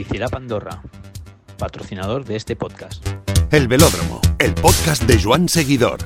Bicilab 0.00 0.34
Andorra, 0.34 0.80
patrocinador 1.58 2.24
de 2.24 2.36
este 2.36 2.56
podcast. 2.56 3.06
El 3.50 3.68
Velódromo, 3.68 4.18
el 4.38 4.54
podcast 4.54 5.02
de 5.02 5.22
Joan 5.22 5.46
Seguidor. 5.46 5.98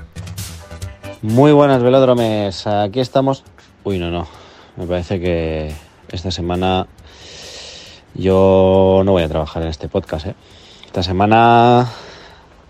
Muy 1.22 1.52
buenas 1.52 1.80
velódromes, 1.80 2.66
aquí 2.66 2.98
estamos. 2.98 3.44
Uy, 3.84 4.00
no, 4.00 4.10
no, 4.10 4.26
me 4.76 4.88
parece 4.88 5.20
que 5.20 5.72
esta 6.08 6.32
semana 6.32 6.88
yo 8.14 9.02
no 9.04 9.12
voy 9.12 9.22
a 9.22 9.28
trabajar 9.28 9.62
en 9.62 9.68
este 9.68 9.88
podcast. 9.88 10.26
¿eh? 10.26 10.34
Esta 10.86 11.04
semana, 11.04 11.88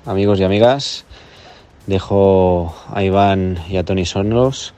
amigos 0.04 0.38
y 0.40 0.44
amigas, 0.44 1.06
dejo 1.86 2.76
a 2.92 3.02
Iván 3.02 3.60
y 3.70 3.78
a 3.78 3.84
Tony 3.86 4.04
Sonlos. 4.04 4.74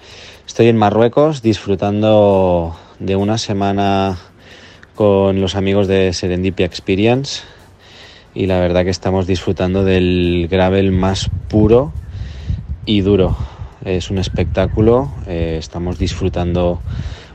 Estoy 0.47 0.69
en 0.69 0.77
Marruecos 0.77 1.43
disfrutando 1.43 2.77
de 3.01 3.17
una 3.17 3.37
semana 3.37 4.17
con 4.97 5.43
los 5.43 5.55
amigos 5.55 5.87
de 5.87 6.13
Serendipia 6.15 6.65
Experience 6.65 7.43
y 8.35 8.47
la 8.47 8.59
verdad 8.59 8.83
que 8.83 8.91
estamos 8.91 9.27
disfrutando 9.27 9.85
del 9.85 10.49
gravel 10.51 10.91
más 10.91 11.31
puro 11.49 11.93
y 12.87 13.03
duro. 13.03 13.37
Es 13.85 14.11
un 14.11 14.19
espectáculo, 14.19 15.13
eh, 15.27 15.57
estamos 15.59 15.99
disfrutando 15.99 16.81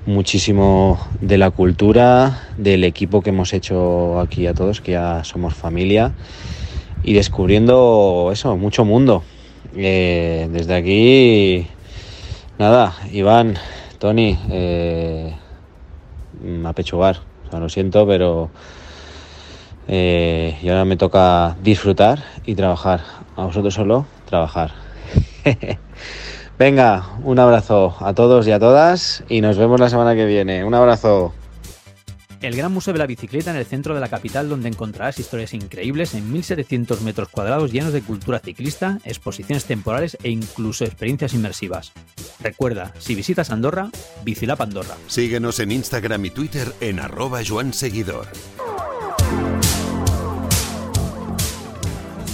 muchísimo 0.07 0.99
de 1.21 1.37
la 1.37 1.51
cultura, 1.51 2.49
del 2.57 2.83
equipo 2.83 3.21
que 3.21 3.29
hemos 3.29 3.53
hecho 3.53 4.19
aquí 4.19 4.47
a 4.47 4.55
todos, 4.55 4.81
que 4.81 4.93
ya 4.93 5.23
somos 5.23 5.53
familia, 5.53 6.13
y 7.03 7.13
descubriendo 7.13 8.31
eso, 8.33 8.57
mucho 8.57 8.85
mundo. 8.85 9.23
Eh, 9.75 10.49
desde 10.51 10.75
aquí, 10.75 11.67
nada, 12.57 12.95
Iván, 13.11 13.55
Tony, 13.99 14.37
eh, 14.49 15.33
a 16.65 16.73
lo 17.59 17.69
siento, 17.69 18.07
pero 18.07 18.49
eh, 19.87 20.57
y 20.61 20.69
ahora 20.69 20.85
me 20.85 20.97
toca 20.97 21.55
disfrutar 21.61 22.23
y 22.45 22.55
trabajar. 22.55 23.01
A 23.35 23.45
vosotros 23.45 23.73
solo, 23.73 24.05
trabajar. 24.25 24.71
Venga, 26.59 27.03
un 27.23 27.39
abrazo 27.39 27.95
a 27.99 28.13
todos 28.13 28.47
y 28.47 28.51
a 28.51 28.59
todas 28.59 29.23
y 29.27 29.41
nos 29.41 29.57
vemos 29.57 29.79
la 29.79 29.89
semana 29.89 30.15
que 30.15 30.25
viene. 30.25 30.63
Un 30.63 30.75
abrazo. 30.75 31.33
El 32.41 32.55
Gran 32.55 32.71
Museo 32.71 32.93
de 32.93 32.97
la 32.97 33.05
Bicicleta 33.05 33.51
en 33.51 33.57
el 33.57 33.67
centro 33.67 33.93
de 33.93 34.01
la 34.01 34.09
capital 34.09 34.49
donde 34.49 34.67
encontrarás 34.67 35.19
historias 35.19 35.53
increíbles 35.53 36.15
en 36.15 36.31
1700 36.31 37.01
metros 37.01 37.29
cuadrados 37.29 37.71
llenos 37.71 37.93
de 37.93 38.01
cultura 38.01 38.39
ciclista, 38.39 38.97
exposiciones 39.05 39.65
temporales 39.65 40.17
e 40.23 40.29
incluso 40.29 40.83
experiencias 40.83 41.35
inmersivas. 41.35 41.93
Recuerda, 42.39 42.93
si 42.97 43.13
visitas 43.13 43.51
Andorra, 43.51 43.91
Bicilab 44.23 44.59
Andorra. 44.59 44.97
Síguenos 45.05 45.59
en 45.59 45.71
Instagram 45.71 46.25
y 46.25 46.29
Twitter 46.31 46.73
en 46.81 46.99
arroba 46.99 47.41
Joan 47.47 47.73
Seguidor. 47.73 48.25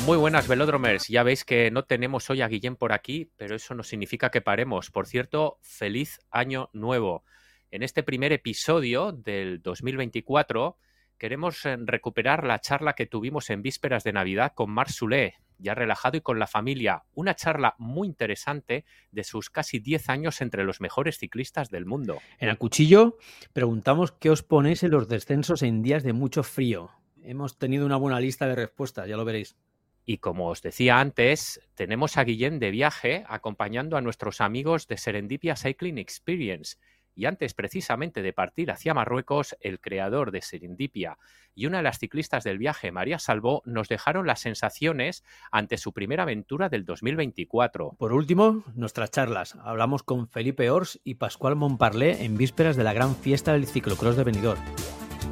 Muy 0.06 0.18
buenas 0.18 0.48
velódromers, 0.48 1.10
ya 1.10 1.24
veis 1.24 1.44
que 1.44 1.70
no 1.70 1.84
tenemos 1.84 2.30
hoy 2.30 2.42
a 2.42 2.48
Guillén 2.48 2.78
por 2.78 2.94
aquí, 2.94 3.30
pero 3.36 3.58
eso 3.58 3.76
no 3.76 3.84
significa 3.84 4.30
que 4.32 4.40
paremos. 4.40 4.90
Por 4.90 5.06
cierto, 5.06 5.60
feliz 5.62 6.22
año 6.32 6.70
nuevo. 6.72 7.26
En 7.70 7.84
este 7.84 8.02
primer 8.02 8.32
episodio 8.32 9.12
del 9.12 9.62
2024 9.62 10.78
queremos 11.18 11.66
eh, 11.66 11.76
recuperar 11.78 12.46
la 12.46 12.62
charla 12.62 12.94
que 12.94 13.08
tuvimos 13.08 13.50
en 13.50 13.62
vísperas 13.62 14.06
de 14.06 14.14
Navidad 14.14 14.54
con 14.56 14.72
Marc 14.72 14.90
Soulé, 14.90 15.36
ya 15.58 15.76
relajado 15.76 16.16
y 16.16 16.22
con 16.22 16.40
la 16.40 16.48
familia. 16.48 17.04
Una 17.14 17.36
charla 17.36 17.76
muy 17.78 18.08
interesante 18.08 18.86
de 19.12 19.24
sus 19.26 19.50
casi 19.50 19.80
10 19.80 20.08
años 20.08 20.40
entre 20.40 20.64
los 20.64 20.80
mejores 20.80 21.18
ciclistas 21.18 21.70
del 21.70 21.86
mundo. 21.86 22.20
En 22.40 22.48
el 22.48 22.58
cuchillo 22.58 23.18
preguntamos 23.52 24.14
qué 24.14 24.30
os 24.30 24.44
ponéis 24.44 24.84
en 24.84 24.92
los 24.92 25.10
descensos 25.10 25.62
en 25.62 25.82
días 25.82 26.04
de 26.04 26.14
mucho 26.14 26.44
frío. 26.44 26.92
Hemos 27.22 27.58
tenido 27.58 27.86
una 27.86 27.98
buena 27.98 28.22
lista 28.22 28.48
de 28.48 28.56
respuestas, 28.56 29.10
ya 29.10 29.18
lo 29.18 29.26
veréis. 29.26 29.58
Y 30.06 30.20
como 30.20 30.48
os 30.48 30.62
decía 30.62 31.02
antes, 31.02 31.60
tenemos 31.76 32.16
a 32.16 32.24
Guillén 32.24 32.60
de 32.60 32.72
viaje 32.72 33.26
acompañando 33.28 33.98
a 33.98 34.02
nuestros 34.02 34.40
amigos 34.40 34.88
de 34.88 34.96
Serendipia 34.96 35.58
Cycling 35.58 35.98
Experience. 35.98 36.78
Y 37.18 37.26
antes 37.26 37.56
precisamente 37.56 38.22
de 38.22 38.32
partir 38.32 38.70
hacia 38.70 38.94
Marruecos, 38.94 39.58
el 39.60 39.80
creador 39.80 40.30
de 40.30 40.44
Serendipia 40.44 41.18
y 41.56 41.66
una 41.66 41.78
de 41.78 41.84
las 41.84 41.98
ciclistas 41.98 42.44
del 42.44 42.60
viaje, 42.60 42.92
María 42.92 43.18
Salvó, 43.18 43.64
nos 43.66 43.90
dejaron 43.90 44.28
las 44.28 44.40
sensaciones 44.40 45.24
ante 45.52 45.80
su 45.80 45.94
primera 45.94 46.24
aventura 46.24 46.70
del 46.70 46.86
2024. 46.86 47.96
Por 47.98 48.14
último, 48.14 48.64
nuestras 48.76 49.10
charlas. 49.10 49.56
Hablamos 49.64 50.04
con 50.04 50.28
Felipe 50.28 50.70
Ors 50.70 51.02
y 51.04 51.16
Pascual 51.16 51.56
Montparlé 51.56 52.24
en 52.24 52.38
vísperas 52.38 52.76
de 52.76 52.84
la 52.84 52.94
gran 52.94 53.16
fiesta 53.16 53.54
del 53.54 53.66
ciclocross 53.66 54.16
de 54.16 54.24
Benidorm. 54.24 54.62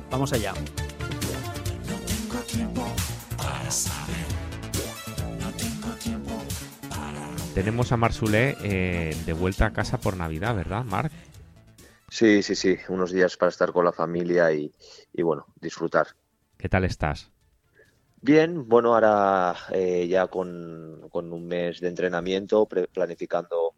Vamos 0.10 0.34
allá. 0.34 0.56
Tenemos 7.54 7.92
a 7.92 7.98
Marsulé 7.98 8.58
eh, 8.64 9.16
de 9.24 9.34
vuelta 9.34 9.68
a 9.68 9.72
casa 9.72 10.00
por 10.00 10.18
Navidad, 10.18 10.56
¿verdad, 10.56 10.84
Marc? 10.84 11.12
Sí, 12.16 12.42
sí, 12.44 12.56
sí, 12.56 12.78
unos 12.88 13.12
días 13.12 13.36
para 13.36 13.50
estar 13.50 13.74
con 13.74 13.84
la 13.84 13.92
familia 13.92 14.50
y, 14.54 14.72
y 15.12 15.22
bueno, 15.22 15.48
disfrutar. 15.60 16.08
¿Qué 16.58 16.70
tal 16.70 16.86
estás? 16.86 17.30
Bien, 18.22 18.70
bueno, 18.70 18.94
ahora 18.94 19.54
eh, 19.74 20.08
ya 20.08 20.28
con, 20.28 21.10
con, 21.10 21.34
un 21.34 21.46
mes 21.46 21.82
de 21.82 21.90
entrenamiento, 21.90 22.70
planificando 22.70 23.74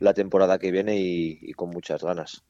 la 0.00 0.12
temporada 0.14 0.58
que 0.58 0.72
viene 0.72 0.96
y, 0.96 1.38
y 1.40 1.52
con 1.52 1.70
muchas 1.70 2.02
ganas. 2.02 2.42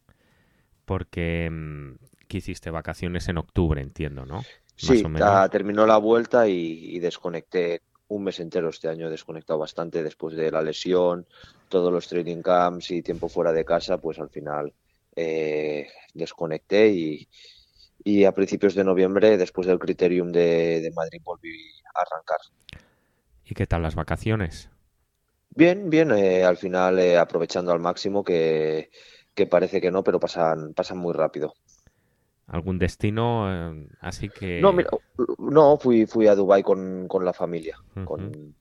Porque 0.86 1.50
mm, 1.50 1.96
que 2.28 2.38
hiciste 2.38 2.70
vacaciones 2.70 3.28
en 3.28 3.36
octubre, 3.36 3.82
entiendo, 3.82 4.24
¿no? 4.24 4.36
Más 4.36 4.46
sí, 4.74 5.02
o 5.04 5.08
menos. 5.10 5.50
terminó 5.50 5.84
la 5.84 5.98
vuelta 5.98 6.48
y, 6.48 6.96
y 6.96 6.98
desconecté 6.98 7.82
un 8.08 8.24
mes 8.24 8.40
entero 8.40 8.70
este 8.70 8.88
año 8.88 9.08
he 9.08 9.10
desconectado 9.10 9.58
bastante 9.58 10.02
después 10.02 10.34
de 10.34 10.50
la 10.50 10.62
lesión, 10.62 11.26
todos 11.68 11.92
los 11.92 12.08
training 12.08 12.40
camps 12.40 12.90
y 12.90 13.02
tiempo 13.02 13.28
fuera 13.28 13.52
de 13.52 13.66
casa, 13.66 13.98
pues 13.98 14.18
al 14.18 14.30
final 14.30 14.72
eh, 15.16 15.88
desconecté 16.12 16.88
y, 16.88 17.28
y, 18.04 18.24
a 18.24 18.32
principios 18.32 18.74
de 18.74 18.84
noviembre, 18.84 19.38
después 19.38 19.66
del 19.66 19.78
criterium 19.78 20.30
de, 20.30 20.80
de, 20.82 20.90
Madrid, 20.92 21.20
volví 21.24 21.56
a 21.94 22.02
arrancar. 22.02 22.38
¿Y 23.44 23.54
qué 23.54 23.66
tal 23.66 23.82
las 23.82 23.94
vacaciones? 23.94 24.70
Bien, 25.50 25.88
bien, 25.88 26.10
eh, 26.10 26.44
al 26.44 26.58
final 26.58 26.98
eh, 26.98 27.16
aprovechando 27.16 27.72
al 27.72 27.80
máximo, 27.80 28.22
que, 28.22 28.90
que, 29.34 29.46
parece 29.46 29.80
que 29.80 29.90
no, 29.90 30.04
pero 30.04 30.20
pasan, 30.20 30.74
pasan 30.74 30.98
muy 30.98 31.14
rápido. 31.14 31.54
¿Algún 32.46 32.78
destino? 32.78 33.74
Así 34.00 34.28
que... 34.28 34.60
No, 34.60 34.72
mira, 34.72 34.90
no 35.38 35.78
fui, 35.78 36.06
fui 36.06 36.28
a 36.28 36.34
Dubái 36.34 36.62
con, 36.62 37.08
con 37.08 37.24
la 37.24 37.32
familia, 37.32 37.76
uh 37.96 38.00
-huh. 38.00 38.04
con, 38.04 38.54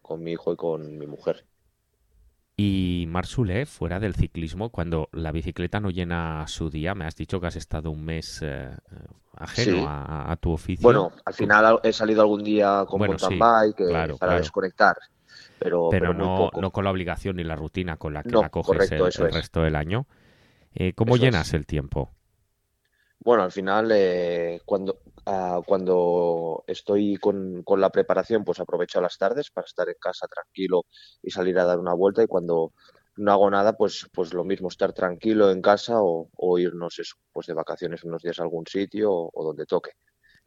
con, 0.00 0.22
mi 0.22 0.32
hijo 0.32 0.52
y 0.52 0.56
con 0.56 0.96
mi 0.96 1.06
mujer. 1.06 1.44
Y 2.62 3.06
Marsule, 3.06 3.64
fuera 3.64 3.98
del 3.98 4.14
ciclismo, 4.14 4.68
cuando 4.68 5.08
la 5.12 5.32
bicicleta 5.32 5.80
no 5.80 5.88
llena 5.88 6.46
su 6.46 6.68
día, 6.68 6.94
me 6.94 7.06
has 7.06 7.16
dicho 7.16 7.40
que 7.40 7.46
has 7.46 7.56
estado 7.56 7.90
un 7.90 8.04
mes 8.04 8.40
eh, 8.42 8.68
ajeno 9.34 9.78
sí. 9.78 9.84
a, 9.88 10.30
a, 10.30 10.36
tu 10.36 10.52
oficio. 10.52 10.82
Bueno, 10.82 11.10
al 11.24 11.32
final 11.32 11.80
he 11.82 11.90
salido 11.90 12.20
algún 12.20 12.44
día 12.44 12.84
con 12.86 12.98
bueno, 12.98 13.12
mountain 13.12 13.32
sí, 13.32 13.38
bike 13.38 13.88
claro, 13.88 14.18
para 14.18 14.32
claro. 14.32 14.42
desconectar. 14.42 14.96
Pero, 15.58 15.88
pero, 15.90 16.08
pero 16.08 16.14
no, 16.14 16.50
no, 16.60 16.70
con 16.70 16.84
la 16.84 16.90
obligación 16.90 17.36
ni 17.36 17.44
la 17.44 17.56
rutina 17.56 17.96
con 17.96 18.12
la 18.12 18.22
que 18.22 18.28
no, 18.28 18.42
la 18.42 18.50
coges 18.50 18.90
correcto, 18.90 19.06
el, 19.06 19.12
el 19.16 19.28
es. 19.28 19.34
resto 19.34 19.62
del 19.62 19.76
año. 19.76 20.06
Eh, 20.74 20.92
¿Cómo 20.92 21.14
Eso 21.14 21.24
llenas 21.24 21.48
es. 21.48 21.54
el 21.54 21.64
tiempo? 21.64 22.10
Bueno, 23.22 23.42
al 23.42 23.52
final, 23.52 23.90
eh, 23.92 24.62
cuando, 24.64 25.02
uh, 25.26 25.62
cuando 25.66 26.64
estoy 26.66 27.16
con, 27.16 27.62
con, 27.62 27.78
la 27.78 27.90
preparación, 27.90 28.44
pues 28.44 28.60
aprovecho 28.60 28.98
las 29.02 29.18
tardes 29.18 29.50
para 29.50 29.66
estar 29.66 29.86
en 29.88 29.96
casa 30.00 30.26
tranquilo 30.26 30.86
y 31.22 31.30
salir 31.30 31.58
a 31.58 31.66
dar 31.66 31.78
una 31.78 31.92
vuelta. 31.92 32.22
Y 32.22 32.26
cuando 32.26 32.72
no 33.16 33.32
hago 33.32 33.50
nada, 33.50 33.74
pues, 33.74 34.08
pues 34.14 34.32
lo 34.32 34.42
mismo, 34.42 34.68
estar 34.68 34.94
tranquilo 34.94 35.50
en 35.50 35.60
casa 35.60 35.96
o, 35.98 36.58
irnos 36.58 36.98
eso, 36.98 37.16
pues 37.30 37.46
de 37.46 37.52
vacaciones 37.52 38.04
unos 38.04 38.22
días 38.22 38.40
a 38.40 38.44
algún 38.44 38.66
sitio 38.66 39.12
o, 39.12 39.44
donde 39.44 39.66
toque. 39.66 39.90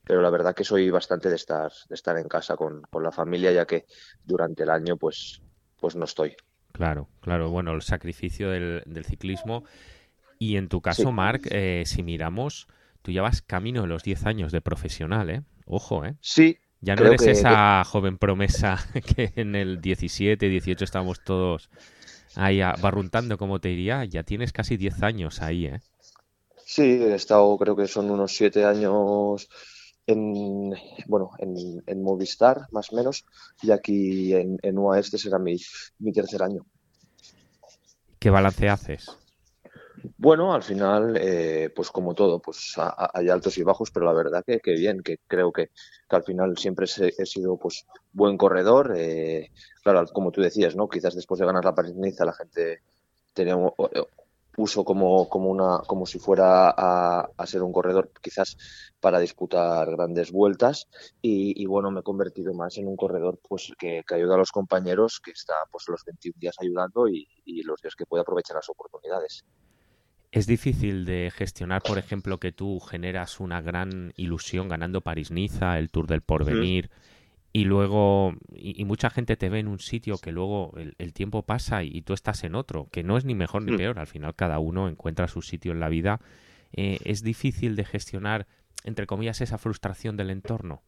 Pero 0.03 0.21
la 0.21 0.31
verdad 0.31 0.55
que 0.55 0.63
soy 0.63 0.89
bastante 0.89 1.29
de 1.29 1.35
estar, 1.35 1.71
de 1.87 1.95
estar 1.95 2.17
en 2.17 2.27
casa 2.27 2.57
con, 2.57 2.81
con 2.89 3.03
la 3.03 3.11
familia, 3.11 3.51
ya 3.51 3.65
que 3.65 3.85
durante 4.23 4.63
el 4.63 4.71
año 4.71 4.97
pues, 4.97 5.43
pues 5.79 5.95
no 5.95 6.05
estoy. 6.05 6.35
Claro, 6.71 7.07
claro. 7.21 7.51
Bueno, 7.51 7.71
el 7.73 7.83
sacrificio 7.83 8.49
del 8.49 9.05
ciclismo 9.05 9.63
y 10.51 10.57
en 10.57 10.69
tu 10.69 10.81
caso, 10.81 11.11
Sí. 11.11 11.13
Marc, 11.13 11.47
eh, 11.51 11.83
si 11.85 12.03
miramos, 12.03 12.67
tú 13.01 13.11
ya 13.11 13.21
vas 13.21 13.41
camino 13.41 13.81
de 13.83 13.87
los 13.87 14.03
10 14.03 14.25
años 14.25 14.51
de 14.51 14.61
profesional, 14.61 15.29
¿eh? 15.29 15.43
Ojo, 15.65 16.05
¿eh? 16.05 16.15
Sí, 16.21 16.57
Ya 16.81 16.95
no 16.97 17.05
eres 17.07 17.27
que- 17.45 17.57
esa 17.57 17.83
joven 17.85 18.17
promesa 18.19 18.77
que 19.05 19.33
en 19.37 19.55
el 19.55 19.81
17, 19.81 20.49
18 20.49 20.85
estábamos 20.85 21.21
todos 21.21 21.69
ahí 22.35 22.61
barruntando, 22.79 23.37
como 23.37 23.59
te 23.61 23.69
diría. 23.69 24.05
Ya 24.05 24.23
tienes 24.23 24.53
casi 24.53 24.77
10 24.77 25.03
años 25.03 25.41
ahí, 25.41 25.67
¿eh? 25.67 25.81
Sí, 26.65 26.81
he 26.83 27.13
estado, 27.15 27.57
creo 27.57 27.75
que 27.75 27.87
son 27.87 28.09
unos 28.11 28.35
siete 28.35 28.65
años 28.65 29.47
en, 30.07 30.71
bueno, 31.07 31.31
en, 31.39 31.53
en 31.85 32.03
Movistar, 32.03 32.67
más 32.71 32.91
o 32.91 32.95
menos, 32.95 33.25
y 33.61 33.71
aquí 33.71 34.33
en, 34.33 34.57
en 34.61 34.77
UA 34.77 34.99
este 34.99 35.17
será 35.17 35.39
mi, 35.39 35.55
mi 35.99 36.11
tercer 36.11 36.41
año. 36.43 36.65
¿Qué 38.19 38.31
balance 38.31 38.69
haces? 38.69 39.19
Bueno, 40.17 40.53
al 40.53 40.63
final, 40.63 41.17
eh, 41.17 41.71
pues 41.75 41.89
como 41.89 42.13
todo, 42.13 42.39
pues 42.41 42.75
hay 43.13 43.29
altos 43.29 43.57
y 43.57 43.63
bajos, 43.63 43.91
pero 43.91 44.05
la 44.05 44.13
verdad 44.13 44.43
que, 44.45 44.59
que 44.59 44.73
bien, 44.73 45.01
que 45.01 45.17
creo 45.27 45.51
que, 45.51 45.67
que 46.09 46.15
al 46.15 46.23
final 46.23 46.57
siempre 46.57 46.85
he, 46.85 47.25
sido 47.25 47.57
pues 47.57 47.85
buen 48.11 48.37
corredor. 48.37 48.93
Eh, 48.97 49.51
claro, 49.81 50.05
como 50.07 50.31
tú 50.31 50.41
decías, 50.41 50.75
¿no? 50.75 50.89
Quizás 50.89 51.15
después 51.15 51.39
de 51.39 51.45
ganar 51.45 51.63
la 51.63 51.75
parís 51.75 51.95
la 52.19 52.33
gente 52.33 52.81
tenía 53.33 53.57
uso 54.57 54.83
como, 54.85 55.29
como, 55.29 55.49
una, 55.49 55.79
como 55.87 56.05
si 56.05 56.19
fuera 56.19 56.69
a, 56.69 57.45
ser 57.45 57.63
un 57.63 57.71
corredor 57.71 58.11
quizás 58.21 58.57
para 58.99 59.19
disputar 59.19 59.89
grandes 59.91 60.31
vueltas 60.31 60.87
y, 61.21 61.65
bueno, 61.65 61.91
me 61.91 62.01
he 62.01 62.03
convertido 62.03 62.53
más 62.53 62.77
en 62.77 62.87
un 62.87 62.95
corredor 62.95 63.39
pues 63.47 63.71
que, 63.79 64.03
ayuda 64.11 64.35
a 64.35 64.37
los 64.37 64.51
compañeros, 64.51 65.19
que 65.23 65.31
está 65.31 65.55
pues 65.71 65.85
los 65.87 66.03
21 66.05 66.35
días 66.39 66.55
ayudando 66.59 67.07
y, 67.07 67.27
y 67.45 67.63
los 67.63 67.81
días 67.81 67.95
que 67.95 68.05
puede 68.05 68.21
aprovechar 68.21 68.57
las 68.57 68.69
oportunidades. 68.69 69.43
Es 70.33 70.47
difícil 70.47 71.05
de 71.05 71.31
gestionar, 71.31 71.83
por 71.83 71.99
ejemplo, 71.99 72.39
que 72.39 72.51
tú 72.51 72.79
generas 72.79 73.39
una 73.39 73.61
gran 73.61 74.13
ilusión 74.17 74.67
ganando 74.67 75.01
París-Niza, 75.01 75.77
el 75.77 75.91
Tour 75.91 76.07
del 76.07 76.21
Porvenir, 76.21 76.89
y 77.51 77.65
luego, 77.65 78.33
y, 78.51 78.83
mucha 78.83 79.11
gente 79.11 79.37
te 79.37 79.49
ve 79.49 79.59
en 79.59 79.67
un 79.67 79.77
sitio 79.77 80.17
que 80.17 80.31
luego 80.31 80.73
el, 80.97 81.13
tiempo 81.13 81.43
pasa 81.43 81.83
y, 81.83 82.01
tú 82.01 82.13
estás 82.13 82.43
en 82.43 82.55
otro, 82.55 82.87
que 82.91 83.03
no 83.03 83.15
es 83.15 83.25
ni 83.25 83.35
mejor 83.35 83.61
ni 83.61 83.77
peor, 83.77 83.99
al 83.99 84.07
final 84.07 84.33
cada 84.33 84.57
uno 84.57 84.89
encuentra 84.89 85.27
su 85.27 85.43
sitio 85.43 85.71
en 85.71 85.79
la 85.79 85.89
vida. 85.89 86.19
Eh, 86.71 86.97
es 87.05 87.21
difícil 87.21 87.75
de 87.75 87.85
gestionar, 87.85 88.47
entre 88.85 89.05
comillas, 89.05 89.39
esa 89.39 89.59
frustración 89.59 90.17
del 90.17 90.31
entorno. 90.31 90.81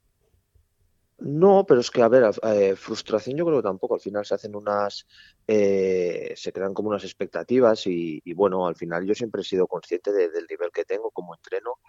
No, 1.17 1.65
pero 1.65 1.79
es 1.79 1.91
que, 1.91 2.01
a 2.01 2.09
ver, 2.09 2.29
eh, 2.43 2.75
frustración 2.75 3.37
yo 3.37 3.45
creo 3.45 3.59
que 3.59 3.63
tampoco. 3.63 3.95
Al 3.95 4.01
final 4.01 4.25
se 4.25 4.35
hacen 4.35 4.55
unas, 4.55 5.07
eh, 5.47 6.33
se 6.35 6.51
crean 6.51 6.73
como 6.73 6.89
unas 6.89 7.05
expectativas 7.05 7.87
y, 7.87 8.21
bueno, 8.33 8.67
al 8.67 8.75
final 8.75 9.05
yo 9.05 9.15
siempre 9.15 9.41
he 9.41 9.45
sido 9.45 9.67
consciente 9.67 10.11
del 10.11 10.45
nivel 10.49 10.71
que 10.73 10.83
tengo 10.83 11.11
como 11.11 11.33
entreno 11.33 11.79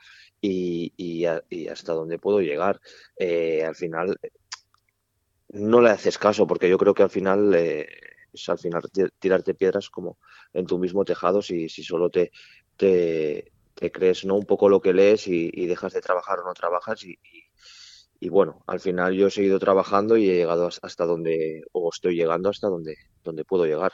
y, 0.41 0.93
y, 0.97 1.67
hasta 1.67 1.93
dónde 1.93 2.19
puedo 2.21 2.41
llegar. 2.41 2.81
Eh, 3.19 3.65
al 3.65 3.75
final 3.75 4.17
no 5.49 5.81
le 5.81 5.91
haces 5.91 6.19
caso 6.19 6.47
porque 6.47 6.69
yo 6.69 6.79
creo 6.79 6.95
que 6.95 7.03
al 7.03 7.11
final 7.11 7.55
es 7.55 8.49
al 8.49 8.59
final 8.59 8.83
tirarte 9.19 9.55
piedras 9.55 9.91
como 9.91 10.19
en 10.53 10.67
tu 10.67 10.79
mismo 10.79 11.05
tejado 11.05 11.43
si, 11.43 11.69
si 11.69 11.83
solo 11.83 12.11
te, 12.11 12.33
te, 12.77 13.53
crees 13.93 14.25
no 14.25 14.35
un 14.37 14.45
poco 14.45 14.69
lo 14.69 14.81
que 14.81 14.93
lees 14.93 15.27
y, 15.29 15.67
dejas 15.67 15.93
de 15.93 16.01
trabajar 16.01 16.41
o 16.41 16.45
no 16.45 16.55
trabajas 16.55 17.05
y 17.05 17.19
y 18.21 18.29
bueno, 18.29 18.63
al 18.67 18.81
final 18.81 19.15
yo 19.15 19.27
he 19.27 19.31
seguido 19.31 19.59
trabajando 19.59 20.17
y 20.17 20.29
he 20.29 20.35
llegado 20.35 20.69
hasta 20.83 21.05
donde, 21.05 21.63
o 21.73 21.91
estoy 21.93 22.17
llegando 22.17 22.49
hasta 22.49 22.69
donde, 22.69 22.97
donde 23.25 23.45
puedo 23.45 23.67
llegar. 23.67 23.93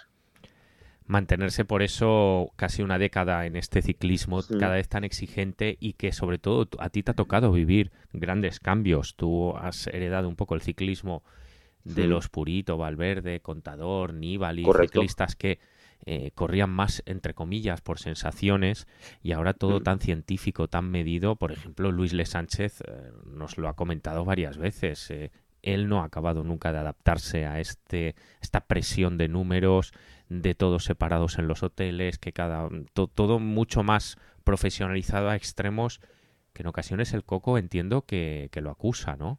Mantenerse 1.05 1.65
por 1.65 1.83
eso 1.83 2.53
casi 2.57 2.83
una 2.83 2.99
década 2.99 3.45
en 3.47 3.57
este 3.57 3.83
ciclismo 3.83 4.41
cada 4.59 4.75
vez 4.75 4.89
tan 4.89 5.03
exigente 5.05 5.77
y 5.81 5.95
que 5.95 6.13
sobre 6.13 6.39
todo 6.39 6.69
a 6.79 6.91
ti 6.91 7.03
te 7.03 7.11
ha 7.11 7.15
tocado 7.15 7.51
vivir 7.53 7.91
grandes 8.13 8.61
cambios. 8.61 9.17
Tú 9.17 9.57
has 9.57 9.89
heredado 9.89 10.29
un 10.29 10.37
poco 10.37 10.55
el 10.55 10.63
ciclismo 10.63 11.25
de 11.85 12.07
los 12.07 12.29
Purito, 12.29 12.79
Valverde, 12.79 13.41
Contador, 13.41 14.15
Nibali, 14.15 14.65
ciclistas 14.65 15.35
que 15.35 15.59
eh, 16.05 16.33
corrían 16.35 16.71
más, 16.71 17.03
entre 17.07 17.35
comillas, 17.35 17.81
por 17.81 18.01
sensaciones 18.01 18.89
y 19.23 19.33
ahora 19.33 19.55
todo 19.55 19.81
mm. 19.81 19.83
tan 19.85 20.01
científico, 20.01 20.69
tan 20.69 20.91
medido. 20.91 21.37
Por 21.37 21.53
ejemplo, 21.53 21.93
Luis 21.93 22.13
Le 22.13 22.27
Sánchez 22.27 22.81
eh, 22.81 23.13
nos 23.25 23.57
lo 23.57 23.69
ha 23.69 23.75
comentado 23.75 24.25
varias 24.25 24.59
veces. 24.59 25.11
Eh, 25.11 25.31
él 25.63 25.89
no 25.89 26.01
ha 26.01 26.05
acabado 26.05 26.43
nunca 26.43 26.73
de 26.73 26.79
adaptarse 26.79 27.47
a 27.47 27.61
este, 27.61 28.17
esta 28.41 28.63
presión 28.63 29.17
de 29.17 29.29
números, 29.29 29.93
de 30.29 30.55
todos 30.55 30.85
separados 30.85 31.39
en 31.39 31.47
los 31.47 31.63
hoteles, 31.63 32.19
que 32.19 32.33
cada 32.33 32.69
todo 32.93 33.39
mucho 33.39 33.85
más 33.85 34.17
profesionalizado 34.43 35.29
a 35.29 35.37
extremos, 35.37 36.01
que 36.53 36.63
en 36.63 36.67
ocasiones 36.67 37.13
el 37.13 37.23
coco 37.23 37.59
entiendo 37.59 38.03
que, 38.03 38.49
que 38.51 38.61
lo 38.61 38.71
acusa, 38.71 39.15
¿no? 39.15 39.39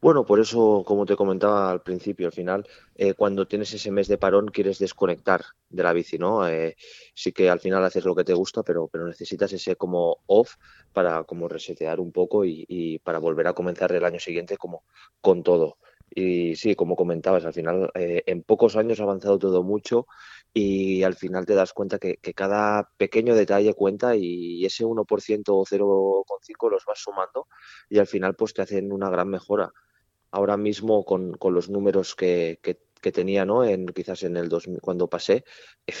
Bueno, 0.00 0.24
por 0.24 0.40
eso, 0.40 0.82
como 0.86 1.06
te 1.06 1.14
comentaba 1.16 1.70
al 1.70 1.82
principio, 1.82 2.26
al 2.26 2.32
final, 2.32 2.66
eh, 2.96 3.14
cuando 3.14 3.46
tienes 3.46 3.72
ese 3.72 3.90
mes 3.92 4.08
de 4.08 4.18
parón, 4.18 4.48
quieres 4.48 4.78
desconectar 4.78 5.42
de 5.68 5.82
la 5.82 5.92
bici, 5.92 6.18
¿no? 6.18 6.48
Eh, 6.48 6.76
sí 7.14 7.32
que 7.32 7.48
al 7.50 7.60
final 7.60 7.84
haces 7.84 8.04
lo 8.04 8.14
que 8.14 8.24
te 8.24 8.34
gusta, 8.34 8.62
pero, 8.64 8.88
pero 8.88 9.06
necesitas 9.06 9.52
ese 9.52 9.76
como 9.76 10.18
off 10.26 10.54
para 10.92 11.22
como 11.24 11.46
resetear 11.48 12.00
un 12.00 12.10
poco 12.10 12.44
y, 12.44 12.98
para 13.04 13.18
volver 13.18 13.46
a 13.46 13.52
comenzar 13.52 13.92
el 13.92 14.04
año 14.04 14.18
siguiente 14.18 14.56
como 14.56 14.84
con 15.20 15.42
todo. 15.42 15.78
Y 16.14 16.56
sí, 16.56 16.74
como 16.74 16.96
comentabas, 16.96 17.44
al 17.44 17.54
final 17.54 17.90
eh, 17.94 18.22
en 18.26 18.42
pocos 18.42 18.76
años 18.76 19.00
ha 19.00 19.04
avanzado 19.04 19.38
todo 19.38 19.62
mucho 19.62 20.06
y 20.52 21.02
al 21.04 21.14
final 21.14 21.46
te 21.46 21.54
das 21.54 21.72
cuenta 21.72 21.98
que, 21.98 22.18
cada 22.34 22.90
pequeño 22.98 23.34
detalle 23.34 23.72
cuenta 23.74 24.14
y 24.14 24.64
ese 24.66 24.84
1% 24.84 25.42
o 25.48 25.64
0,5 25.64 26.70
los 26.70 26.84
vas 26.84 26.98
sumando 26.98 27.48
y 27.88 27.98
al 27.98 28.06
final 28.06 28.34
pues 28.34 28.52
te 28.52 28.62
hacen 28.62 28.92
una 28.92 29.08
gran 29.08 29.28
mejora. 29.28 29.72
Ahora 30.30 30.56
mismo 30.56 31.04
con, 31.04 31.32
con 31.34 31.54
los 31.54 31.70
números 31.70 32.14
que, 32.14 32.58
que, 32.62 32.78
tenía 33.10 33.44
¿no? 33.44 33.64
en, 33.64 33.86
quizás 33.86 34.22
en 34.22 34.36
el 34.36 34.48
2000, 34.48 34.80
cuando 34.80 35.08
pasé, 35.08 35.44
eh, 35.86 35.94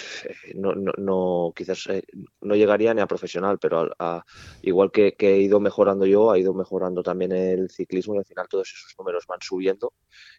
no, 0.54 0.74
no, 0.74 0.92
no 0.98 1.52
quizás 1.56 1.86
eh, 1.88 2.02
no 2.42 2.54
llegaría 2.54 2.94
ni 2.94 3.00
a 3.00 3.06
profesional, 3.06 3.58
pero 3.58 3.90
a, 3.98 4.24
igual 4.62 4.92
que, 4.92 5.16
he 5.18 5.38
ido 5.38 5.58
mejorando 5.58 6.06
yo, 6.06 6.30
ha 6.30 6.38
ido 6.38 6.54
mejorando 6.54 7.02
también 7.02 7.32
el 7.32 7.70
ciclismo 7.70 8.14
y 8.14 8.18
al 8.18 8.24
final 8.24 8.46
todos 8.48 8.68
esos 8.68 8.94
números 8.98 9.26
van 9.26 9.40
subiendo 9.40 9.94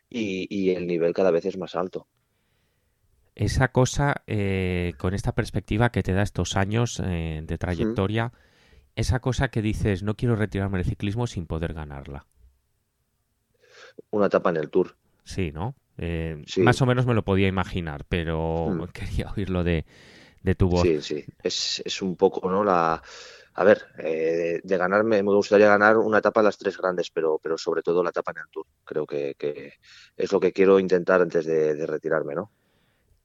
y, 0.09 0.47
y 0.49 0.71
el 0.71 0.87
nivel 0.87 1.13
cada 1.13 1.31
vez 1.31 1.45
es 1.45 1.57
más 1.57 1.75
alto. 1.75 2.07
Esa 3.35 3.69
cosa, 3.69 4.23
eh, 4.27 4.93
con 4.99 5.15
esta 5.15 5.33
perspectiva 5.33 5.91
que 5.91 6.03
te 6.03 6.13
da 6.13 6.21
estos 6.21 6.55
años 6.55 7.01
de 7.01 7.57
trayectoria, 7.57 8.31
esa 8.95 9.19
cosa 9.21 9.49
que 9.49 9.63
dices, 9.63 10.03
no 10.03 10.15
quiero 10.15 10.35
retirarme 10.35 10.77
del 10.77 10.85
ciclismo 10.85 11.25
sin 11.25 11.47
poder 11.47 11.73
ganarla 11.73 12.27
una 14.11 14.27
etapa 14.27 14.49
en 14.49 14.57
el 14.57 14.69
Tour. 14.69 14.95
Sí, 15.23 15.51
¿no? 15.51 15.75
Eh, 15.97 16.43
más 16.57 16.81
o 16.81 16.85
menos 16.85 17.05
me 17.05 17.13
lo 17.13 17.23
podía 17.23 17.47
imaginar, 17.47 18.05
pero 18.07 18.69
mm. 18.69 18.87
quería 18.93 19.31
oírlo 19.35 19.63
de, 19.63 19.85
de, 20.41 20.55
tu 20.55 20.69
voz. 20.69 20.81
Sí, 20.81 21.01
sí, 21.01 21.25
es, 21.43 21.81
es, 21.85 22.01
un 22.01 22.15
poco, 22.15 22.49
¿no? 22.49 22.63
La, 22.63 23.01
a 23.55 23.63
ver, 23.63 23.85
eh, 23.99 24.61
de 24.63 24.77
ganarme, 24.77 25.21
me 25.21 25.31
gustaría 25.31 25.67
ganar 25.67 25.97
una 25.97 26.17
etapa 26.17 26.41
de 26.41 26.45
las 26.45 26.57
tres 26.57 26.77
grandes, 26.77 27.11
pero, 27.11 27.39
pero 27.41 27.57
sobre 27.57 27.83
todo 27.83 28.03
la 28.03 28.09
etapa 28.09 28.31
en 28.31 28.39
el 28.39 28.49
Tour. 28.49 28.65
Creo 28.83 29.05
que, 29.05 29.35
que 29.37 29.73
es 30.17 30.31
lo 30.31 30.39
que 30.39 30.51
quiero 30.51 30.79
intentar 30.79 31.21
antes 31.21 31.45
de, 31.45 31.85
retirarme, 31.85 32.33
¿no? 32.33 32.51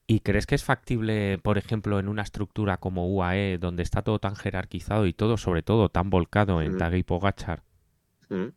¿Y 0.06 0.20
crees 0.20 0.46
que 0.46 0.54
es 0.54 0.64
factible, 0.64 1.38
por 1.38 1.58
ejemplo, 1.58 1.98
en 1.98 2.08
una 2.08 2.22
estructura 2.22 2.78
como 2.78 3.08
UAE, 3.08 3.58
donde 3.58 3.82
está 3.82 4.02
todo 4.02 4.18
tan 4.18 4.36
jerarquizado 4.36 5.06
y 5.06 5.12
todo, 5.12 5.36
sobre 5.36 5.62
todo, 5.62 5.90
tan 5.90 6.10
volcado 6.10 6.62
en 6.62 6.76
mm. 6.76 6.94
y 6.94 7.02
Pogachar? 7.02 7.62
Mm. 8.28 8.48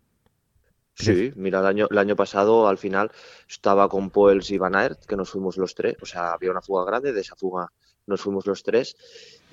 Sí, 0.93 1.31
mira, 1.35 1.59
el 1.61 1.65
año, 1.65 1.87
el 1.89 1.97
año 1.97 2.15
pasado 2.15 2.67
al 2.67 2.77
final 2.77 3.11
estaba 3.49 3.89
con 3.89 4.11
Poels 4.11 4.51
y 4.51 4.57
Van 4.57 4.75
Aert, 4.75 5.05
que 5.05 5.15
nos 5.15 5.31
fuimos 5.31 5.57
los 5.57 5.73
tres, 5.73 5.95
o 6.01 6.05
sea, 6.05 6.33
había 6.33 6.51
una 6.51 6.61
fuga 6.61 6.85
grande, 6.85 7.13
de 7.13 7.21
esa 7.21 7.35
fuga 7.35 7.71
nos 8.05 8.21
fuimos 8.21 8.45
los 8.45 8.63
tres 8.63 8.95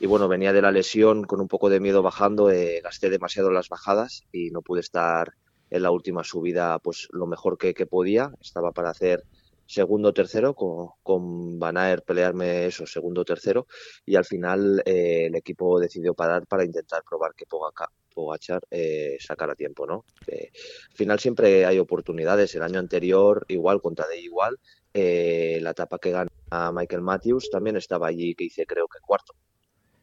y 0.00 0.06
bueno, 0.06 0.28
venía 0.28 0.52
de 0.52 0.62
la 0.62 0.72
lesión 0.72 1.24
con 1.24 1.40
un 1.40 1.48
poco 1.48 1.70
de 1.70 1.80
miedo 1.80 2.02
bajando, 2.02 2.50
eh, 2.50 2.80
gasté 2.82 3.08
demasiado 3.08 3.50
las 3.50 3.68
bajadas 3.68 4.24
y 4.32 4.50
no 4.50 4.62
pude 4.62 4.80
estar 4.80 5.34
en 5.70 5.82
la 5.82 5.90
última 5.90 6.24
subida 6.24 6.78
pues 6.80 7.08
lo 7.12 7.26
mejor 7.26 7.56
que, 7.56 7.74
que 7.74 7.86
podía, 7.86 8.32
estaba 8.40 8.72
para 8.72 8.90
hacer 8.90 9.24
segundo 9.66 10.12
tercero 10.14 10.54
con, 10.54 10.88
con 11.02 11.58
Van 11.58 11.76
Aert 11.76 12.04
pelearme 12.04 12.66
eso 12.66 12.86
segundo 12.86 13.24
tercero 13.24 13.66
y 14.04 14.16
al 14.16 14.24
final 14.24 14.82
eh, 14.86 15.26
el 15.26 15.34
equipo 15.34 15.78
decidió 15.78 16.14
parar 16.14 16.46
para 16.46 16.64
intentar 16.64 17.02
probar 17.08 17.34
que 17.34 17.46
Pogacar, 17.46 17.88
Pogachar 18.18 18.60
eh, 18.72 19.16
sacara 19.20 19.54
tiempo 19.54 19.86
no 19.86 20.04
al 20.26 20.96
final 20.96 21.20
siempre 21.20 21.64
hay 21.64 21.78
oportunidades. 21.78 22.52
El 22.56 22.62
año 22.62 22.80
anterior 22.80 23.44
igual 23.46 23.80
contra 23.80 24.08
de 24.08 24.18
igual 24.18 24.58
eh, 24.92 25.60
la 25.62 25.70
etapa 25.70 26.00
que 26.00 26.10
gana 26.10 26.30
Michael 26.72 27.02
Matthews 27.02 27.48
también 27.48 27.76
estaba 27.76 28.08
allí 28.08 28.34
que 28.34 28.44
hice 28.44 28.66
creo 28.66 28.88
que 28.88 28.98
cuarto. 29.00 29.34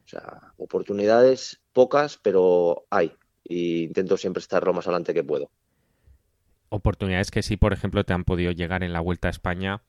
O 0.04 0.08
sea 0.08 0.52
oportunidades 0.56 1.60
pocas 1.74 2.18
pero 2.22 2.86
hay 2.88 3.12
y 3.44 3.84
intento 3.84 4.16
siempre 4.16 4.40
estar 4.40 4.64
lo 4.64 4.72
más 4.72 4.86
adelante 4.86 5.12
que 5.12 5.22
puedo. 5.22 5.50
Oportunidades 6.68 7.30
que 7.30 7.42
sí, 7.42 7.56
por 7.56 7.72
ejemplo, 7.72 8.04
te 8.04 8.12
han 8.12 8.24
podido 8.24 8.50
llegar 8.50 8.82
en 8.82 8.92
la 8.92 9.00
Vuelta 9.00 9.28
a 9.28 9.30
España. 9.30 9.82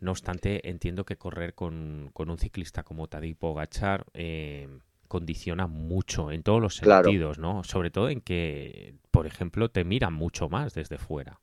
No 0.00 0.10
obstante, 0.12 0.68
entiendo 0.68 1.04
que 1.04 1.16
correr 1.16 1.54
con, 1.54 2.12
un 2.14 2.38
ciclista 2.38 2.84
como 2.84 3.08
Tadej 3.08 3.36
Pogachar 3.36 4.06
eh, 4.14 4.68
condiciona 5.14 5.68
mucho 5.68 6.32
en 6.32 6.42
todos 6.42 6.60
los 6.60 6.74
sentidos, 6.74 7.38
¿no? 7.38 7.62
Sobre 7.62 7.92
todo 7.92 8.08
en 8.08 8.20
que, 8.20 8.96
por 9.12 9.28
ejemplo, 9.28 9.70
te 9.70 9.84
miran 9.84 10.12
mucho 10.12 10.48
más 10.48 10.74
desde 10.74 10.98
fuera. 10.98 11.38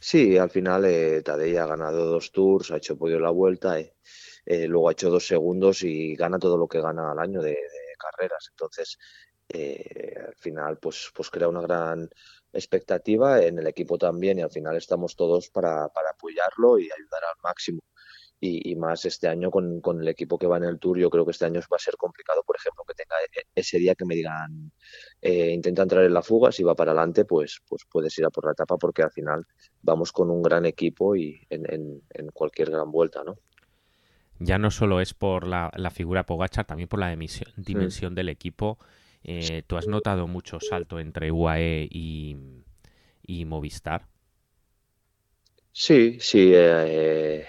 Sí, 0.00 0.36
al 0.36 0.50
final 0.50 0.84
eh, 0.84 1.22
Tadej 1.22 1.58
ha 1.58 1.66
ganado 1.66 2.06
dos 2.06 2.32
tours, 2.32 2.72
ha 2.72 2.78
hecho 2.78 2.98
podio 2.98 3.20
la 3.20 3.30
Vuelta, 3.30 3.78
eh, 3.78 3.94
eh, 4.44 4.66
luego 4.66 4.88
ha 4.88 4.92
hecho 4.92 5.10
dos 5.10 5.24
segundos 5.24 5.84
y 5.84 6.16
gana 6.16 6.40
todo 6.40 6.56
lo 6.56 6.66
que 6.66 6.80
gana 6.80 7.12
al 7.12 7.20
año 7.20 7.40
de, 7.40 7.50
de 7.50 7.94
carreras. 7.96 8.48
Entonces, 8.50 8.98
al 9.54 10.34
final, 10.34 10.78
pues, 10.78 11.12
pues 11.14 11.30
crea 11.30 11.46
una 11.46 11.60
gran 11.60 12.10
expectativa 12.52 13.40
en 13.44 13.60
el 13.60 13.66
equipo 13.68 13.96
también 13.96 14.40
y 14.40 14.42
al 14.42 14.50
final 14.50 14.76
estamos 14.76 15.14
todos 15.14 15.50
para, 15.50 15.88
para 15.90 16.10
apoyarlo 16.10 16.80
y 16.80 16.90
ayudar 16.90 17.22
al 17.32 17.40
máximo. 17.44 17.78
Y, 18.44 18.74
más 18.74 19.04
este 19.04 19.28
año 19.28 19.52
con, 19.52 19.80
el 20.00 20.08
equipo 20.08 20.36
que 20.36 20.48
va 20.48 20.56
en 20.56 20.64
el 20.64 20.80
Tour. 20.80 20.98
Yo 20.98 21.08
creo 21.10 21.24
que 21.24 21.30
este 21.30 21.44
año 21.44 21.60
va 21.72 21.76
a 21.76 21.78
ser 21.78 21.96
complicado, 21.96 22.42
por 22.44 22.56
ejemplo, 22.56 22.82
que 22.86 22.94
tenga 22.94 23.14
e, 23.36 23.44
ese 23.54 23.78
día 23.78 23.94
que 23.94 24.04
me 24.04 24.16
digan 24.16 24.72
eh, 25.20 25.52
intenta 25.52 25.82
entrar 25.82 26.04
en 26.04 26.12
la 26.12 26.22
fuga, 26.22 26.50
si 26.50 26.64
va 26.64 26.74
para 26.74 26.90
adelante, 26.90 27.24
pues, 27.24 27.60
pues 27.68 27.82
puedes 27.88 28.18
ir 28.18 28.24
a 28.24 28.30
por 28.30 28.44
la 28.44 28.52
etapa 28.52 28.76
porque 28.78 29.02
al 29.02 29.12
final 29.12 29.46
vamos 29.80 30.10
con 30.10 30.28
un 30.28 30.42
gran 30.42 30.66
equipo 30.66 31.14
y 31.14 31.40
en, 31.50 32.02
en, 32.10 32.28
cualquier 32.32 32.72
gran 32.72 32.90
vuelta, 32.90 33.22
¿no? 33.22 33.38
Ya 34.40 34.58
no 34.58 34.72
solo 34.72 35.00
es 35.00 35.14
por 35.14 35.46
la, 35.46 35.70
figura 35.92 36.26
Pogachar, 36.26 36.66
también 36.66 36.88
por 36.88 36.98
la 36.98 37.16
dimensión 37.56 38.16
del 38.16 38.28
equipo. 38.28 38.78
Eh, 39.22 39.62
¿Tú 39.68 39.76
has 39.76 39.86
notado 39.86 40.26
mucho 40.26 40.58
salto 40.58 40.98
entre 40.98 41.30
UAE 41.30 41.86
y, 41.88 42.36
y 43.24 43.44
Movistar? 43.44 44.08
Sí, 45.70 46.18
sí, 46.18 46.50
eh, 46.52 47.46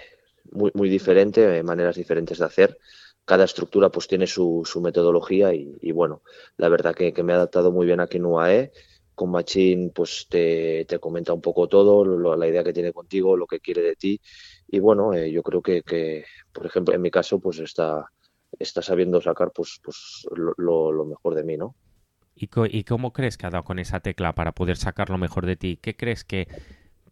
muy, 0.51 0.71
muy 0.73 0.89
diferente, 0.89 1.57
eh, 1.57 1.63
maneras 1.63 1.95
diferentes 1.95 2.39
de 2.39 2.45
hacer. 2.45 2.77
Cada 3.25 3.45
estructura 3.45 3.89
pues 3.89 4.07
tiene 4.07 4.27
su, 4.27 4.63
su 4.65 4.81
metodología 4.81 5.53
y, 5.53 5.91
bueno, 5.93 6.23
la 6.57 6.67
verdad 6.67 6.93
que, 6.93 7.13
me 7.23 7.33
ha 7.33 7.37
adaptado 7.37 7.71
muy 7.71 7.85
bien 7.85 7.99
aquí 7.99 8.17
en 8.17 8.25
UAE. 8.25 8.71
Con 9.15 9.29
Machín 9.29 9.91
pues 9.93 10.25
te, 10.27 10.85
te 10.85 10.99
comenta 10.99 11.33
un 11.33 11.41
poco 11.41 11.67
todo, 11.69 12.03
la 12.35 12.47
idea 12.47 12.63
que 12.63 12.73
tiene 12.73 12.91
contigo, 12.91 13.37
lo 13.37 13.45
que 13.45 13.59
quiere 13.59 13.81
de 13.81 13.95
ti. 13.95 14.19
Y 14.67 14.79
bueno, 14.79 15.13
eh, 15.13 15.31
yo 15.31 15.43
creo 15.43 15.61
que, 15.61 16.25
por 16.51 16.65
ejemplo, 16.65 16.95
en 16.95 17.01
mi 17.01 17.11
caso 17.11 17.39
pues 17.39 17.59
está, 17.59 18.05
está 18.59 18.81
sabiendo 18.81 19.21
sacar 19.21 19.51
pues, 19.53 19.79
pues 19.83 20.25
lo, 20.35 20.91
lo 20.91 21.05
mejor 21.05 21.35
de 21.35 21.43
mí, 21.43 21.57
¿no? 21.57 21.75
¿Y, 22.35 22.49
¿Y 22.69 22.83
cómo 22.83 23.13
crees 23.13 23.37
que 23.37 23.45
ha 23.45 23.51
dado 23.51 23.63
con 23.63 23.79
esa 23.79 23.99
tecla 23.99 24.33
para 24.33 24.53
poder 24.53 24.77
sacar 24.77 25.09
lo 25.09 25.17
mejor 25.17 25.45
de 25.45 25.55
ti? 25.55 25.77
¿Qué 25.81 25.95
crees 25.95 26.23
que 26.23 26.47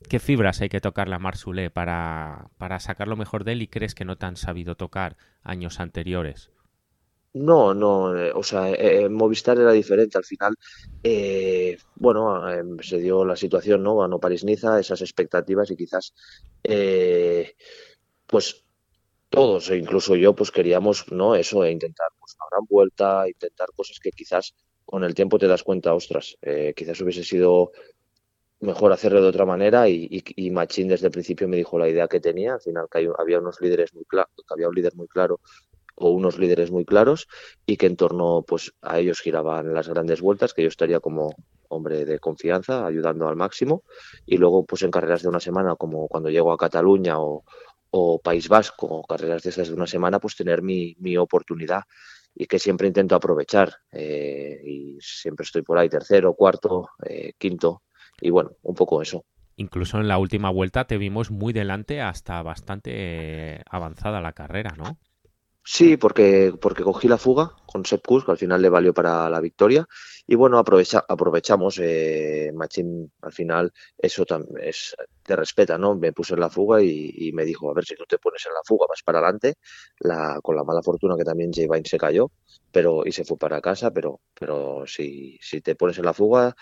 ¿Qué 0.10 0.20
fibras 0.20 0.62
hay 0.62 0.70
que 0.70 0.82
tocarle 0.82 1.16
a 1.16 1.20
Marsulé 1.20 1.70
para, 1.70 2.50
para 2.58 2.80
sacar 2.80 3.08
lo 3.08 3.16
mejor 3.16 3.44
de 3.44 3.54
él 3.54 3.62
y 3.62 3.68
crees 3.68 3.96
que 3.96 4.06
no 4.06 4.18
te 4.18 4.26
han 4.26 4.36
sabido 4.36 4.76
tocar 4.76 5.18
años 5.44 5.80
anteriores? 5.80 6.52
No, 7.34 7.74
no, 7.74 8.14
eh, 8.18 8.32
o 8.36 8.44
sea, 8.44 8.72
eh, 8.72 9.08
Movistar 9.08 9.58
era 9.58 9.72
diferente. 9.72 10.18
Al 10.18 10.26
final, 10.26 10.54
eh, 11.02 11.78
bueno, 11.96 12.42
se 12.82 12.98
dio 12.98 13.24
la 13.24 13.38
situación, 13.38 13.84
¿no? 13.84 13.98
Ganó 13.98 14.20
París-Niza, 14.20 14.80
esas 14.80 15.02
expectativas 15.02 15.72
y 15.72 15.78
quizás, 15.78 16.14
pues 18.28 18.64
todos, 19.30 19.70
e 19.70 19.78
incluso 19.78 20.16
yo, 20.18 20.36
pues 20.36 20.52
queríamos, 20.52 21.10
¿no? 21.12 21.36
Eso, 21.36 21.64
e 21.64 21.72
intentar 21.72 22.08
pues, 22.20 22.36
una 22.36 22.48
gran 22.52 22.66
vuelta, 22.70 23.28
intentar 23.30 23.70
cosas 23.74 23.98
que 24.00 24.12
quizás 24.12 24.54
con 24.84 25.06
el 25.06 25.14
tiempo 25.14 25.40
te 25.40 25.48
das 25.48 25.64
cuenta, 25.64 25.94
ostras, 25.94 26.38
quizás 26.76 27.00
hubiese 27.00 27.24
sido 27.24 27.72
mejor 28.62 28.94
hacerlo 28.94 29.22
de 29.22 29.28
otra 29.28 29.46
manera 29.46 29.90
y, 29.90 30.24
y, 30.36 30.52
Machín 30.52 30.88
desde 30.88 31.08
el 31.08 31.12
principio 31.12 31.48
me 31.48 31.58
dijo 31.58 31.80
la 31.80 31.90
idea 31.90 32.08
que 32.08 32.20
tenía, 32.20 32.54
al 32.54 32.62
final 32.62 32.88
que 32.92 33.10
había 33.18 33.40
unos 33.40 33.60
líderes 33.60 33.94
muy 33.94 34.06
claros, 34.06 34.32
que 34.36 34.54
había 34.54 34.70
un 34.70 34.76
líder 34.76 34.96
muy 34.96 35.08
claro 35.08 35.40
o 35.96 36.12
unos 36.12 36.38
líderes 36.38 36.72
muy 36.72 36.86
claros 36.86 37.28
y 37.66 37.78
que 37.78 37.88
en 37.88 37.96
torno 37.96 38.44
pues 38.48 38.74
a 38.82 39.00
ellos 39.00 39.20
giraban 39.20 39.74
las 39.74 39.90
grandes 39.90 40.22
vueltas, 40.22 40.54
que 40.54 40.62
yo 40.62 40.68
estaría 40.68 41.00
como 41.00 41.36
hombre 41.70 42.06
de 42.06 42.20
confianza 42.20 42.86
ayudando 42.86 43.28
al 43.28 43.36
máximo. 43.36 43.84
Y 44.26 44.38
luego 44.38 44.66
pues 44.66 44.84
en 44.84 44.92
carreras 44.92 45.24
de 45.24 45.30
una 45.30 45.40
semana 45.40 45.76
como 45.76 46.08
cuando 46.08 46.30
llego 46.30 46.52
a 46.52 46.58
Cataluña 46.58 47.16
o, 47.20 47.44
País 48.24 48.48
Vasco 48.48 49.04
carreras 49.04 49.44
de 49.44 49.50
esas 49.50 49.68
de 49.68 49.74
una 49.74 49.86
semana 49.86 50.20
pues 50.20 50.36
tener 50.38 50.62
mi, 50.62 50.96
mi 51.00 51.18
oportunidad 51.18 51.82
y 52.34 52.46
que 52.46 52.58
siempre 52.58 52.88
intento 52.88 53.16
aprovechar. 53.16 53.74
Eh, 53.92 54.62
y 54.64 54.98
siempre 55.02 55.44
estoy 55.44 55.62
por 55.62 55.78
ahí 55.78 55.90
tercero, 55.90 56.34
cuarto, 56.34 56.90
eh, 57.04 57.34
quinto 57.38 57.82
y 58.22 58.30
bueno, 58.30 58.52
un 58.62 58.76
poco 58.76 59.02
eso. 59.02 59.26
Incluso 59.58 59.98
en 60.00 60.08
la 60.08 60.18
última 60.18 60.50
vuelta 60.50 60.86
te 60.86 60.98
vimos 60.98 61.32
muy 61.32 61.54
delante 61.54 62.02
hasta 62.02 62.42
bastante 62.42 62.92
eh, 62.94 63.62
avanzada 63.70 64.22
la 64.22 64.34
carrera, 64.34 64.74
¿no? 64.78 64.98
Sí, 65.64 65.96
porque, 65.96 66.54
porque 66.60 66.84
cogí 66.84 67.08
la 67.08 67.20
fuga 67.20 67.52
con 67.68 67.86
Sepp 67.86 68.08
que 68.08 68.32
al 68.32 68.38
final 68.38 68.62
le 68.62 68.70
valió 68.70 68.94
para 68.94 69.30
la 69.30 69.40
victoria. 69.40 69.86
Y 70.26 70.36
bueno, 70.36 70.58
aprovecha, 70.58 71.06
aprovechamos, 71.08 71.78
eh, 71.80 72.52
Machín 72.54 73.12
al 73.22 73.32
final 73.32 73.72
eso 73.98 74.26
es, 74.60 74.96
te 75.22 75.36
respeta, 75.36 75.78
¿no? 75.78 75.96
Me 75.96 76.14
puse 76.14 76.34
en 76.34 76.40
la 76.40 76.50
fuga 76.50 76.82
y, 76.82 77.32
me 77.34 77.46
dijo, 77.46 77.70
a 77.70 77.74
ver 77.76 77.86
si 77.86 77.96
tú 77.96 78.06
te 78.08 78.18
pones 78.18 78.44
en 78.48 78.54
la 78.54 78.62
fuga, 78.66 78.88
vas 78.90 79.04
para 79.04 79.20
adelante, 79.20 79.56
la, 80.00 80.40
con 80.42 80.56
la 80.56 80.64
mala 80.64 80.82
fortuna 80.82 81.16
que 81.16 81.24
también 81.24 81.52
J. 81.54 81.68
Vine 81.72 81.88
se 81.88 81.98
cayó 81.98 82.32
pero 82.72 83.04
y 83.06 83.12
se 83.12 83.26
fue 83.26 83.38
para 83.38 83.62
casa, 83.62 83.92
pero, 83.92 84.22
pero 84.34 84.86
si, 84.88 85.38
si 85.42 85.62
te 85.62 85.76
pones 85.76 85.98
en 85.98 86.06
la 86.06 86.14
fuga, 86.14 86.56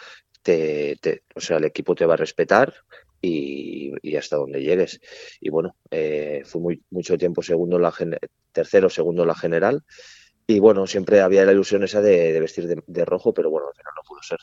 te, 1.02 1.24
o 1.36 1.40
sea, 1.40 1.58
el 1.58 1.66
equipo 1.66 1.96
te 1.96 2.06
va 2.06 2.14
a 2.14 2.18
respetar 2.18 2.74
y, 3.22 4.16
hasta 4.16 4.38
donde 4.38 4.62
llegues. 4.62 5.00
Y 5.40 5.50
bueno, 5.50 5.76
eh, 5.92 6.44
fue 6.46 6.62
muy, 6.62 6.84
mucho 6.92 7.18
tiempo 7.18 7.42
segundo 7.42 7.78
la 7.80 7.94
tercero, 8.52 8.90
segundo 8.90 9.26
la 9.26 9.36
general. 9.36 9.84
Y 10.48 10.60
bueno, 10.60 10.88
siempre 10.88 11.22
había 11.22 11.46
la 11.46 11.52
ilusión 11.52 11.84
esa 11.84 12.02
de, 12.02 12.40
vestir 12.40 12.68
de, 12.68 13.06
rojo, 13.06 13.34
pero 13.34 13.50
bueno, 13.50 13.68
al 13.68 13.76
final 13.76 13.94
no 13.96 14.02
pudo 14.08 14.24
ser. 14.24 14.40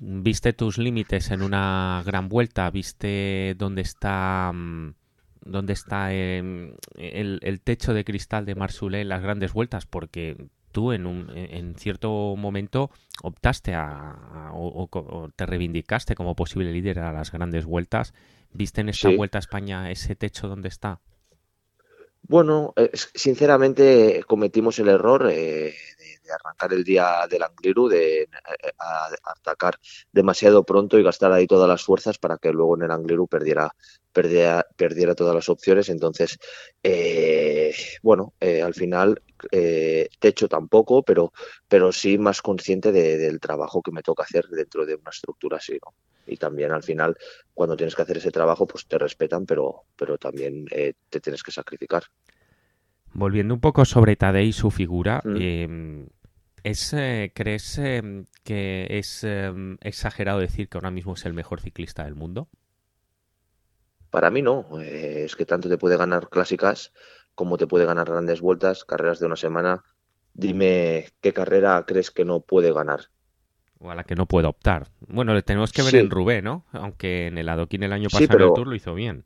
¿Viste 0.00 0.52
tus 0.52 0.78
límites 0.78 1.32
en 1.32 1.42
una 1.42 2.02
gran 2.06 2.28
vuelta? 2.28 2.70
¿Viste 2.70 3.54
dónde 3.58 3.82
está, 3.82 4.52
mm, 4.54 4.94
dónde 5.40 5.72
está 5.72 6.14
em, 6.14 6.76
el, 6.94 7.40
el, 7.42 7.60
techo 7.60 7.92
de 7.92 8.04
cristal 8.04 8.46
de 8.46 8.54
Marsulé 8.54 9.00
en 9.00 9.08
las 9.08 9.22
grandes 9.22 9.52
vueltas? 9.52 9.86
Porque 9.86 10.36
tú 10.68 10.92
en, 10.92 11.06
un, 11.06 11.30
en 11.34 11.74
cierto 11.74 12.36
momento 12.36 12.90
optaste 13.22 13.74
a, 13.74 14.50
o, 14.52 14.88
te 15.34 15.46
reivindicaste 15.46 16.14
como 16.14 16.34
posible 16.34 16.72
líder 16.72 17.00
a 17.00 17.12
las 17.12 17.32
grandes 17.32 17.64
vueltas. 17.64 18.14
¿Viste 18.52 18.80
en 18.80 18.88
esta 18.88 19.10
vuelta 19.10 19.38
a 19.38 19.40
España 19.40 19.90
ese 19.90 20.16
techo 20.16 20.48
donde 20.48 20.68
está? 20.68 21.00
Bueno, 22.22 22.74
sinceramente 22.92 24.22
cometimos 24.26 24.78
el 24.78 24.88
error 24.88 25.30
eh, 25.30 25.74
de, 26.24 26.32
arrancar 26.32 26.74
el 26.74 26.84
día 26.84 27.26
del 27.30 27.42
Angliru, 27.42 27.88
de 27.88 28.22
eh, 28.22 28.28
atacar 29.24 29.78
demasiado 30.12 30.64
pronto 30.64 30.98
y 30.98 31.02
gastar 31.02 31.32
ahí 31.32 31.46
todas 31.46 31.68
las 31.68 31.82
fuerzas 31.82 32.18
para 32.18 32.36
que 32.36 32.52
luego 32.52 32.76
en 32.76 32.82
el 32.82 32.90
Angliru 32.90 33.28
perdiera, 33.28 33.74
perdiera, 34.12 34.66
perdiera 34.76 35.14
todas 35.14 35.34
las 35.34 35.48
opciones. 35.48 35.88
Entonces, 35.88 36.38
eh, 36.82 37.74
bueno, 38.02 38.34
al 38.40 38.74
final 38.74 39.22
techo 40.18 40.48
tampoco, 40.48 41.02
pero, 41.02 41.32
pero 41.68 41.92
sí 41.92 42.18
más 42.18 42.42
consciente 42.42 42.90
del 42.92 43.40
trabajo 43.40 43.82
que 43.82 43.92
me 43.92 44.02
toca 44.02 44.24
hacer 44.24 44.46
dentro 44.48 44.84
de 44.84 44.96
una 44.96 45.10
estructura 45.10 45.58
así, 45.58 45.78
¿no? 45.84 45.94
y 46.28 46.36
también 46.36 46.72
al 46.72 46.82
final 46.82 47.16
cuando 47.54 47.76
tienes 47.76 47.94
que 47.94 48.02
hacer 48.02 48.18
ese 48.18 48.30
trabajo 48.30 48.66
pues 48.66 48.86
te 48.86 48.98
respetan 48.98 49.46
pero 49.46 49.84
pero 49.96 50.18
también 50.18 50.66
eh, 50.70 50.94
te 51.08 51.20
tienes 51.20 51.42
que 51.42 51.50
sacrificar 51.50 52.04
volviendo 53.12 53.54
un 53.54 53.60
poco 53.60 53.84
sobre 53.84 54.16
Tadei 54.16 54.48
y 54.48 54.52
su 54.52 54.70
figura 54.70 55.22
mm. 55.24 55.36
em, 55.36 56.06
¿Es, 56.64 56.92
eh, 56.92 57.30
¿Crees 57.34 57.78
em, 57.78 58.26
que 58.42 58.86
es 58.90 59.22
em, 59.22 59.78
exagerado 59.80 60.40
decir 60.40 60.68
que 60.68 60.76
ahora 60.76 60.90
mismo 60.90 61.14
es 61.14 61.24
el 61.24 61.32
mejor 61.32 61.60
ciclista 61.60 62.04
del 62.04 62.16
mundo? 62.16 62.48
Para 64.10 64.30
mí 64.30 64.42
no. 64.42 64.66
Eh, 64.80 65.24
es 65.24 65.36
que 65.36 65.46
tanto 65.46 65.68
te 65.68 65.78
puede 65.78 65.96
ganar 65.96 66.28
clásicas 66.28 66.92
como 67.34 67.56
te 67.56 67.66
puede 67.66 67.84
ganar 67.84 68.08
grandes 68.08 68.40
vueltas, 68.40 68.84
carreras 68.84 69.20
de 69.20 69.26
una 69.26 69.36
semana. 69.36 69.84
Dime 70.34 71.08
qué 71.20 71.32
carrera 71.32 71.84
crees 71.86 72.10
que 72.10 72.24
no 72.24 72.40
puede 72.40 72.72
ganar 72.72 73.08
o 73.80 73.90
a 73.90 73.94
la 73.94 74.04
que 74.04 74.14
no 74.14 74.26
puedo 74.26 74.48
optar. 74.48 74.88
Bueno, 75.06 75.34
le 75.34 75.42
tenemos 75.42 75.72
que 75.72 75.82
ver 75.82 75.94
en 75.96 76.10
Rubé, 76.10 76.42
¿no? 76.42 76.64
Aunque 76.72 77.26
en 77.26 77.38
el 77.38 77.48
Adoquín 77.48 77.82
el 77.82 77.92
año 77.92 78.08
pasado 78.08 78.46
el 78.46 78.54
Tour 78.54 78.66
lo 78.66 78.74
hizo 78.74 78.94
bien. 78.94 79.24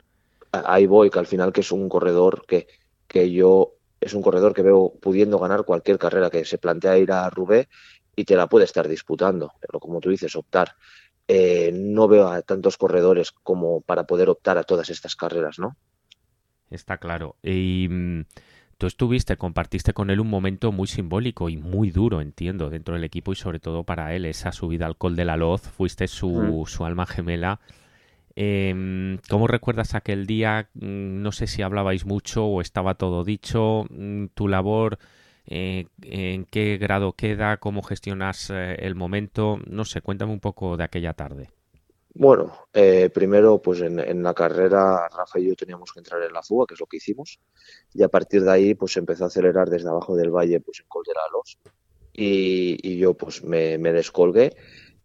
Ahí 0.52 0.86
voy, 0.86 1.10
que 1.10 1.18
al 1.18 1.26
final 1.26 1.52
que 1.52 1.62
es 1.62 1.72
un 1.72 1.88
corredor 1.88 2.44
que, 2.46 2.66
que 3.06 3.30
yo 3.30 3.74
es 4.00 4.14
un 4.14 4.22
corredor 4.22 4.52
que 4.52 4.62
veo 4.62 4.92
pudiendo 5.00 5.38
ganar 5.38 5.64
cualquier 5.64 5.98
carrera 5.98 6.28
que 6.28 6.44
se 6.44 6.58
plantea 6.58 6.98
ir 6.98 7.12
a 7.12 7.30
Rubé 7.30 7.68
y 8.14 8.24
te 8.24 8.36
la 8.36 8.48
puede 8.48 8.66
estar 8.66 8.86
disputando. 8.86 9.52
Pero 9.60 9.80
como 9.80 10.00
tú 10.00 10.10
dices, 10.10 10.36
optar. 10.36 10.74
Eh, 11.34 11.70
no 11.72 12.08
veo 12.08 12.28
a 12.28 12.42
tantos 12.42 12.76
corredores 12.76 13.32
como 13.32 13.80
para 13.80 14.04
poder 14.04 14.28
optar 14.28 14.58
a 14.58 14.64
todas 14.64 14.90
estas 14.90 15.16
carreras, 15.16 15.58
¿no? 15.58 15.76
Está 16.70 16.98
claro. 16.98 17.36
Y 17.42 17.88
mm, 17.88 18.22
Tú 18.82 18.88
estuviste, 18.88 19.36
compartiste 19.36 19.92
con 19.92 20.10
él 20.10 20.18
un 20.18 20.28
momento 20.28 20.72
muy 20.72 20.88
simbólico 20.88 21.48
y 21.48 21.56
muy 21.56 21.92
duro, 21.92 22.20
entiendo, 22.20 22.68
dentro 22.68 22.94
del 22.94 23.04
equipo 23.04 23.30
y 23.30 23.36
sobre 23.36 23.60
todo 23.60 23.84
para 23.84 24.12
él, 24.16 24.24
esa 24.24 24.50
subida 24.50 24.86
al 24.86 24.96
Col 24.96 25.14
de 25.14 25.24
la 25.24 25.36
Loz, 25.36 25.62
fuiste 25.62 26.08
su, 26.08 26.64
su 26.66 26.84
alma 26.84 27.06
gemela. 27.06 27.60
Em, 28.34 29.18
¿Cómo 29.28 29.46
recuerdas 29.46 29.94
aquel 29.94 30.26
día? 30.26 30.68
Mm, 30.74 31.22
no 31.22 31.30
sé 31.30 31.46
si 31.46 31.62
hablabais 31.62 32.06
mucho 32.06 32.44
o 32.44 32.60
estaba 32.60 32.94
todo 32.94 33.22
dicho. 33.22 33.84
Mm, 33.88 34.26
tu 34.34 34.48
labor, 34.48 34.98
eh, 35.46 35.86
¿en 36.02 36.44
qué 36.44 36.78
grado 36.78 37.12
queda? 37.12 37.56
¿Cómo 37.56 37.82
gestionas 37.82 38.50
eh, 38.50 38.76
el 38.78 38.94
momento? 38.94 39.58
No 39.66 39.84
sé, 39.84 40.00
cuéntame 40.00 40.32
un 40.32 40.40
poco 40.40 40.76
de 40.76 40.84
aquella 40.84 41.12
tarde. 41.14 41.50
Bueno, 42.14 42.52
eh, 42.74 43.08
primero, 43.08 43.60
pues 43.62 43.80
en, 43.80 44.22
la 44.22 44.34
carrera 44.34 45.08
Rafa 45.08 45.38
y 45.38 45.48
yo 45.48 45.56
teníamos 45.56 45.92
que 45.92 46.00
entrar 46.00 46.22
en 46.22 46.32
la 46.32 46.42
fuga, 46.42 46.66
que 46.66 46.74
es 46.74 46.80
lo 46.80 46.86
que 46.86 46.98
hicimos, 46.98 47.40
y 47.94 48.02
a 48.02 48.08
partir 48.08 48.42
de 48.44 48.50
ahí, 48.50 48.74
pues 48.74 48.96
empezó 48.98 49.24
a 49.24 49.28
acelerar 49.28 49.70
desde 49.70 49.88
abajo 49.88 50.14
del 50.14 50.30
valle, 50.30 50.60
pues 50.60 50.80
en 50.80 50.86
Colderalos, 50.88 51.58
y, 52.12 52.76
y 52.86 52.98
yo 52.98 53.14
pues 53.14 53.42
me, 53.42 53.78
descolgué, 53.78 54.54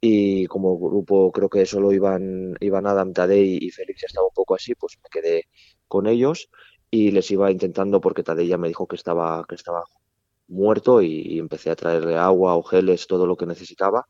y 0.01 0.48
como 0.48 0.77
grupo 0.77 1.32
creo 1.32 1.50
que 1.50 1.65
solo 1.65 1.94
iban, 1.94 2.56
iban 2.60 2.86
Adam 2.86 3.13
Tadei 3.13 3.58
y 3.62 3.72
Félix 3.72 4.03
estaba 4.03 4.27
un 4.27 4.34
poco 4.34 4.56
así, 4.56 4.75
pues 4.75 4.98
me 5.01 5.10
quedé, 5.10 5.46
con 5.88 6.08
ellos 6.08 6.50
y 6.91 7.12
les 7.12 7.29
iba 7.32 7.51
intentando 7.51 8.01
porque 8.01 8.24
Tadella 8.24 8.58
me 8.58 8.67
dijo 8.67 8.88
que 8.88 8.96
estaba, 8.96 9.46
que 9.48 9.56
estaba 9.56 9.84
muerto 10.47 11.01
y, 11.01 11.39
empecé 11.39 11.69
a 11.69 11.75
traerle 11.75 12.17
agua 12.17 12.55
o 12.55 12.63
geles, 12.63 13.07
todo 13.07 13.25
lo 13.25 13.35
que 13.35 13.45
necesitaba. 13.45 14.05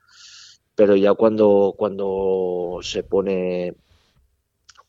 Pero 0.75 0.95
ya 0.95 1.13
cuando, 1.13 1.73
cuando 1.77 2.79
se 2.81 3.03
pone 3.03 3.75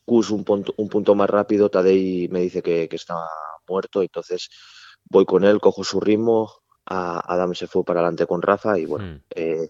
Kus 0.05 0.31
un 0.31 0.43
punto, 0.43 0.73
un 0.77 0.89
punto 0.89 1.15
más 1.15 1.29
rápido, 1.29 1.69
Tadei 1.69 2.27
me 2.29 2.41
dice 2.41 2.61
que, 2.61 2.87
que 2.89 2.95
está 2.95 3.15
muerto, 3.67 4.01
entonces 4.01 4.49
voy 5.05 5.25
con 5.25 5.43
él, 5.43 5.59
cojo 5.59 5.83
su 5.83 5.99
ritmo, 5.99 6.51
Adam 6.85 7.53
se 7.53 7.67
fue 7.67 7.83
para 7.83 7.99
adelante 7.99 8.25
con 8.25 8.41
Rafa 8.41 8.77
y 8.79 8.85
bueno, 8.85 9.05
hmm. 9.05 9.21
eh, 9.35 9.69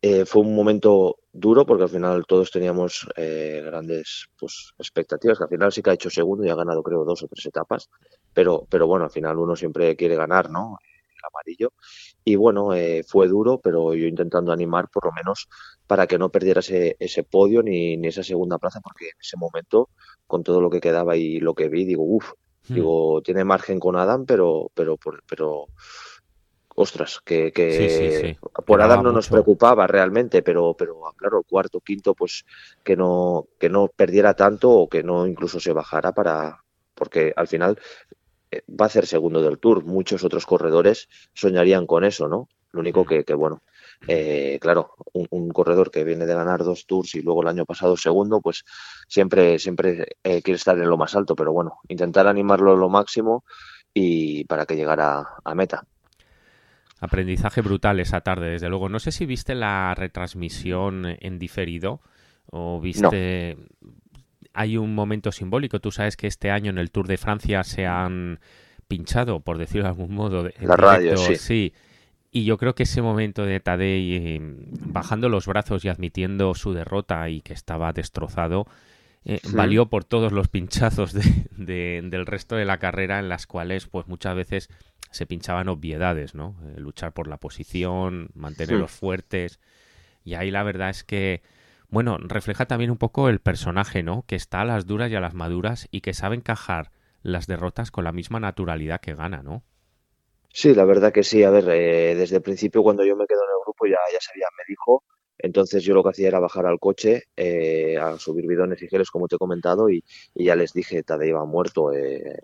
eh, 0.00 0.24
fue 0.24 0.42
un 0.42 0.54
momento 0.54 1.16
duro 1.32 1.66
porque 1.66 1.84
al 1.84 1.88
final 1.88 2.24
todos 2.26 2.50
teníamos 2.50 3.06
eh, 3.16 3.62
grandes 3.64 4.28
pues, 4.38 4.72
expectativas, 4.78 5.38
que 5.38 5.44
al 5.44 5.50
final 5.50 5.72
sí 5.72 5.82
que 5.82 5.90
ha 5.90 5.94
hecho 5.94 6.10
segundo 6.10 6.44
y 6.44 6.50
ha 6.50 6.54
ganado 6.54 6.82
creo 6.82 7.04
dos 7.04 7.22
o 7.22 7.28
tres 7.28 7.46
etapas, 7.46 7.90
pero, 8.32 8.66
pero 8.70 8.86
bueno, 8.86 9.04
al 9.04 9.10
final 9.10 9.38
uno 9.38 9.56
siempre 9.56 9.96
quiere 9.96 10.16
ganar, 10.16 10.50
¿no? 10.50 10.78
El 11.18 11.26
amarillo. 11.32 11.72
Y 12.24 12.36
bueno, 12.36 12.70
fue 13.06 13.28
duro, 13.28 13.58
pero 13.58 13.94
yo 13.94 14.06
intentando 14.06 14.52
animar 14.52 14.88
por 14.88 15.06
lo 15.06 15.12
menos 15.12 15.48
para 15.86 16.06
que 16.06 16.18
no 16.18 16.30
perdiera 16.30 16.60
ese, 16.60 16.96
ese 16.98 17.24
podio 17.24 17.62
ni, 17.62 17.96
ni, 17.96 18.08
esa 18.08 18.22
segunda 18.22 18.58
plaza, 18.58 18.80
porque 18.80 19.06
en 19.06 19.20
ese 19.20 19.36
momento, 19.36 19.88
con 20.26 20.42
todo 20.42 20.60
lo 20.60 20.70
que 20.70 20.80
quedaba 20.80 21.16
y 21.16 21.40
lo 21.40 21.54
que 21.54 21.68
vi, 21.68 21.84
digo, 21.84 22.02
uff, 22.04 22.32
hmm. 22.68 22.74
digo, 22.74 23.22
tiene 23.22 23.44
margen 23.44 23.80
con 23.80 23.96
Adam, 23.96 24.26
pero, 24.26 24.70
pero, 24.74 24.98
pero 25.26 25.66
ostras, 26.80 27.20
que, 27.24 28.36
por 28.64 28.80
Adam 28.80 29.02
no 29.02 29.10
nos 29.10 29.28
preocupaba 29.28 29.88
realmente, 29.88 30.42
pero, 30.42 30.74
pero 30.74 31.00
claro, 31.16 31.42
cuarto, 31.42 31.80
quinto, 31.80 32.14
pues 32.14 32.44
que 32.84 32.96
no, 32.96 33.48
que 33.58 33.68
no 33.68 33.88
perdiera 33.88 34.34
tanto 34.34 34.70
o 34.70 34.88
que 34.88 35.02
no 35.02 35.26
incluso 35.26 35.58
se 35.58 35.72
bajara 35.72 36.12
para, 36.12 36.62
porque 36.94 37.32
al 37.34 37.48
final 37.48 37.80
eh, 38.10 38.14
va 38.68 38.86
a 38.86 38.90
ser 38.90 39.06
segundo 39.06 39.42
del 39.42 39.58
Tour. 39.58 39.84
Muchos 39.84 40.24
otros 40.24 40.46
corredores 40.46 41.08
soñarían 41.34 41.86
con 41.86 42.04
eso, 42.04 42.28
¿no? 42.28 42.48
Lo 42.72 42.80
único 42.80 43.06
que, 43.06 43.24
que 43.24 43.34
bueno, 43.34 43.62
eh, 44.06 44.58
claro, 44.60 44.94
un, 45.12 45.48
corredor 45.50 45.90
que 45.90 46.04
viene 46.04 46.26
de 46.26 46.34
ganar 46.34 46.62
dos 46.62 46.86
tours 46.86 47.14
y 47.14 47.22
luego 47.22 47.42
el 47.42 47.48
año 47.48 47.64
pasado 47.64 47.96
segundo, 47.96 48.40
pues 48.40 48.64
siempre, 49.08 49.58
siempre 49.58 50.16
eh, 50.22 50.42
quiere 50.42 50.56
estar 50.56 50.78
en 50.78 50.88
lo 50.88 50.96
más 50.96 51.16
alto, 51.16 51.34
pero 51.34 51.52
bueno, 51.52 51.78
intentar 51.88 52.26
animarlo 52.26 52.76
lo 52.76 52.88
máximo 52.88 53.44
y 53.92 54.44
para 54.44 54.66
que 54.66 54.76
llegara 54.76 55.26
a 55.42 55.54
meta. 55.54 55.84
Aprendizaje 57.00 57.60
brutal 57.60 58.00
esa 58.00 58.20
tarde, 58.20 58.50
desde 58.50 58.68
luego. 58.68 58.88
No 58.88 58.98
sé 58.98 59.12
si 59.12 59.24
viste 59.24 59.54
la 59.54 59.94
retransmisión 59.94 61.04
en 61.06 61.38
diferido 61.38 62.00
o 62.50 62.80
viste... 62.80 63.56
Hay 64.58 64.76
un 64.76 64.94
momento 64.94 65.30
simbólico. 65.30 65.80
Tú 65.80 65.92
sabes 65.92 66.16
que 66.16 66.26
este 66.26 66.50
año 66.50 66.70
en 66.70 66.78
el 66.78 66.90
Tour 66.90 67.06
de 67.06 67.16
Francia 67.16 67.62
se 67.62 67.86
han 67.86 68.40
pinchado, 68.88 69.40
por 69.40 69.56
decirlo 69.58 69.84
de 69.84 69.90
algún 69.90 70.14
modo. 70.14 70.42
De, 70.42 70.54
la 70.60 70.76
radio, 70.76 71.16
sí. 71.16 71.72
Y 72.30 72.44
yo 72.44 72.58
creo 72.58 72.74
que 72.74 72.82
ese 72.82 73.00
momento 73.00 73.44
de 73.44 73.60
Tadei 73.60 74.16
eh, 74.16 74.38
bajando 74.40 75.28
los 75.28 75.46
brazos 75.46 75.84
y 75.84 75.88
admitiendo 75.88 76.54
su 76.54 76.72
derrota 76.74 77.28
y 77.28 77.40
que 77.40 77.54
estaba 77.54 77.92
destrozado, 77.92 78.66
eh, 79.24 79.40
valió 79.52 79.86
por 79.86 80.04
todos 80.04 80.32
los 80.32 80.48
pinchazos 80.48 81.12
de, 81.12 81.46
del 81.56 82.26
resto 82.26 82.56
de 82.56 82.64
la 82.64 82.78
carrera 82.78 83.18
en 83.18 83.28
las 83.28 83.46
cuales 83.46 83.86
pues 83.86 84.08
muchas 84.08 84.34
veces 84.34 84.68
se 85.10 85.26
pinchaban 85.26 85.68
obviedades, 85.68 86.34
¿no? 86.34 86.56
Eh, 86.64 86.80
luchar 86.80 87.12
por 87.12 87.28
la 87.28 87.38
posición, 87.38 88.30
mantenerlos 88.34 88.90
fuertes. 88.90 89.60
Y 90.24 90.34
ahí 90.34 90.50
la 90.50 90.62
verdad 90.62 90.90
es 90.90 91.04
que, 91.04 91.42
bueno, 91.88 92.18
refleja 92.18 92.66
también 92.66 92.90
un 92.90 92.98
poco 92.98 93.28
el 93.28 93.40
personaje, 93.40 94.02
¿no? 94.02 94.24
Que 94.26 94.36
está 94.36 94.60
a 94.60 94.64
las 94.64 94.86
duras 94.86 95.10
y 95.10 95.14
a 95.14 95.20
las 95.20 95.34
maduras 95.34 95.88
y 95.90 96.00
que 96.00 96.14
sabe 96.14 96.36
encajar 96.36 96.90
las 97.22 97.46
derrotas 97.46 97.90
con 97.90 98.04
la 98.04 98.12
misma 98.12 98.40
naturalidad 98.40 99.00
que 99.00 99.14
gana, 99.14 99.42
¿no? 99.42 99.62
Sí, 100.52 100.74
la 100.74 100.84
verdad 100.84 101.12
que 101.12 101.22
sí. 101.22 101.42
A 101.44 101.50
ver, 101.50 101.68
eh, 101.68 102.14
desde 102.14 102.36
el 102.36 102.42
principio 102.42 102.82
cuando 102.82 103.04
yo 103.04 103.16
me 103.16 103.26
quedo 103.26 103.40
en 103.40 103.50
el 103.50 103.64
grupo 103.64 103.86
ya, 103.86 103.98
ya 104.12 104.20
sabía, 104.20 104.46
me 104.56 104.64
dijo 104.68 105.04
entonces 105.38 105.84
yo 105.84 105.94
lo 105.94 106.02
que 106.02 106.10
hacía 106.10 106.28
era 106.28 106.40
bajar 106.40 106.66
al 106.66 106.80
coche, 106.80 107.24
eh, 107.36 107.96
a 107.96 108.18
subir 108.18 108.46
bidones 108.46 108.82
y 108.82 108.88
geles, 108.88 109.10
como 109.10 109.28
te 109.28 109.36
he 109.36 109.38
comentado, 109.38 109.88
y, 109.88 110.04
ya 110.34 110.56
les 110.56 110.72
dije, 110.72 111.02
Tadei 111.04 111.30
va 111.30 111.44
muerto, 111.44 111.92
eh, 111.92 112.38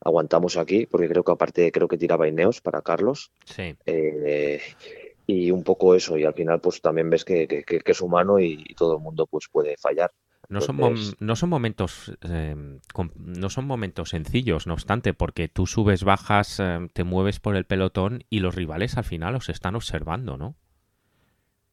aguantamos 0.00 0.58
aquí, 0.58 0.86
porque 0.86 1.08
creo 1.08 1.24
que 1.24 1.32
aparte 1.32 1.72
creo 1.72 1.88
que 1.88 1.96
tiraba 1.96 2.28
Ineos 2.28 2.60
para 2.60 2.82
Carlos. 2.82 3.32
Sí. 3.46 3.74
Eh, 3.86 4.60
y 5.26 5.50
un 5.50 5.62
poco 5.62 5.94
eso, 5.94 6.16
y 6.18 6.24
al 6.24 6.34
final 6.34 6.60
pues 6.60 6.80
también 6.80 7.10
ves 7.10 7.24
que, 7.24 7.46
que, 7.46 7.82
es 7.84 8.00
humano 8.00 8.38
y, 8.38 8.64
todo 8.76 8.96
el 8.96 9.02
mundo 9.02 9.26
pues 9.26 9.48
puede 9.50 9.76
fallar. 9.76 10.12
No 10.48 10.60
son, 10.60 10.78
no 11.20 11.36
son 11.36 11.48
momentos 11.48 12.12
no 13.16 13.50
son 13.50 13.66
momentos 13.66 14.10
sencillos, 14.10 14.66
no 14.66 14.74
obstante, 14.74 15.14
porque 15.14 15.48
tú 15.48 15.66
subes, 15.66 16.04
bajas, 16.04 16.62
te 16.92 17.04
mueves 17.04 17.40
por 17.40 17.56
el 17.56 17.64
pelotón 17.64 18.24
y 18.28 18.40
los 18.40 18.54
rivales 18.54 18.98
al 18.98 19.04
final 19.04 19.34
os 19.36 19.48
están 19.48 19.74
observando, 19.74 20.36
¿no? 20.36 20.56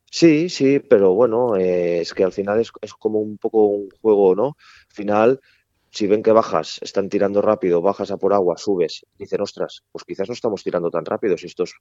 Sí, 0.10 0.50
sí, 0.50 0.80
pero 0.80 1.14
bueno, 1.14 1.56
eh, 1.56 2.02
es 2.02 2.14
que 2.14 2.26
al 2.26 2.34
final 2.34 2.60
es, 2.60 2.72
es, 2.82 2.94
como 2.94 3.20
un 3.20 3.38
poco 3.38 3.68
un 3.68 3.90
juego, 4.02 4.36
¿no? 4.36 4.58
Al 4.90 4.94
final, 4.94 5.42
si 5.90 6.06
ven 6.06 6.22
que 6.22 6.34
bajas, 6.34 6.80
están 6.82 7.08
tirando 7.08 7.42
rápido, 7.42 7.82
bajas 7.82 8.12
a 8.12 8.18
por 8.18 8.34
agua, 8.34 8.58
subes, 8.58 9.06
dicen, 9.18 9.40
ostras, 9.40 9.84
pues 9.90 10.04
quizás 10.04 10.28
no 10.28 10.34
estamos 10.34 10.64
tirando 10.64 10.92
tan 10.92 11.06
rápido 11.06 11.38
si 11.38 11.48
esto 11.48 11.64
es, 11.64 11.74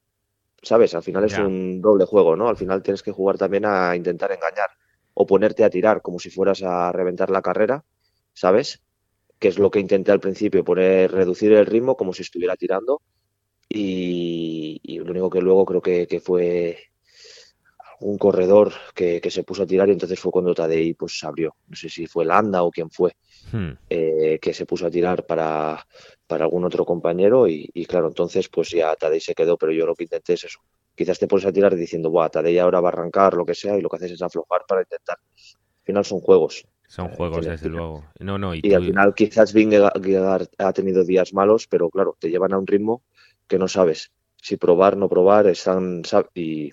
¿sabes? 0.62 0.94
Al 0.94 1.02
final 1.02 1.24
es 1.24 1.38
un 1.38 1.80
doble 1.80 2.04
juego, 2.04 2.36
¿no? 2.36 2.48
Al 2.48 2.56
final 2.56 2.82
tienes 2.82 3.02
que 3.02 3.12
jugar 3.12 3.38
también 3.38 3.64
a 3.66 3.94
intentar 3.96 4.32
engañar 4.32 4.68
o 5.14 5.26
ponerte 5.26 5.64
a 5.64 5.70
tirar 5.70 6.02
como 6.02 6.18
si 6.18 6.30
fueras 6.30 6.62
a 6.62 6.92
reventar 6.92 7.30
la 7.30 7.42
carrera, 7.42 7.84
¿sabes? 8.32 8.82
Que 9.38 9.48
es 9.48 9.58
lo 9.58 9.70
que 9.70 9.80
intenté 9.80 10.12
al 10.12 10.20
principio, 10.20 10.64
poner, 10.64 11.10
reducir 11.12 11.52
el 11.52 11.66
ritmo 11.66 11.96
como 11.96 12.12
si 12.12 12.22
estuviera 12.22 12.56
tirando 12.56 13.02
y, 13.68 14.98
lo 14.98 15.10
único 15.12 15.30
que 15.30 15.40
luego 15.40 15.64
creo 15.64 15.80
que, 15.80 16.06
que 16.06 16.20
fue 16.20 16.90
un 18.00 18.18
corredor 18.18 18.72
que, 18.94 19.20
se 19.30 19.44
puso 19.44 19.62
a 19.62 19.66
tirar 19.66 19.88
y 19.88 19.92
entonces 19.92 20.18
fue 20.18 20.32
cuando 20.32 20.54
Tadei 20.54 20.94
pues 20.94 21.22
abrió. 21.22 21.54
No 21.68 21.76
sé 21.76 21.88
si 21.88 22.06
fue 22.06 22.24
Landa 22.24 22.62
o 22.62 22.70
quién 22.70 22.90
fue, 22.90 23.16
hmm. 23.52 23.70
eh, 23.88 24.38
que 24.40 24.54
se 24.54 24.66
puso 24.66 24.86
a 24.86 24.90
tirar 24.90 25.26
para, 25.26 25.86
para 26.26 26.44
algún 26.44 26.64
otro 26.64 26.84
compañero 26.84 27.46
y, 27.48 27.68
claro, 27.86 28.08
entonces 28.08 28.48
pues 28.48 28.70
ya 28.70 28.94
Tadei 28.96 29.20
se 29.20 29.34
quedó, 29.34 29.56
pero 29.56 29.72
yo 29.72 29.86
lo 29.86 29.94
que 29.94 30.04
intenté 30.04 30.34
es 30.34 30.44
eso. 30.44 30.60
Quizás 30.94 31.18
te 31.18 31.26
pones 31.26 31.46
a 31.46 31.52
tirar 31.52 31.74
diciendo, 31.74 32.10
Buah, 32.10 32.28
Tadei 32.28 32.58
ahora 32.58 32.80
va 32.80 32.88
a 32.88 32.92
arrancar, 32.92 33.34
lo 33.34 33.44
que 33.44 33.54
sea, 33.54 33.76
y 33.76 33.80
lo 33.80 33.88
que 33.88 33.96
haces 33.96 34.12
es 34.12 34.22
aflojar 34.22 34.62
para 34.66 34.82
intentar. 34.82 35.18
Al 35.18 35.84
final 35.84 36.04
son 36.04 36.20
juegos. 36.20 36.66
Son 36.86 37.06
eh, 37.06 37.14
juegos, 37.16 37.46
desde 37.46 37.68
luego. 37.68 38.04
No, 38.18 38.38
no, 38.38 38.54
y, 38.54 38.74
al 38.74 38.84
final 38.84 39.14
quizás 39.14 39.52
Vingegaard 39.52 40.48
ha 40.58 40.72
tenido 40.72 41.04
días 41.04 41.32
malos, 41.32 41.66
pero 41.68 41.88
claro, 41.88 42.16
te 42.18 42.30
llevan 42.30 42.52
a 42.52 42.58
un 42.58 42.66
ritmo 42.66 43.02
que 43.46 43.58
no 43.58 43.68
sabes 43.68 44.12
si 44.42 44.56
probar, 44.56 44.96
no 44.96 45.08
probar, 45.08 45.46
están 45.46 46.02
y 46.34 46.72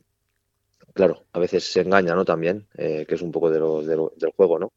claro, 0.93 1.25
a 1.33 1.39
veces 1.39 1.71
se 1.71 1.81
engaña, 1.81 2.15
¿no? 2.15 2.25
También, 2.25 2.67
eh, 2.75 3.05
que 3.07 3.15
es 3.15 3.21
un 3.21 3.31
poco 3.31 3.51
de 3.51 3.59
lo, 3.59 3.83
del 3.83 4.31
juego, 4.35 4.57
¿no? 4.59 4.71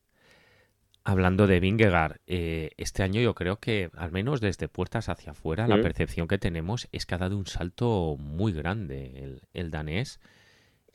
Hablando 1.02 1.46
de 1.46 1.60
Vingegaard, 1.60 2.18
eh, 2.26 2.70
este 2.76 3.02
año 3.02 3.20
yo 3.20 3.34
creo 3.34 3.56
que, 3.56 3.90
al 3.96 4.12
menos 4.12 4.40
desde 4.40 4.68
puertas 4.68 5.08
hacia 5.08 5.32
afuera, 5.32 5.66
la 5.66 5.80
percepción 5.80 6.28
que 6.28 6.36
tenemos 6.36 6.88
es 6.92 7.06
que 7.06 7.14
ha 7.14 7.18
dado 7.18 7.38
un 7.38 7.46
salto 7.46 8.16
muy 8.18 8.52
grande 8.52 9.38
el, 9.54 9.70
danés 9.70 10.20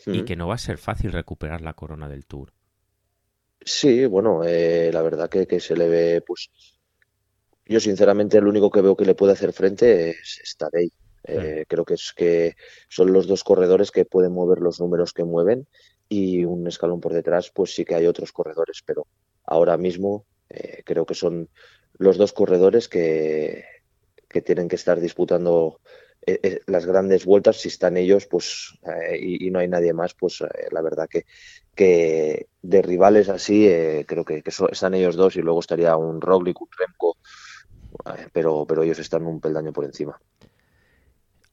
y 0.05 0.23
que 0.23 0.35
no 0.35 0.47
va 0.47 0.55
a 0.55 0.59
ser 0.59 0.77
fácil 0.77 1.11
recuperar 1.11 1.61
la 1.61 1.73
corona 1.73 2.07
del 2.07 2.25
Tour. 2.25 2.53
Sí, 3.61 4.05
bueno, 4.05 4.43
eh, 4.43 4.91
la 4.93 5.01
verdad 5.01 5.27
que, 5.27 5.47
que, 5.47 5.59
se 5.59 5.75
le 5.75 5.89
ve, 5.89 6.21
pues, 6.21 6.51
yo 7.65 7.79
sinceramente 7.79 8.37
el 8.37 8.47
único 8.47 8.69
que 8.69 8.81
veo 8.81 8.95
que 8.95 9.05
le 9.05 9.15
puede 9.15 9.33
hacer 9.33 9.53
frente 9.53 10.11
es, 10.11 10.39
es 10.43 10.55
eh, 11.27 11.65
creo 11.67 11.83
que 11.83 11.95
es 11.95 12.13
que 12.15 12.55
son 12.87 13.11
los 13.11 13.27
dos 13.27 13.43
corredores 13.43 13.89
que 13.89 14.05
pueden 14.05 14.33
mover 14.33 14.59
los 14.59 14.79
números 14.79 15.13
que 15.13 15.23
mueven 15.23 15.67
y 16.07 16.45
un 16.45 16.67
escalón 16.67 17.01
por 17.01 17.13
detrás, 17.13 17.51
pues 17.51 17.73
sí 17.73 17.83
que 17.83 17.95
hay 17.95 18.05
otros 18.05 18.31
corredores, 18.31 18.83
pero 18.85 19.07
ahora 19.45 19.77
mismo 19.77 20.25
eh, 20.49 20.81
creo 20.85 21.05
que 21.05 21.13
son 21.13 21.49
los 21.97 22.17
dos 22.17 22.33
corredores 22.33 22.87
que, 22.87 23.63
que 24.27 24.41
tienen 24.41 24.67
que 24.67 24.75
estar 24.75 24.99
disputando 24.99 25.79
eh, 26.25 26.61
las 26.67 26.85
grandes 26.85 27.25
vueltas. 27.25 27.57
Si 27.61 27.69
están 27.69 27.97
ellos, 27.97 28.25
pues 28.25 28.77
y, 29.19 29.49
no 29.51 29.59
hay 29.59 29.67
nadie 29.67 29.93
más, 29.93 30.13
pues 30.13 30.43
la 30.71 30.81
verdad 30.81 31.07
que, 31.09 31.25
que 31.73 32.47
de 32.61 32.81
rivales 32.81 33.29
así 33.29 33.69
creo 34.05 34.25
que, 34.25 34.43
están 34.71 34.93
ellos 34.93 35.15
dos 35.15 35.35
y 35.35 35.41
luego 35.41 35.59
estaría 35.59 35.95
un 35.95 36.21
Roglic, 36.21 36.61
un 36.61 36.69
Remco, 36.77 37.17
pero, 38.33 38.65
pero 38.67 38.83
ellos 38.83 38.99
están 38.99 39.25
un 39.25 39.39
peldaño 39.39 39.71
por 39.71 39.85
encima 39.85 40.19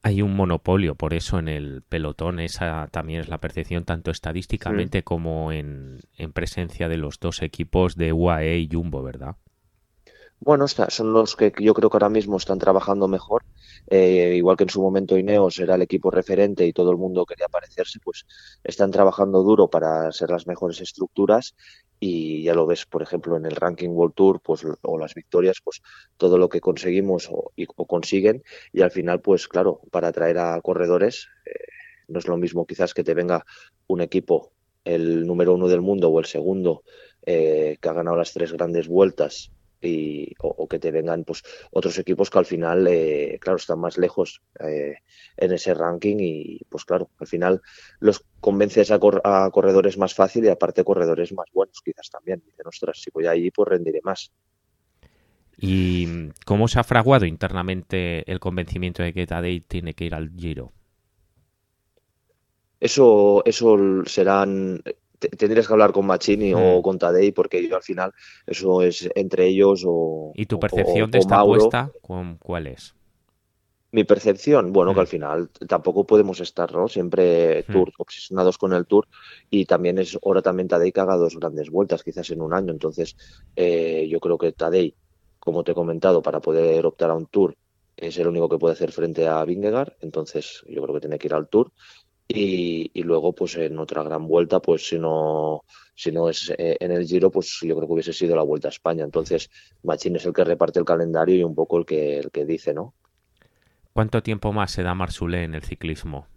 hay 0.03 0.21
un 0.21 0.35
monopolio, 0.35 0.95
por 0.95 1.13
eso 1.13 1.39
en 1.39 1.47
el 1.47 1.81
pelotón 1.81 2.41
esa 2.41 2.89
también 2.91 3.21
es 3.21 3.29
la 3.29 3.39
percepción 3.39 3.85
tanto 3.85 4.11
estadísticamente 4.11 5.01
como 5.01 5.53
en, 5.53 6.01
presencia 6.33 6.89
de 6.89 6.97
los 6.97 7.21
dos 7.21 7.41
equipos 7.41 7.95
de 7.95 8.11
UAE 8.11 8.57
y 8.59 8.69
Jumbo, 8.69 9.01
¿verdad? 9.01 9.37
Bueno, 10.41 10.67
son 10.67 11.13
los 11.13 11.37
que 11.37 11.53
yo 11.57 11.73
creo 11.73 11.89
que 11.89 11.95
ahora 11.95 12.09
mismo 12.09 12.35
están 12.35 12.59
trabajando 12.59 13.07
mejor. 13.07 13.45
Eh, 13.89 14.33
igual 14.35 14.57
que 14.57 14.63
en 14.63 14.69
su 14.69 14.81
momento 14.81 15.17
Ineos 15.17 15.57
era 15.59 15.75
el 15.75 15.81
equipo 15.81 16.11
referente 16.11 16.65
y 16.65 16.73
todo 16.73 16.91
el 16.91 16.97
mundo 16.97 17.25
quería 17.25 17.47
parecerse, 17.47 17.99
pues 18.03 18.25
están 18.61 18.91
trabajando 18.91 19.41
duro 19.41 19.69
para 19.69 20.11
ser 20.11 20.31
las 20.31 20.45
mejores 20.45 20.81
estructuras 20.81 21.55
y 22.05 22.43
ya 22.43 22.53
lo 22.53 22.65
ves, 22.65 22.85
por 22.85 23.01
ejemplo, 23.01 23.37
en 23.37 23.45
el 23.45 23.55
ranking 23.55 23.87
World 23.87 24.13
Tour, 24.13 24.41
pues, 24.41 24.65
o 24.81 24.97
las 24.97 25.13
victorias, 25.13 25.61
pues 25.63 25.81
todo 26.17 26.37
lo 26.37 26.49
que 26.49 26.59
conseguimos 26.59 27.29
o, 27.31 27.53
consiguen 27.87 28.43
y 28.73 28.81
al 28.81 28.91
final, 28.91 29.21
pues 29.21 29.47
claro, 29.47 29.79
para 29.89 30.09
atraer 30.09 30.37
a 30.37 30.59
corredores 30.59 31.29
eh, 31.45 31.51
no 32.09 32.19
es 32.19 32.27
lo 32.27 32.35
mismo 32.35 32.65
quizás 32.65 32.93
que 32.93 33.05
te 33.05 33.13
venga 33.13 33.45
un 33.87 34.01
equipo, 34.01 34.51
el 34.83 35.25
número 35.25 35.53
uno 35.53 35.69
del 35.69 35.79
mundo 35.79 36.09
o 36.09 36.19
el 36.19 36.25
segundo, 36.25 36.83
eh, 37.25 37.77
que 37.79 37.87
ha 37.87 37.93
ganado 37.93 38.17
las 38.17 38.33
tres 38.33 38.51
grandes 38.51 38.89
vueltas 38.89 39.53
y, 39.83 40.33
o, 40.39 40.67
que 40.67 40.79
te 40.79 40.91
vengan 40.91 41.23
pues 41.23 41.43
otros 41.71 41.97
equipos 41.99 42.29
que 42.29 42.39
al 42.39 42.45
final, 42.45 42.87
eh, 42.87 43.37
claro, 43.39 43.57
están 43.57 43.79
más 43.79 43.97
lejos 43.97 44.41
eh, 44.59 44.95
en 45.37 45.51
ese 45.51 45.73
ranking 45.73 46.17
y 46.19 46.59
pues 46.69 46.85
claro, 46.85 47.09
al 47.19 47.27
final 47.27 47.61
los 47.99 48.23
convences 48.39 48.91
a, 48.91 48.99
corredores 48.99 49.97
más 49.97 50.13
fácil 50.13 50.45
y 50.45 50.49
aparte 50.49 50.83
corredores 50.83 51.33
más 51.33 51.47
buenos 51.53 51.81
quizás 51.83 52.09
también. 52.09 52.41
Dicen, 52.45 52.67
ostras, 52.67 53.01
si 53.01 53.09
voy 53.11 53.27
allí 53.27 53.51
pues 53.51 53.69
rendiré 53.69 54.01
más. 54.03 54.31
¿Y 55.57 56.29
cómo 56.45 56.67
se 56.67 56.79
ha 56.79 56.83
fraguado 56.83 57.25
internamente 57.25 58.29
el 58.31 58.39
convencimiento 58.39 59.03
de 59.03 59.13
que 59.13 59.27
Tadej 59.27 59.63
tiene 59.67 59.93
que 59.93 60.05
ir 60.05 60.15
al 60.15 60.31
Giro? 60.35 60.73
Eso, 62.79 63.43
eso 63.45 63.77
serán 64.05 64.83
tendrías 65.29 65.67
que 65.67 65.73
hablar 65.73 65.91
con 65.91 66.05
Machini 66.05 66.53
o 66.53 66.79
mm. 66.79 66.81
con 66.81 66.97
Tadei 66.97 67.31
porque 67.31 67.67
yo 67.67 67.75
al 67.75 67.83
final 67.83 68.11
eso 68.45 68.81
es 68.81 69.09
entre 69.15 69.47
ellos 69.47 69.83
o 69.85 70.31
¿Y 70.35 70.45
tu 70.45 70.59
percepción 70.59 71.11
de 71.11 71.19
esta 71.19 71.39
apuesta 71.39 71.91
cuál 72.39 72.67
es? 72.67 72.95
Mi 73.91 74.05
percepción, 74.05 74.73
bueno, 74.73 74.95
que 74.95 75.01
al 75.01 75.05
mm. 75.05 75.09
final 75.09 75.49
tampoco 75.67 76.03
podemos 76.03 76.39
estar, 76.39 76.73
¿no? 76.73 76.87
Siempre 76.87 77.63
mm. 77.67 77.71
tour, 77.71 77.91
obsesionados 77.99 78.57
con 78.57 78.73
el 78.73 78.87
tour 78.87 79.07
y 79.51 79.65
también 79.65 79.99
es 79.99 80.17
hora 80.21 80.41
también 80.41 80.67
Tadei 80.67 80.91
que 80.91 80.99
haga 80.99 81.15
dos 81.15 81.37
grandes 81.37 81.69
vueltas 81.69 82.03
quizás 82.03 82.29
en 82.31 82.41
un 82.41 82.53
año. 82.53 82.71
Entonces, 82.71 83.15
eh, 83.55 84.07
yo 84.09 84.19
creo 84.19 84.39
que 84.39 84.51
Tadei, 84.51 84.95
como 85.39 85.63
te 85.63 85.73
he 85.73 85.75
comentado, 85.75 86.23
para 86.23 86.39
poder 86.39 86.85
optar 86.87 87.11
a 87.11 87.15
un 87.15 87.27
tour 87.27 87.55
es 87.95 88.17
el 88.17 88.27
único 88.27 88.49
que 88.49 88.57
puede 88.57 88.73
hacer 88.73 88.91
frente 88.91 89.27
a 89.27 89.43
Vingegaard. 89.45 89.93
Entonces, 90.01 90.63
yo 90.67 90.81
creo 90.81 90.95
que 90.95 91.01
tiene 91.01 91.19
que 91.19 91.27
ir 91.27 91.33
al 91.33 91.47
tour 91.47 91.71
y, 92.27 93.03
luego, 93.03 93.33
pues 93.33 93.55
en 93.57 93.77
otra 93.77 94.03
gran 94.03 94.27
vuelta, 94.27 94.59
pues 94.59 94.87
si 94.87 94.97
no, 94.97 95.63
si 95.93 96.11
no 96.11 96.29
es 96.29 96.51
eh, 96.57 96.77
en 96.79 96.91
el 96.91 97.05
Giro, 97.05 97.29
pues 97.29 97.59
yo 97.61 97.75
creo 97.75 97.87
que 97.87 97.93
hubiese 97.93 98.13
sido 98.13 98.35
la 98.35 98.43
Vuelta 98.43 98.69
a 98.69 98.71
España. 98.71 99.03
Entonces, 99.03 99.49
Machín 99.83 100.15
es 100.15 100.25
el 100.25 100.33
que 100.33 100.43
reparte 100.43 100.79
el 100.79 100.85
calendario 100.85 101.35
y 101.35 101.43
un 101.43 101.53
poco 101.53 101.77
el 101.77 101.85
que, 101.85 102.19
el 102.19 102.31
que 102.31 102.45
dice, 102.45 102.73
¿no? 102.73 102.93
¿Cuánto 103.91 104.23
tiempo 104.23 104.51
más 104.53 104.71
se 104.71 104.83
da 104.83 104.95
Marsulé 104.95 105.43
en 105.43 105.53
el 105.53 105.61
ciclismo? 105.61 106.27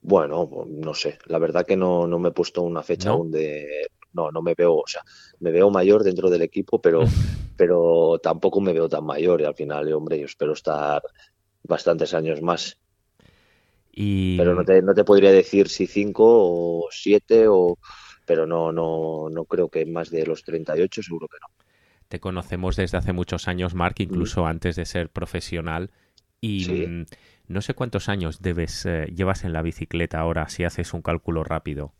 Bueno, 0.00 0.48
no 0.66 0.94
sé. 0.94 1.18
La 1.26 1.38
verdad 1.38 1.66
que 1.66 1.76
no, 1.76 2.06
no 2.06 2.18
me 2.18 2.30
he 2.30 2.32
puesto 2.32 2.62
una 2.62 2.82
fecha 2.82 3.10
aún 3.10 3.30
de. 3.30 3.88
No, 4.12 4.30
no 4.32 4.42
me 4.42 4.54
veo, 4.54 4.76
o 4.76 4.86
sea, 4.86 5.02
me 5.40 5.50
veo 5.50 5.70
mayor 5.70 6.02
dentro 6.02 6.30
del 6.30 6.42
equipo, 6.42 6.80
pero, 6.80 7.02
pero 7.56 8.18
tampoco 8.22 8.60
me 8.60 8.72
veo 8.72 8.88
tan 8.88 9.04
mayor. 9.04 9.42
Y 9.42 9.44
al 9.44 9.54
final, 9.54 9.92
hombre, 9.92 10.18
yo 10.18 10.24
espero 10.24 10.54
estar 10.54 11.02
bastantes 11.62 12.14
años 12.14 12.40
más. 12.40 12.78
Pero 13.92 14.54
no 14.54 14.64
te, 14.64 14.82
no 14.82 14.94
te 14.94 15.04
podría 15.04 15.32
decir 15.32 15.68
si 15.68 15.86
5 15.86 16.22
o 16.24 16.88
7 16.90 17.46
o 17.48 17.78
pero 18.30 18.46
no, 18.46 18.70
no, 18.70 19.28
no 19.28 19.44
creo 19.44 19.68
que 19.68 19.84
más 19.86 20.08
de 20.08 20.24
los 20.24 20.44
38, 20.44 21.02
seguro 21.02 21.26
que 21.26 21.38
no. 21.40 21.48
Te 22.06 22.20
conocemos 22.20 22.76
desde 22.76 22.96
hace 22.96 23.12
muchos 23.12 23.48
años, 23.48 23.74
Mark, 23.74 23.96
incluso 23.98 24.46
antes 24.46 24.76
de 24.76 24.84
ser 24.84 25.10
profesional. 25.10 25.90
Y 26.40 26.86
mm, 26.86 27.04
no 27.48 27.60
sé 27.60 27.74
cuántos 27.74 28.08
años 28.08 28.40
debes 28.40 28.86
eh, 28.86 29.06
llevas 29.12 29.42
en 29.42 29.52
la 29.52 29.62
bicicleta 29.62 30.20
ahora, 30.20 30.48
si 30.48 30.62
haces 30.62 30.94
un 30.94 31.02
cálculo 31.02 31.42
rápido. 31.42 31.92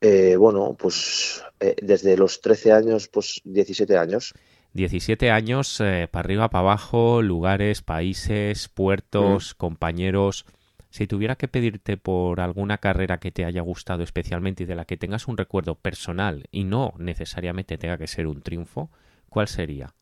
Eh, 0.00 0.36
bueno, 0.36 0.76
pues 0.78 1.44
eh, 1.60 1.76
desde 1.82 2.16
los 2.16 2.40
13 2.40 2.72
años, 2.72 3.08
pues 3.08 3.42
17 3.44 3.98
años. 3.98 4.32
17 4.72 5.30
años, 5.30 5.76
para 5.78 6.20
arriba, 6.20 6.48
para 6.48 6.60
abajo, 6.60 7.20
lugares, 7.20 7.82
países, 7.82 8.68
puertos, 8.68 9.54
compañeros. 9.54 10.46
Si 10.94 11.08
tuviera 11.08 11.34
que 11.34 11.48
pedirte 11.48 11.96
por 11.96 12.40
alguna 12.40 12.78
carrera 12.78 13.18
que 13.18 13.32
te 13.32 13.44
haya 13.44 13.62
gustado 13.62 14.04
especialmente 14.04 14.62
y 14.62 14.66
de 14.66 14.76
la 14.76 14.84
que 14.84 14.96
tengas 14.96 15.26
un 15.26 15.36
recuerdo 15.36 15.74
personal 15.74 16.46
y 16.52 16.62
no 16.62 16.94
necesariamente 16.98 17.78
tenga 17.78 17.98
que 17.98 18.06
ser 18.06 18.28
un 18.28 18.42
triunfo, 18.42 18.90
¿cuál 19.28 19.48
sería? 19.48 19.92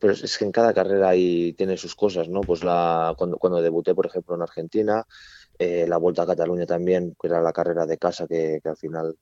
Pero 0.00 0.14
es 0.14 0.36
que 0.36 0.44
en 0.44 0.50
cada 0.50 0.74
carrera 0.74 1.10
ahí 1.10 1.52
tiene 1.52 1.76
sus 1.76 1.94
cosas, 1.94 2.28
¿no? 2.28 2.40
Pues 2.40 2.64
la, 2.64 3.14
cuando, 3.16 3.38
cuando 3.38 3.62
debuté, 3.62 3.94
por 3.94 4.06
ejemplo, 4.06 4.34
en 4.34 4.42
Argentina, 4.42 5.06
eh, 5.60 5.86
la 5.88 5.98
Vuelta 5.98 6.22
a 6.22 6.26
Cataluña 6.26 6.66
también, 6.66 7.14
que 7.16 7.28
era 7.28 7.40
la 7.40 7.52
carrera 7.52 7.86
de 7.86 7.98
casa 7.98 8.26
que 8.26 8.60
al 8.64 8.76
final 8.76 9.16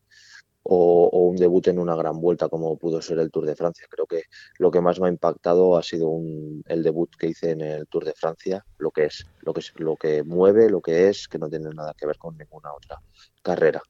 o, 0.64 1.10
un 1.12 1.36
debut 1.36 1.68
en 1.68 1.78
una 1.78 1.94
gran 1.94 2.20
vuelta 2.20 2.48
como 2.48 2.76
pudo 2.76 3.00
ser 3.00 3.18
el 3.18 3.30
Tour 3.30 3.46
de 3.46 3.56
Francia. 3.56 3.86
Creo 3.88 4.06
que 4.06 4.24
lo 4.58 4.70
que 4.70 4.80
más 4.80 4.98
me 5.00 5.06
ha 5.06 5.10
impactado 5.10 5.76
ha 5.76 5.82
sido 5.82 6.18
el 6.66 6.82
debut 6.82 7.10
que 7.16 7.28
hice 7.28 7.50
en 7.50 7.60
el 7.60 7.86
Tour 7.86 8.04
de 8.04 8.14
Francia, 8.14 8.64
lo 8.78 8.90
que 8.90 9.04
es, 9.06 9.26
lo 9.40 9.52
que 9.52 9.60
es, 9.60 9.72
lo 9.76 9.96
que 9.96 10.22
mueve, 10.22 10.70
lo 10.70 10.80
que 10.80 11.08
es, 11.08 11.28
que 11.28 11.38
no 11.38 11.48
tiene 11.48 11.70
nada 11.70 11.94
que 11.96 12.06
ver 12.06 12.18
con 12.18 12.36
ninguna 12.36 12.72
otra 12.72 12.98
carrera. 13.42 13.82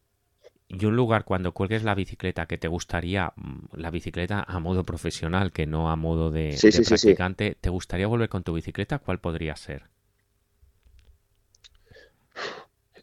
Y 0.67 0.87
un 0.87 0.97
lugar 0.97 1.25
cuando 1.25 1.53
cuelgues 1.53 1.85
la 1.85 1.95
bicicleta 1.95 2.47
que 2.47 2.59
te 2.59 2.69
gustaría, 2.69 3.33
mm, 3.37 3.77
la 3.77 3.91
bicicleta 3.91 4.45
a 4.47 4.59
modo 4.59 4.85
profesional, 4.85 5.53
que 5.53 5.67
no 5.67 5.91
a 5.91 5.97
modo 5.97 6.31
de, 6.31 6.59
practicante, 6.89 7.57
¿te 7.61 7.71
gustaría 7.71 8.07
volver 8.07 8.29
con 8.29 8.43
tu 8.43 8.55
bicicleta? 8.55 8.99
¿Cuál 8.99 9.21
podría 9.21 9.57
ser? 9.57 9.94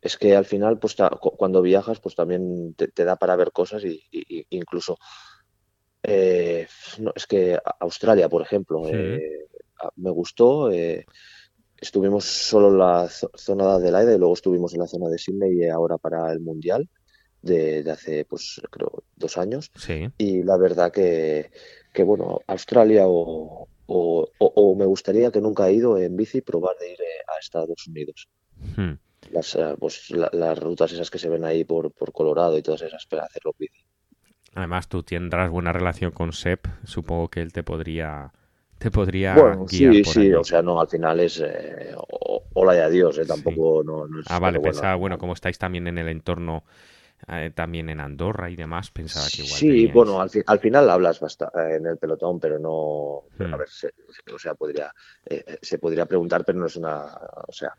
Es 0.01 0.17
que 0.17 0.35
al 0.35 0.45
final, 0.45 0.79
pues 0.79 0.95
cuando 1.37 1.61
viajas, 1.61 1.99
pues 1.99 2.15
también 2.15 2.73
te, 2.73 3.05
da 3.05 3.15
para 3.17 3.35
ver 3.35 3.51
cosas 3.51 3.83
y, 3.85 4.03
incluso 4.49 4.97
eh, 6.01 6.67
es 7.15 7.27
que 7.27 7.59
Australia, 7.79 8.27
por 8.27 8.41
ejemplo, 8.41 8.87
eh, 8.87 9.47
me 9.97 10.09
gustó. 10.09 10.71
Eh, 10.71 11.05
estuvimos 11.79 12.25
solo 12.25 12.69
en 12.69 12.77
la 12.79 13.09
zona 13.09 13.77
de 13.77 13.89
Adelaide 13.89 14.15
y 14.15 14.17
luego 14.17 14.33
estuvimos 14.33 14.73
en 14.73 14.79
la 14.79 14.87
zona 14.87 15.07
de 15.07 15.19
Sydney 15.19 15.59
y 15.59 15.69
ahora 15.69 15.99
para 15.99 16.31
el 16.31 16.39
Mundial 16.39 16.89
de, 17.43 17.83
hace, 17.91 18.25
pues 18.25 18.59
creo, 18.71 19.03
dos 19.15 19.37
años. 19.37 19.71
Y 20.17 20.41
la 20.41 20.57
verdad 20.57 20.91
que, 20.91 21.51
que 21.93 22.03
bueno, 22.03 22.39
Australia 22.47 23.03
o, 23.05 23.67
o, 23.85 24.75
me 24.75 24.85
gustaría 24.85 25.31
que 25.31 25.41
nunca 25.41 25.69
he 25.69 25.73
ido 25.73 25.97
en 25.99 26.15
bici 26.15 26.41
probar 26.41 26.75
de 26.79 26.93
ir 26.93 26.99
a 27.27 27.39
Estados 27.39 27.87
Unidos. 27.87 28.27
Hmm 28.75 28.93
las, 29.31 29.55
eh, 29.55 29.75
pues, 29.79 30.09
las 30.11 30.59
rutas 30.59 30.91
esas 30.91 31.09
que 31.09 31.19
se 31.19 31.29
ven 31.29 31.43
ahí 31.45 31.63
por, 31.63 31.91
por 31.91 32.11
Colorado 32.11 32.57
y 32.57 32.61
todas 32.61 32.81
esas 32.81 33.05
para 33.05 33.23
hacerlo 33.23 33.53
bici. 33.57 33.83
Además, 34.53 34.89
tú 34.89 35.03
tendrás 35.03 35.49
buena 35.49 35.71
relación 35.71 36.11
con 36.11 36.33
Sep, 36.33 36.67
supongo 36.83 37.29
que 37.29 37.41
él 37.41 37.53
te 37.53 37.63
podría 37.63 38.31
te 38.77 38.89
podría 38.89 39.35
bueno, 39.35 39.67
sí, 39.67 40.03
sí, 40.03 40.33
o 40.33 40.43
sea, 40.43 40.63
no, 40.63 40.81
al 40.81 40.87
final 40.87 41.19
es 41.19 41.39
eh, 41.39 41.93
hola 42.53 42.75
y 42.75 42.79
adiós, 42.79 43.17
eh, 43.19 43.25
tampoco 43.25 43.83
no, 43.83 44.05
es, 44.05 44.25
Ah, 44.27 44.39
vale, 44.39 44.59
pensaba, 44.59 44.95
bueno, 44.95 45.19
como 45.19 45.33
estáis 45.33 45.59
también 45.59 45.87
en 45.87 45.99
el 45.99 46.09
entorno 46.09 46.63
eh, 47.27 47.51
también 47.53 47.89
en 47.89 47.99
Andorra 47.99 48.49
y 48.49 48.55
demás, 48.55 48.91
pensaba 48.91 49.27
que 49.27 49.43
igual. 49.43 49.59
Sí, 49.59 49.87
bueno, 49.87 50.21
al, 50.21 50.29
al, 50.45 50.59
final 50.59 50.89
hablas 50.89 51.19
bastante 51.19 51.59
eh, 51.59 51.75
en 51.77 51.85
el 51.85 51.97
pelotón, 51.97 52.39
pero 52.39 52.59
no. 52.59 53.23
A 53.43 53.47
hmm. 53.47 53.57
ver, 53.57 53.69
se, 53.69 53.93
o 54.33 54.39
sea, 54.39 54.55
podría, 54.55 54.93
eh, 55.25 55.57
se 55.61 55.77
podría 55.77 56.05
preguntar, 56.05 56.43
pero 56.45 56.59
no 56.59 56.65
es 56.65 56.75
una. 56.75 57.05
O 57.47 57.51
sea, 57.51 57.73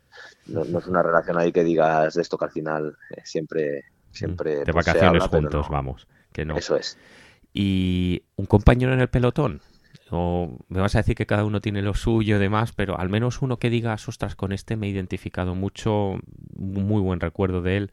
no, 0.47 0.61
es 0.61 0.87
una 0.87 1.03
relación 1.03 1.37
ahí 1.37 1.51
que 1.51 1.63
digas 1.63 2.13
de 2.13 2.21
esto 2.21 2.37
que 2.37 2.45
al 2.45 2.51
final 2.51 2.97
siempre. 3.23 3.85
siempre 4.11 4.57
de 4.57 4.73
pues, 4.73 4.85
vacaciones 4.85 5.23
juntos, 5.23 5.67
vamos. 5.69 6.07
Que 6.31 6.45
no. 6.45 6.57
Eso 6.57 6.75
es. 6.75 6.97
¿Y 7.53 8.23
un 8.35 8.45
compañero 8.45 8.93
en 8.93 9.01
el 9.01 9.09
pelotón? 9.09 9.61
o 10.13 10.59
me 10.69 10.79
vas 10.79 10.95
a 10.95 10.99
decir 10.99 11.15
que 11.15 11.25
cada 11.25 11.43
uno 11.43 11.59
tiene 11.59 11.81
lo 11.81 11.95
suyo 11.95 12.35
y 12.35 12.39
demás, 12.39 12.71
pero 12.71 12.99
al 12.99 13.09
menos 13.09 13.41
uno 13.41 13.57
que 13.57 13.69
diga, 13.69 13.93
ostras, 13.93 14.35
con 14.35 14.51
este 14.51 14.75
me 14.75 14.87
he 14.87 14.89
identificado 14.91 15.55
mucho, 15.55 16.19
muy 16.55 17.01
buen 17.01 17.19
recuerdo 17.19 17.61
de 17.61 17.77
él, 17.77 17.91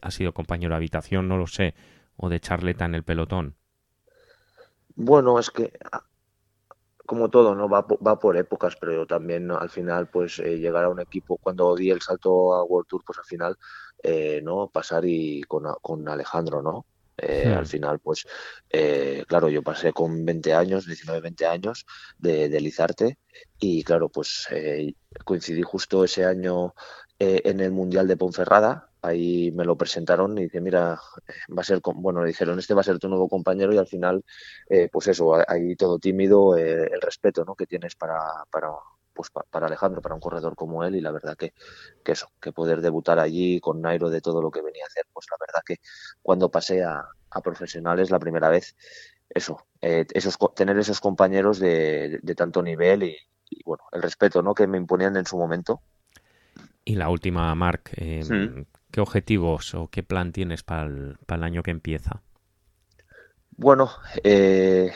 ha 0.00 0.10
sido 0.10 0.34
compañero 0.34 0.70
de 0.70 0.76
habitación, 0.76 1.28
no 1.28 1.36
lo 1.36 1.46
sé, 1.46 1.74
o 2.16 2.28
de 2.28 2.40
charleta 2.40 2.84
en 2.84 2.94
el 2.94 3.04
pelotón? 3.04 3.56
Bueno, 4.96 5.38
es 5.38 5.50
que 5.50 5.72
ah, 5.90 6.04
como 7.06 7.28
todo, 7.28 7.54
¿no? 7.54 7.68
Va, 7.68 7.86
va 8.06 8.18
por 8.18 8.36
épocas, 8.36 8.76
pero 8.80 9.06
también 9.06 9.50
al 9.50 9.70
final, 9.70 10.08
pues 10.08 10.38
eh, 10.38 10.58
llegar 10.58 10.84
a 10.84 10.88
un 10.88 11.00
equipo, 11.00 11.36
cuando 11.36 11.74
di 11.76 11.90
el 11.90 12.00
salto 12.00 12.54
a 12.54 12.64
World 12.64 12.88
Tour, 12.88 13.02
pues 13.04 13.18
al 13.18 13.24
final, 13.24 13.58
eh, 14.02 14.40
¿no? 14.42 14.68
Pasar 14.68 15.04
y 15.04 15.42
con, 15.42 15.64
con 15.82 16.08
Alejandro, 16.08 16.62
¿no? 16.62 16.86
Eh, 17.16 17.54
al 17.56 17.66
final, 17.66 18.00
pues, 18.00 18.26
claro, 19.28 19.48
yo 19.48 19.62
pasé 19.62 19.92
con 19.92 20.24
20 20.24 20.52
años, 20.52 20.86
19, 20.86 21.20
20 21.20 21.46
años 21.46 21.86
de, 22.18 22.48
de 22.48 22.60
Lizarte 22.60 23.18
y 23.60 23.84
claro, 23.84 24.08
pues 24.08 24.48
coincidí 25.24 25.62
justo 25.62 26.02
ese 26.02 26.24
año 26.24 26.74
en 27.20 27.60
el 27.60 27.70
Mundial 27.70 28.08
de 28.08 28.16
Ponferrada, 28.16 28.90
ahí 29.04 29.52
me 29.52 29.64
lo 29.64 29.76
presentaron 29.76 30.36
y 30.38 30.44
dice, 30.44 30.60
mira, 30.60 30.98
va 31.56 31.60
a 31.60 31.64
ser, 31.64 31.80
bueno, 31.94 32.22
le 32.22 32.28
dijeron, 32.28 32.58
este 32.58 32.74
va 32.74 32.80
a 32.80 32.84
ser 32.84 32.98
tu 32.98 33.08
nuevo 33.08 33.28
compañero 33.28 33.72
y 33.72 33.78
al 33.78 33.86
final, 33.86 34.24
eh, 34.68 34.88
pues 34.90 35.08
eso, 35.08 35.36
ahí 35.46 35.76
todo 35.76 35.98
tímido, 35.98 36.56
eh, 36.56 36.90
el 36.92 37.00
respeto 37.00 37.44
¿no? 37.44 37.54
que 37.54 37.66
tienes 37.66 37.94
para, 37.94 38.18
para, 38.50 38.70
pues 39.12 39.30
para 39.50 39.66
Alejandro, 39.66 40.00
para 40.00 40.14
un 40.14 40.20
corredor 40.20 40.56
como 40.56 40.84
él 40.84 40.96
y 40.96 41.00
la 41.00 41.12
verdad 41.12 41.36
que, 41.36 41.52
que 42.02 42.12
eso, 42.12 42.28
que 42.40 42.52
poder 42.52 42.80
debutar 42.80 43.18
allí 43.18 43.60
con 43.60 43.80
Nairo 43.80 44.08
de 44.08 44.20
todo 44.20 44.40
lo 44.40 44.50
que 44.50 44.62
venía 44.62 44.84
a 44.84 44.88
hacer, 44.88 45.04
pues 45.12 45.26
la 45.30 45.36
verdad 45.38 45.62
que 45.64 45.76
cuando 46.22 46.50
pasé 46.50 46.82
a, 46.82 47.06
profesionales 47.42 48.12
la 48.12 48.20
primera 48.20 48.48
vez, 48.48 48.76
eso, 49.28 49.66
eh, 49.82 50.06
esos, 50.14 50.38
tener 50.54 50.78
esos 50.78 51.00
compañeros 51.00 51.58
de, 51.58 52.20
tanto 52.36 52.62
nivel 52.62 53.02
y, 53.02 53.16
bueno, 53.64 53.82
el 53.90 54.02
respeto 54.02 54.40
¿no? 54.40 54.54
que 54.54 54.68
me 54.68 54.78
imponían 54.78 55.16
en 55.16 55.26
su 55.26 55.36
momento. 55.36 55.82
Y 56.84 56.94
la 56.94 57.08
última, 57.08 57.52
Marc, 57.56 57.90
em, 57.96 58.66
¿qué 58.94 59.00
objetivos 59.00 59.74
o 59.74 59.88
qué 59.88 60.04
plan 60.04 60.30
tienes 60.30 60.62
para 60.62 60.84
el 60.86 61.42
año 61.42 61.64
que 61.64 61.72
empieza? 61.72 62.22
Bueno, 63.56 63.90
eh, 64.22 64.92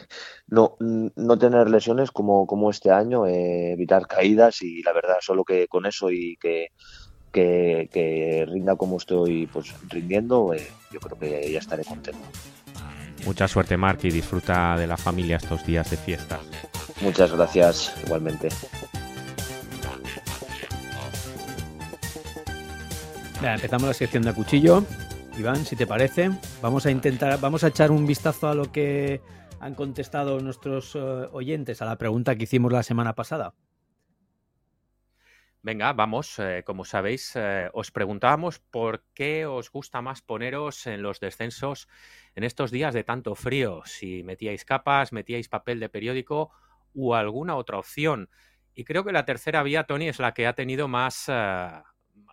no, 0.46 0.76
no 0.78 1.36
tener 1.36 1.68
lesiones 1.68 2.12
como, 2.12 2.46
como 2.46 2.70
este 2.70 2.92
año, 2.92 3.26
eh, 3.26 3.72
evitar 3.72 4.06
caídas 4.06 4.62
y 4.62 4.84
la 4.84 4.92
verdad, 4.92 5.16
solo 5.20 5.44
que 5.44 5.66
con 5.66 5.84
eso 5.84 6.12
y 6.12 6.36
que, 6.36 6.68
que, 7.32 8.46
rinda 8.48 8.76
como 8.76 8.98
estoy 8.98 9.48
pues 9.48 9.74
rindiendo, 9.88 10.54
eh, 10.54 10.68
yo 10.92 11.00
creo 11.00 11.18
que 11.18 11.50
ya 11.50 11.58
estaré 11.58 11.84
contento. 11.84 12.22
Mucha 13.26 13.48
suerte, 13.48 13.76
Mark, 13.76 13.98
y 14.04 14.10
disfruta 14.10 14.76
de 14.76 14.86
la 14.86 14.96
familia 14.96 15.38
estos 15.38 15.66
días 15.66 15.90
de 15.90 15.96
fiesta. 15.96 16.38
Muchas 17.00 17.32
gracias, 17.32 17.92
igualmente. 18.06 18.48
Empezamos 23.42 23.86
la 23.86 23.94
sección 23.94 24.22
de 24.22 24.34
cuchillo. 24.34 24.84
Iván, 25.38 25.64
si 25.64 25.76
te 25.76 25.86
parece, 25.86 26.30
vamos 26.60 26.86
a 26.86 26.90
intentar, 26.90 27.38
vamos 27.40 27.62
a 27.62 27.68
echar 27.68 27.90
un 27.90 28.06
vistazo 28.06 28.48
a 28.48 28.54
lo 28.54 28.72
que 28.72 29.20
han 29.60 29.74
contestado 29.74 30.40
nuestros 30.40 30.94
eh, 30.96 30.98
oyentes 30.98 31.80
a 31.80 31.84
la 31.84 31.96
pregunta 31.96 32.34
que 32.36 32.44
hicimos 32.44 32.72
la 32.72 32.82
semana 32.82 33.14
pasada. 33.14 33.54
Venga, 35.62 35.92
vamos. 35.92 36.38
Eh, 36.38 36.62
como 36.64 36.84
sabéis, 36.84 37.32
eh, 37.36 37.68
os 37.72 37.90
preguntábamos 37.90 38.58
por 38.58 39.04
qué 39.14 39.46
os 39.46 39.70
gusta 39.70 40.00
más 40.02 40.22
poneros 40.22 40.86
en 40.86 41.02
los 41.02 41.20
descensos 41.20 41.88
en 42.34 42.44
estos 42.44 42.70
días 42.70 42.94
de 42.94 43.04
tanto 43.04 43.34
frío. 43.34 43.82
Si 43.84 44.22
metíais 44.24 44.64
capas, 44.64 45.12
metíais 45.12 45.48
papel 45.48 45.78
de 45.80 45.88
periódico 45.88 46.50
u 46.94 47.14
alguna 47.14 47.56
otra 47.56 47.78
opción. 47.78 48.30
Y 48.74 48.84
creo 48.84 49.04
que 49.04 49.12
la 49.12 49.24
tercera 49.24 49.62
vía, 49.62 49.84
Tony, 49.84 50.08
es 50.08 50.20
la 50.20 50.34
que 50.34 50.46
ha 50.46 50.54
tenido 50.54 50.86
más, 50.86 51.28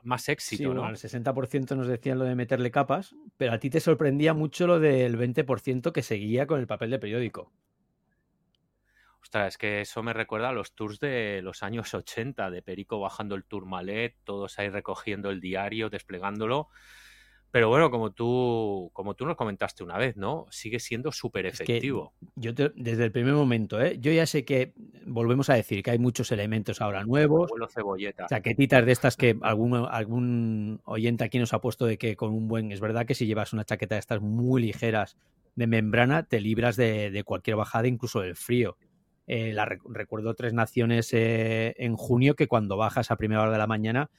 más 0.06 0.30
éxito, 0.30 0.74
¿no? 0.74 0.88
el 0.88 0.96
60% 0.96 1.76
nos 1.76 1.88
decían 1.88 2.20
lo 2.20 2.26
de 2.26 2.36
meterle 2.36 2.72
capas, 2.72 3.16
pero 3.38 3.54
a 3.54 3.60
ti 3.60 3.70
te 3.70 3.80
sorprendía 3.80 4.34
mucho 4.34 4.68
lo 4.68 4.80
del 4.80 5.18
20% 5.18 5.92
que 5.92 6.04
seguía 6.04 6.48
con 6.48 6.60
el 6.60 6.68
papel 6.68 6.92
de 6.92 7.00
periódico. 7.00 7.52
Ostras, 9.22 9.56
es 9.56 9.58
que 9.58 9.82
eso 9.82 10.04
me 10.04 10.14
recuerda 10.14 10.50
a 10.50 10.54
los 10.54 10.76
tours 10.76 11.00
de 11.00 11.42
los 11.42 11.64
años 11.64 11.94
80, 11.96 12.52
de 12.52 12.62
Perico 12.62 13.00
bajando 13.00 13.34
el 13.34 13.44
tourmalet, 13.44 14.16
todos 14.24 14.60
ahí 14.60 14.70
recogiendo 14.70 15.32
el 15.32 15.42
diario, 15.42 15.90
desplegándolo. 15.90 16.70
Pero 17.56 17.70
bueno, 17.70 17.90
como 17.90 18.12
tú, 18.12 18.90
como 18.92 19.14
tú 19.14 19.26
nos 19.26 19.38
comentaste 19.38 19.82
una 19.82 19.98
vez, 19.98 20.18
¿no? 20.18 20.46
Sigue 20.50 20.78
siendo 20.78 21.14
súper 21.14 21.46
efectivo. 21.46 22.12
yo 22.36 22.52
desde 22.52 23.06
el 23.06 23.14
primer 23.14 23.34
momento, 23.34 23.82
¿eh? 23.82 23.98
Yo 23.98 24.12
ya 24.12 24.26
sé 24.26 24.44
que, 24.44 24.74
volvemos 25.06 25.50
a 25.50 25.54
decir, 25.54 25.82
que 25.82 25.92
hay 25.92 25.98
muchos 25.98 26.34
elementos 26.34 26.82
ahora 26.82 27.06
nuevos. 27.06 27.50
cebolleta. 27.74 28.26
Chaquetitas 28.26 28.86
de 28.86 28.92
estas 28.92 29.16
que 29.16 29.38
algún, 29.42 29.74
algún 29.74 30.82
oyente 30.84 31.24
aquí 31.24 31.40
nos 31.40 31.54
ha 31.54 31.62
puesto 31.62 31.86
de 31.86 31.98
que 31.98 32.18
con 32.18 32.34
un 32.34 32.50
buen... 32.50 32.74
Es 32.74 32.82
verdad 32.82 33.06
que 33.06 33.16
si 33.16 33.26
llevas 33.26 33.54
una 33.54 33.64
chaqueta 33.64 33.96
de 33.96 34.00
estas 34.00 34.20
muy 34.20 34.62
ligeras 34.62 35.16
de 35.56 35.68
membrana, 35.68 36.24
te 36.24 36.42
libras 36.42 36.76
de, 36.76 37.24
cualquier 37.26 37.56
bajada, 37.56 37.88
incluso 37.88 38.20
del 38.20 38.36
frío. 38.36 38.76
Eh, 39.28 39.54
la, 39.54 39.64
recuerdo 39.64 40.34
tres 40.34 40.52
naciones 40.52 41.14
eh, 41.14 41.74
en 41.78 41.96
junio 41.96 42.36
que 42.36 42.50
cuando 42.50 42.76
bajas 42.76 43.12
a 43.12 43.16
primera 43.16 43.44
hora 43.44 43.54
de 43.54 43.60
la 43.60 43.66
mañana 43.66 44.10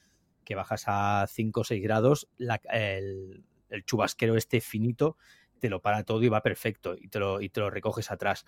que 0.46 0.54
bajas 0.54 0.84
a 0.86 1.26
5 1.28 1.60
o 1.60 1.64
6 1.64 1.82
grados, 1.82 2.28
el, 2.70 3.44
chubasquero 3.84 4.36
este 4.36 4.62
finito 4.62 5.18
te 5.58 5.68
lo 5.68 5.82
para 5.82 6.04
todo 6.04 6.22
y 6.22 6.28
va 6.28 6.42
perfecto 6.42 6.94
y 6.98 7.08
te 7.08 7.18
lo, 7.18 7.40
y 7.40 7.50
te 7.50 7.60
lo 7.60 7.68
recoges 7.68 8.10
atrás. 8.10 8.46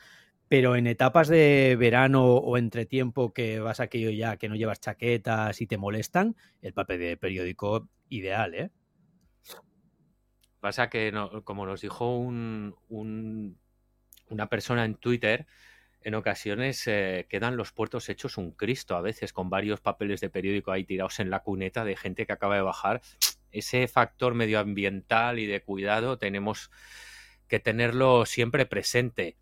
Pero 0.49 0.77
en 0.77 0.87
etapas 0.87 1.29
de 1.29 1.77
verano 1.79 2.25
o 2.25 2.57
entre 2.57 2.87
tiempo 2.87 3.35
que 3.35 3.61
vas 3.61 3.81
aquello 3.81 4.11
ya 4.11 4.37
que 4.37 4.49
no 4.49 4.55
llevas 4.55 4.81
chaquetas 4.81 5.61
y 5.61 5.67
te 5.67 5.77
molestan, 5.77 6.37
el 6.63 6.73
papel 6.73 7.01
de 7.01 7.17
periódico 7.17 7.89
ideal, 8.09 8.55
¿eh? 8.55 8.71
Pasa 10.61 10.89
que, 10.89 11.13
como 11.45 11.67
nos 11.67 11.83
dijo 11.83 12.17
un, 12.17 12.75
una 12.89 14.49
persona 14.49 14.85
en 14.85 14.95
Twitter, 14.95 15.47
en 16.03 16.15
ocasiones 16.15 16.87
eh, 16.87 17.27
quedan 17.29 17.57
los 17.57 17.73
puertos 17.73 18.09
hechos 18.09 18.39
un 18.39 18.53
Cristo, 18.53 18.97
a 18.97 19.01
veces 19.01 19.33
con 19.33 19.51
varios 19.51 19.81
papeles 19.81 20.21
de 20.21 20.31
periódico 20.31 20.71
ahí 20.71 20.85
tirados 20.85 21.21
en 21.21 21.31
la 21.31 21.41
cuneta 21.41 21.85
de 21.85 21.97
gente 21.97 22.27
que 22.27 22.33
acaba 22.33 22.57
de 22.57 22.63
bajar. 22.63 23.03
Ese 23.51 23.89
factor 23.89 24.35
medioambiental 24.35 25.39
y 25.39 25.47
de 25.47 25.63
cuidado 25.63 26.19
tenemos 26.19 26.71
que 27.49 27.61
tenerlo 27.61 28.27
siempre 28.27 28.67
presente. 28.67 29.37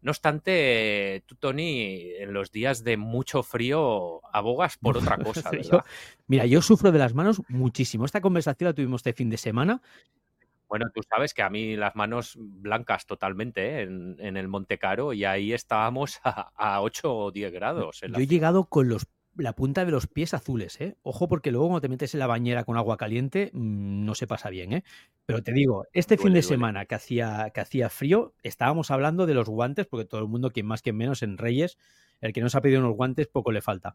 No 0.00 0.10
obstante, 0.10 1.22
tú, 1.26 1.34
Tony, 1.36 2.12
en 2.18 2.34
los 2.34 2.52
días 2.52 2.84
de 2.84 2.98
mucho 2.98 3.42
frío 3.42 4.20
abogas 4.34 4.76
por 4.76 4.98
otra 4.98 5.16
cosa, 5.24 5.50
¿verdad? 5.50 5.84
mira, 6.26 6.44
yo 6.44 6.60
sufro 6.60 6.92
de 6.92 6.98
las 6.98 7.14
manos 7.14 7.40
muchísimo. 7.48 8.04
Esta 8.04 8.20
conversación 8.20 8.68
la 8.68 8.74
tuvimos 8.74 9.00
este 9.00 9.14
fin 9.14 9.30
de 9.30 9.38
semana 9.38 9.80
bueno, 10.74 10.90
tú 10.92 11.02
sabes 11.08 11.34
que 11.34 11.42
a 11.42 11.50
mí 11.50 11.76
las 11.76 11.94
manos 11.94 12.36
blancas 12.36 13.06
totalmente 13.06 13.80
¿eh? 13.80 13.82
en, 13.82 14.36
el 14.36 14.48
Monte 14.48 14.76
Caro 14.76 15.12
y 15.12 15.24
ahí 15.24 15.52
estábamos 15.52 16.18
a, 16.24 16.80
8 16.82 17.16
o 17.16 17.30
10 17.30 17.52
grados. 17.52 18.00
Yo 18.00 18.18
he 18.18 18.26
llegado 18.26 18.64
con 18.64 18.88
los, 18.88 19.06
la 19.36 19.52
punta 19.52 19.84
de 19.84 19.92
los 19.92 20.08
pies 20.08 20.34
azules, 20.34 20.80
¿eh? 20.80 20.96
Ojo 21.04 21.28
porque 21.28 21.52
luego 21.52 21.68
cuando 21.68 21.82
te 21.82 21.88
metes 21.88 22.12
en 22.14 22.18
la 22.18 22.26
bañera 22.26 22.64
con 22.64 22.76
agua 22.76 22.96
caliente 22.96 23.52
mm, 23.52 24.04
no 24.04 24.16
se 24.16 24.26
pasa 24.26 24.50
bien, 24.50 24.72
¿eh? 24.72 24.84
Pero 25.26 25.44
te 25.44 25.52
digo, 25.52 25.86
este 25.92 26.18
fin 26.18 26.32
de 26.32 26.42
semana 26.42 26.86
que 26.86 26.96
hacía, 26.96 27.52
que 27.54 27.60
hacía 27.60 27.88
frío, 27.88 28.34
estábamos 28.42 28.90
hablando 28.90 29.26
de 29.26 29.34
los 29.34 29.48
guantes, 29.48 29.86
porque 29.86 30.06
todo 30.06 30.22
el 30.22 30.26
mundo, 30.26 30.50
quien 30.50 30.66
más, 30.66 30.82
quien 30.82 30.96
menos, 30.96 31.22
en 31.22 31.38
Reyes, 31.38 31.78
el 32.20 32.32
que 32.32 32.40
nos 32.40 32.56
ha 32.56 32.60
pedido 32.60 32.80
unos 32.80 32.96
guantes, 32.96 33.28
poco 33.28 33.52
le 33.52 33.62
falta 33.62 33.94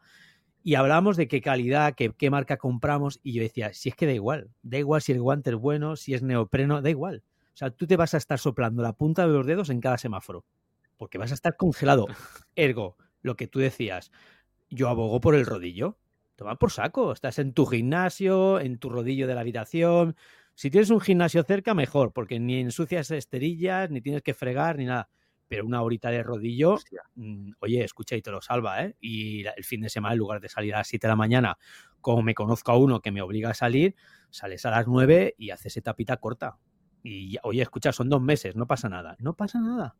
y 0.63 0.76
hablábamos 0.76 1.17
de 1.17 1.28
qué 1.28 1.41
calidad, 1.41 1.95
qué, 1.95 2.12
qué, 2.17 2.30
marca 2.30 2.58
compramos, 2.58 3.19
y 3.24 3.34
yo 3.34 3.41
decía, 3.41 3.74
si 3.74 3.89
es 3.89 3.95
que 3.95 4.06
da 4.06 4.13
igual, 4.13 4.50
da 4.62 4.78
igual 4.78 5.02
si 5.02 5.12
el 5.12 5.22
guante 5.22 5.52
es 5.52 5.56
bueno, 5.56 5.95
si 5.95 6.13
es 6.13 6.22
neopreno, 6.22 6.82
da 6.82 6.89
igual. 6.89 7.24
O 7.54 7.58
sea, 7.58 7.72
tú 7.72 7.88
te 7.88 7.98
vas 7.98 8.13
a 8.13 8.17
estar 8.17 8.39
soplando 8.39 8.82
la 8.84 8.93
punta 8.93 9.26
de 9.26 9.34
los 9.34 9.45
dedos 9.45 9.69
en 9.69 9.82
cada 9.82 9.98
semáforo, 9.98 10.45
porque 10.98 11.17
vas 11.17 11.32
a 11.32 11.36
estar 11.36 11.56
congelado. 11.56 12.08
Ergo, 12.56 12.98
lo 13.22 13.36
que 13.36 13.48
tú 13.48 13.60
decías, 13.60 14.12
yo 14.69 14.89
abogo 14.89 15.19
por 15.19 15.36
el 15.36 15.45
rodillo. 15.45 15.98
Toma 16.36 16.56
por 16.56 16.72
saco, 16.72 17.12
estás 17.12 17.38
en 17.39 17.54
tu 17.54 17.65
gimnasio, 17.65 18.62
en 18.62 18.78
tu 18.78 18.89
rodillo 18.89 19.28
de 19.28 19.36
la 19.36 19.41
habitación. 19.41 20.15
Si 20.56 20.69
tienes 20.72 20.89
un 20.89 21.02
gimnasio 21.02 21.43
cerca, 21.43 21.74
mejor, 21.74 22.13
porque 22.13 22.39
ni 22.39 22.62
ensucias 22.62 23.12
esterillas, 23.12 23.89
ni 23.89 24.00
tienes 24.00 24.22
que 24.22 24.34
fregar, 24.34 24.78
ni 24.78 24.86
nada 24.86 25.10
pero 25.49 25.65
una 25.65 25.81
horita 25.81 26.12
de 26.12 26.23
rodillo, 26.23 26.77
mm, 27.15 27.53
oye, 27.59 27.83
escucha 27.83 28.15
y 28.15 28.21
te 28.21 28.31
lo 28.31 28.41
salva, 28.41 28.85
¿eh? 28.85 28.95
Y 29.01 29.45
el 29.45 29.63
fin 29.65 29.81
de 29.81 29.89
semana, 29.89 30.13
en 30.13 30.19
lugar 30.19 30.39
de 30.39 30.47
salir 30.47 30.75
a 30.75 30.77
las 30.77 30.88
7 30.88 31.07
de 31.07 31.12
la 31.12 31.15
mañana, 31.17 31.57
como 31.99 32.21
me 32.21 32.35
conozco 32.35 32.71
a 32.71 32.77
uno 32.77 33.01
que 33.01 33.12
me 33.12 33.21
obliga 33.21 33.49
a 33.49 33.53
salir, 33.53 33.95
sales 34.29 34.65
a 34.65 34.69
las 34.71 34.88
9 34.88 35.35
y 35.38 35.49
haces 35.49 35.75
etapita 35.75 36.17
corta. 36.17 36.57
Y, 37.03 37.38
oye, 37.43 37.62
escucha, 37.62 37.91
son 37.91 38.09
dos 38.09 38.21
meses, 38.21 38.55
no 38.55 38.67
pasa 38.67 38.89
nada, 38.89 39.17
no 39.19 39.33
pasa 39.33 39.59
nada 39.59 39.95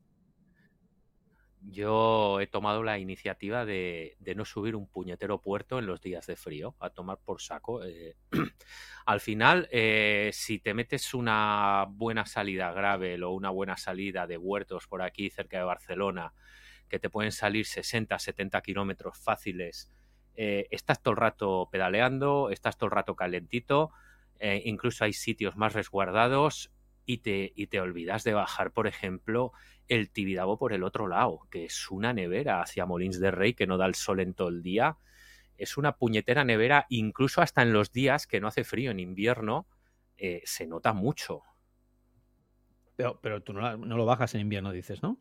yo 1.72 2.40
he 2.40 2.48
tomado 2.48 2.84
la 2.84 3.00
iniciativa 3.00 3.66
de, 3.66 4.18
no 4.36 4.46
subir 4.46 4.76
un 4.76 4.88
puñetero 4.88 5.42
puerto 5.42 5.80
en 5.80 5.86
los 5.86 6.02
días 6.02 6.28
de 6.28 6.36
frío, 6.36 6.76
a 6.80 6.90
tomar 6.90 7.20
por 7.24 7.42
saco. 7.42 7.84
Eh, 7.84 8.16
al 9.06 9.20
final, 9.20 9.68
eh, 9.72 10.32
si 10.34 10.60
te 10.60 10.74
metes 10.74 11.14
una 11.14 11.86
buena 11.90 12.26
salida 12.26 12.72
grave 12.72 13.22
o 13.24 13.32
una 13.32 13.50
buena 13.50 13.78
salida 13.78 14.28
de 14.28 14.38
huertos 14.38 14.88
por 14.88 15.02
aquí 15.02 15.30
cerca 15.30 15.58
de 15.58 15.64
Barcelona, 15.64 16.34
que 16.88 17.00
te 17.00 17.10
pueden 17.10 17.32
salir 17.32 17.66
60, 17.66 18.18
70 18.18 18.62
kilómetros 18.62 19.18
fáciles, 19.18 19.92
eh, 20.36 20.68
estás 20.72 21.02
todo 21.02 21.12
el 21.12 21.18
rato 21.18 21.70
pedaleando, 21.72 22.50
estás 22.50 22.78
todo 22.78 22.88
el 22.88 22.96
rato 22.96 23.16
calentito, 23.16 23.92
incluso 24.42 25.04
hay 25.04 25.12
sitios 25.12 25.58
más 25.58 25.74
resguardados 25.74 26.72
y 27.10 27.18
te, 27.18 27.54
y 27.56 27.66
te 27.66 27.82
olvidas 27.82 28.24
de 28.24 28.36
bajar, 28.36 28.72
por 28.72 28.86
ejemplo, 28.86 29.52
el 29.88 30.12
Tibidabo 30.12 30.60
por 30.60 30.74
el 30.74 30.84
otro 30.84 31.08
lado, 31.08 31.48
que 31.50 31.66
es 31.66 31.90
una 31.90 32.14
nevera 32.14 32.62
hacia 32.62 32.86
Molins 32.86 33.20
de 33.20 33.32
Rey 33.32 33.56
que 33.56 33.66
no 33.66 33.78
da 33.78 33.88
el 33.88 33.96
sol 33.96 34.20
en 34.20 34.36
todo 34.36 34.50
el 34.50 34.62
día. 34.62 34.96
Es 35.58 35.76
una 35.78 35.98
puñetera 35.98 36.44
nevera, 36.44 36.86
incluso 36.88 37.42
hasta 37.42 37.64
en 37.64 37.74
los 37.74 37.92
días 37.92 38.28
que 38.28 38.40
no 38.40 38.48
hace 38.48 38.64
frío 38.64 38.92
en 38.92 39.00
invierno, 39.00 39.66
eh, 40.18 40.44
se 40.46 40.68
nota 40.68 40.94
mucho. 40.94 41.42
Pero, 42.96 43.20
pero 43.24 43.42
tú 43.42 43.54
no, 43.54 43.76
no, 43.76 43.98
lo 43.98 44.06
bajas 44.06 44.36
en 44.36 44.42
invierno, 44.42 44.72
dices, 44.72 45.02
¿no? 45.02 45.18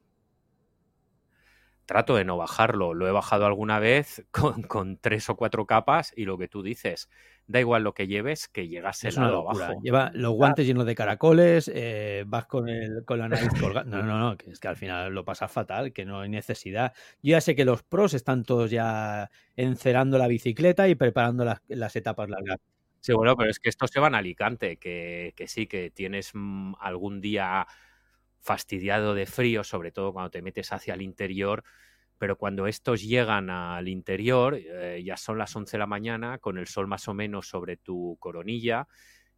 Trato 1.89 2.17
de 2.17 2.27
no 2.27 2.37
bajarlo. 2.37 2.93
Lo 2.93 3.09
he 3.09 3.13
bajado 3.13 3.47
alguna 3.47 3.79
vez 3.79 4.27
con, 4.31 4.63
con 4.63 4.99
tres 4.99 5.31
o 5.31 5.37
cuatro 5.37 5.65
capas 5.65 6.13
y 6.15 6.27
lo 6.27 6.37
que 6.37 6.47
tú 6.47 6.63
dices, 6.63 7.09
da 7.47 7.61
igual 7.61 7.83
lo 7.83 7.95
que 7.95 8.07
lleves, 8.07 8.47
que 8.47 8.69
llegas 8.69 9.03
helado 9.05 9.49
abajo. 9.49 9.81
Lleva 9.83 10.11
los 10.13 10.35
guantes 10.35 10.67
llenos 10.67 10.85
de 10.85 10.95
caracoles, 10.95 11.71
eh, 11.75 12.25
vas 12.27 12.45
con, 12.45 12.69
el, 12.69 13.07
con 13.07 13.19
la 13.19 13.31
nariz 13.31 13.49
colgada. 13.59 13.89
No, 13.89 14.03
no, 14.03 14.19
no, 14.19 14.37
que 14.37 14.51
es 14.51 14.61
que 14.61 14.69
al 14.69 14.77
final 14.77 15.15
lo 15.15 15.25
pasa 15.25 15.49
fatal, 15.49 15.95
que 15.95 16.05
no 16.05 16.21
hay 16.21 16.29
necesidad. 16.29 16.93
Yo 17.23 17.31
ya 17.31 17.41
sé 17.41 17.57
que 17.57 17.65
los 17.65 17.83
pros 17.83 18.13
están 18.13 18.45
todos 18.45 18.71
ya 18.71 19.31
encerando 19.57 20.19
la 20.19 20.29
bicicleta 20.29 20.89
y 20.89 20.95
preparando 20.95 21.47
las, 21.47 21.97
etapas 21.97 22.29
largas. 22.29 22.59
Sí, 23.01 23.15
bueno, 23.15 23.35
pero 23.35 23.49
es 23.49 23.59
que 23.59 23.71
estos 23.71 23.91
se 23.91 23.99
van 23.99 24.15
a 24.15 24.19
Alicante, 24.19 24.77
que, 24.77 25.33
que 25.35 25.49
sí, 25.49 25.67
que 25.67 25.91
tienes 25.91 26.33
mm, 26.35 26.75
algún 26.81 27.23
día 27.23 27.67
fastidiado 28.49 29.15
de 29.15 29.27
frío, 29.27 29.63
sobre 29.63 29.93
todo 29.93 30.15
cuando 30.15 30.31
te 30.31 30.41
metes 30.41 30.73
hacia 30.73 30.95
el 30.95 31.03
interior, 31.03 31.65
pero 32.17 32.39
cuando 32.39 32.67
estos 32.67 33.03
llegan 33.03 33.51
al 33.51 33.89
interior, 33.89 34.55
eh, 34.55 35.03
ya 35.05 35.19
son 35.19 35.37
las 35.37 35.55
11 35.55 35.73
de 35.73 35.79
la 35.79 35.87
mañana, 35.87 36.39
con 36.39 36.57
el 36.57 36.67
sol 36.67 36.87
más 36.87 37.09
o 37.09 37.15
menos 37.15 37.47
sobre 37.47 37.77
tu 37.77 38.17
coronilla, 38.19 38.89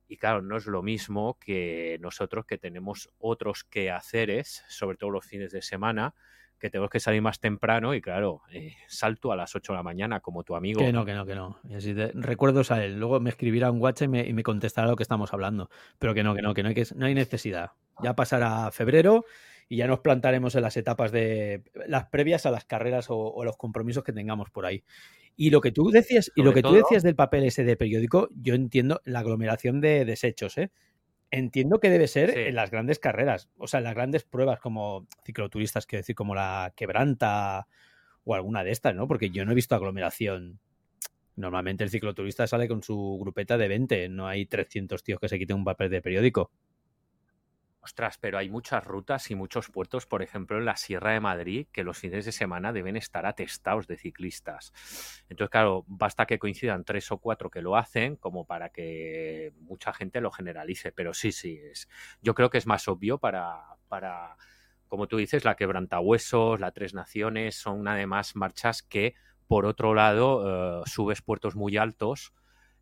y 0.07 0.17
claro, 0.17 0.43
no 0.43 0.57
es 0.57 0.67
lo 0.67 0.85
mismo 0.85 1.41
que 1.41 1.99
nosotros 2.01 2.47
que 2.47 2.57
tenemos 2.57 3.11
otros 3.19 3.65
quehaceres, 3.65 4.63
sobre 4.69 4.97
todo 4.97 5.11
los 5.11 5.27
fines 5.27 5.51
de 5.51 5.63
semana, 5.63 6.15
que 6.61 6.71
tenemos 6.71 6.91
que 6.91 7.01
salir 7.01 7.23
más 7.23 7.41
temprano 7.41 7.95
y 7.95 8.01
claro, 8.01 8.43
eh, 8.53 8.75
salto 8.87 9.33
a 9.33 9.37
las 9.37 9.57
8 9.57 9.73
de 9.73 9.77
la 9.77 9.83
mañana 9.83 10.21
como 10.21 10.45
tu 10.45 10.55
amigo. 10.55 10.81
Que 10.81 10.93
no, 10.93 11.05
que 11.05 11.15
no, 11.15 11.27
que 11.27 11.35
no. 11.35 11.59
Y 11.69 11.75
así 11.75 11.95
recuerdos 11.95 12.71
a 12.71 12.85
él. 12.85 13.01
Luego 13.01 13.19
me 13.19 13.31
escribirá 13.31 13.71
un 13.71 13.81
WhatsApp 13.81 14.15
y 14.15 14.33
me, 14.33 14.43
contestará 14.43 14.89
lo 14.89 14.97
que 14.97 15.03
estamos 15.03 15.33
hablando. 15.33 15.71
Pero 15.99 16.15
que 16.15 16.23
no, 16.23 16.35
que 16.35 16.43
no, 16.43 16.55
que 16.55 16.63
no 16.63 16.69
hay, 16.69 16.75
que, 16.75 16.87
no 16.95 17.07
hay 17.07 17.15
necesidad. 17.15 17.73
Ya 18.03 18.15
pasará 18.15 18.71
febrero 18.71 19.25
y 19.69 19.77
ya 19.77 19.87
nos 19.87 20.01
plantaremos 20.01 20.55
en 20.55 20.63
las 20.63 20.77
etapas 20.77 21.13
de 21.13 21.63
las 21.87 22.07
previas 22.07 22.45
a 22.45 22.51
las 22.51 22.65
carreras 22.65 23.07
o, 23.09 23.43
los 23.45 23.57
compromisos 23.57 24.05
que 24.05 24.13
tengamos 24.13 24.51
por 24.51 24.67
ahí. 24.67 24.85
Y 25.37 25.51
lo 25.51 25.61
que 25.61 25.73
tú 25.73 25.91
decías, 25.91 26.31
y 26.35 26.43
lo 26.43 26.53
que 26.53 26.61
tú 26.61 26.73
decías 26.73 27.03
del 27.03 27.15
papel 27.15 27.45
ese 27.45 27.65
de 27.65 27.77
periódico, 27.77 28.29
yo 28.35 28.55
entiendo 28.55 29.01
la 29.05 29.21
aglomeración 29.21 29.81
de 29.81 30.05
desechos, 30.05 30.59
¿eh? 30.59 30.71
Entiendo 31.33 31.79
que 31.79 31.91
debe 31.91 32.09
ser 32.09 32.37
en 32.37 32.57
las 32.57 32.71
grandes 32.71 32.99
carreras, 32.99 33.49
o 33.57 33.69
sea, 33.69 33.79
en 33.79 33.85
las 33.85 33.95
grandes 33.95 34.25
pruebas 34.25 34.59
como 34.59 35.07
cicloturistas, 35.25 35.87
quiero 35.87 36.01
decir, 36.01 36.17
como 36.17 36.35
la 36.35 36.73
Quebranta 36.75 37.69
o 38.25 38.35
alguna 38.35 38.65
de 38.65 38.73
estas, 38.73 38.97
¿no? 38.97 39.07
Porque 39.07 39.31
yo 39.31 39.45
no 39.45 39.53
he 39.53 39.55
visto 39.55 39.77
aglomeración. 39.77 40.59
Normalmente 41.37 41.85
el 41.85 41.91
cicloturista 41.91 42.47
sale 42.49 42.67
con 42.67 42.83
su 42.83 43.19
grupeta 43.21 43.57
de 43.57 43.69
20, 43.69 44.09
no 44.09 44.27
hay 44.27 44.47
300 44.47 45.03
tíos 45.05 45.21
que 45.21 45.29
se 45.29 45.39
quiten 45.39 45.57
un 45.57 45.65
papel 45.65 45.89
de 45.89 46.03
periódico. 46.03 46.51
Ostras, 47.83 48.19
pero 48.19 48.37
hay 48.37 48.51
muchas 48.51 48.85
rutas 48.85 49.31
y 49.31 49.35
muchos 49.35 49.71
puertos, 49.71 50.05
por 50.05 50.23
ejemplo, 50.23 50.59
en 50.59 50.67
la 50.67 50.77
Sierra 50.77 51.13
de 51.13 51.21
Madrid, 51.21 51.67
que 51.73 51.83
los 51.83 51.97
fines 51.97 52.27
de 52.27 52.33
semana 52.33 52.75
deben 52.75 52.95
estar 52.95 53.25
atestados 53.25 53.87
de 53.87 53.97
ciclistas. 53.97 54.75
Entonces, 55.31 55.51
claro, 55.51 55.85
basta 55.87 56.27
que 56.27 56.39
coincidan 56.39 56.85
tres 56.85 57.11
o 57.11 57.17
cuatro 57.17 57.49
que 57.49 57.63
lo 57.63 57.77
hacen 57.77 58.17
como 58.17 58.45
para 58.45 58.69
que 58.69 59.55
mucha 59.61 59.95
gente 59.95 60.21
lo 60.21 60.31
generalice. 60.31 60.93
Pero 60.93 61.15
sí, 61.15 61.33
sí, 61.33 61.59
es. 61.59 61.89
Yo 62.21 62.35
creo 62.35 62.51
que 62.51 62.59
es 62.59 62.67
más 62.67 62.87
obvio 62.87 63.17
para, 63.17 63.63
para 63.89 64.37
como 64.87 65.07
tú 65.09 65.17
dices, 65.17 65.47
la 65.47 65.57
quebrantahuesos, 65.57 66.61
la 66.61 66.73
Tres 66.73 66.93
Naciones, 66.93 67.55
son 67.55 67.89
además 67.89 68.37
marchas 68.37 68.83
que, 68.83 69.15
por 69.47 69.65
otro 69.65 69.95
lado, 69.95 70.83
eh, 70.83 70.83
subes 70.85 71.23
puertos 71.23 71.57
muy 71.57 71.79
altos 71.79 72.35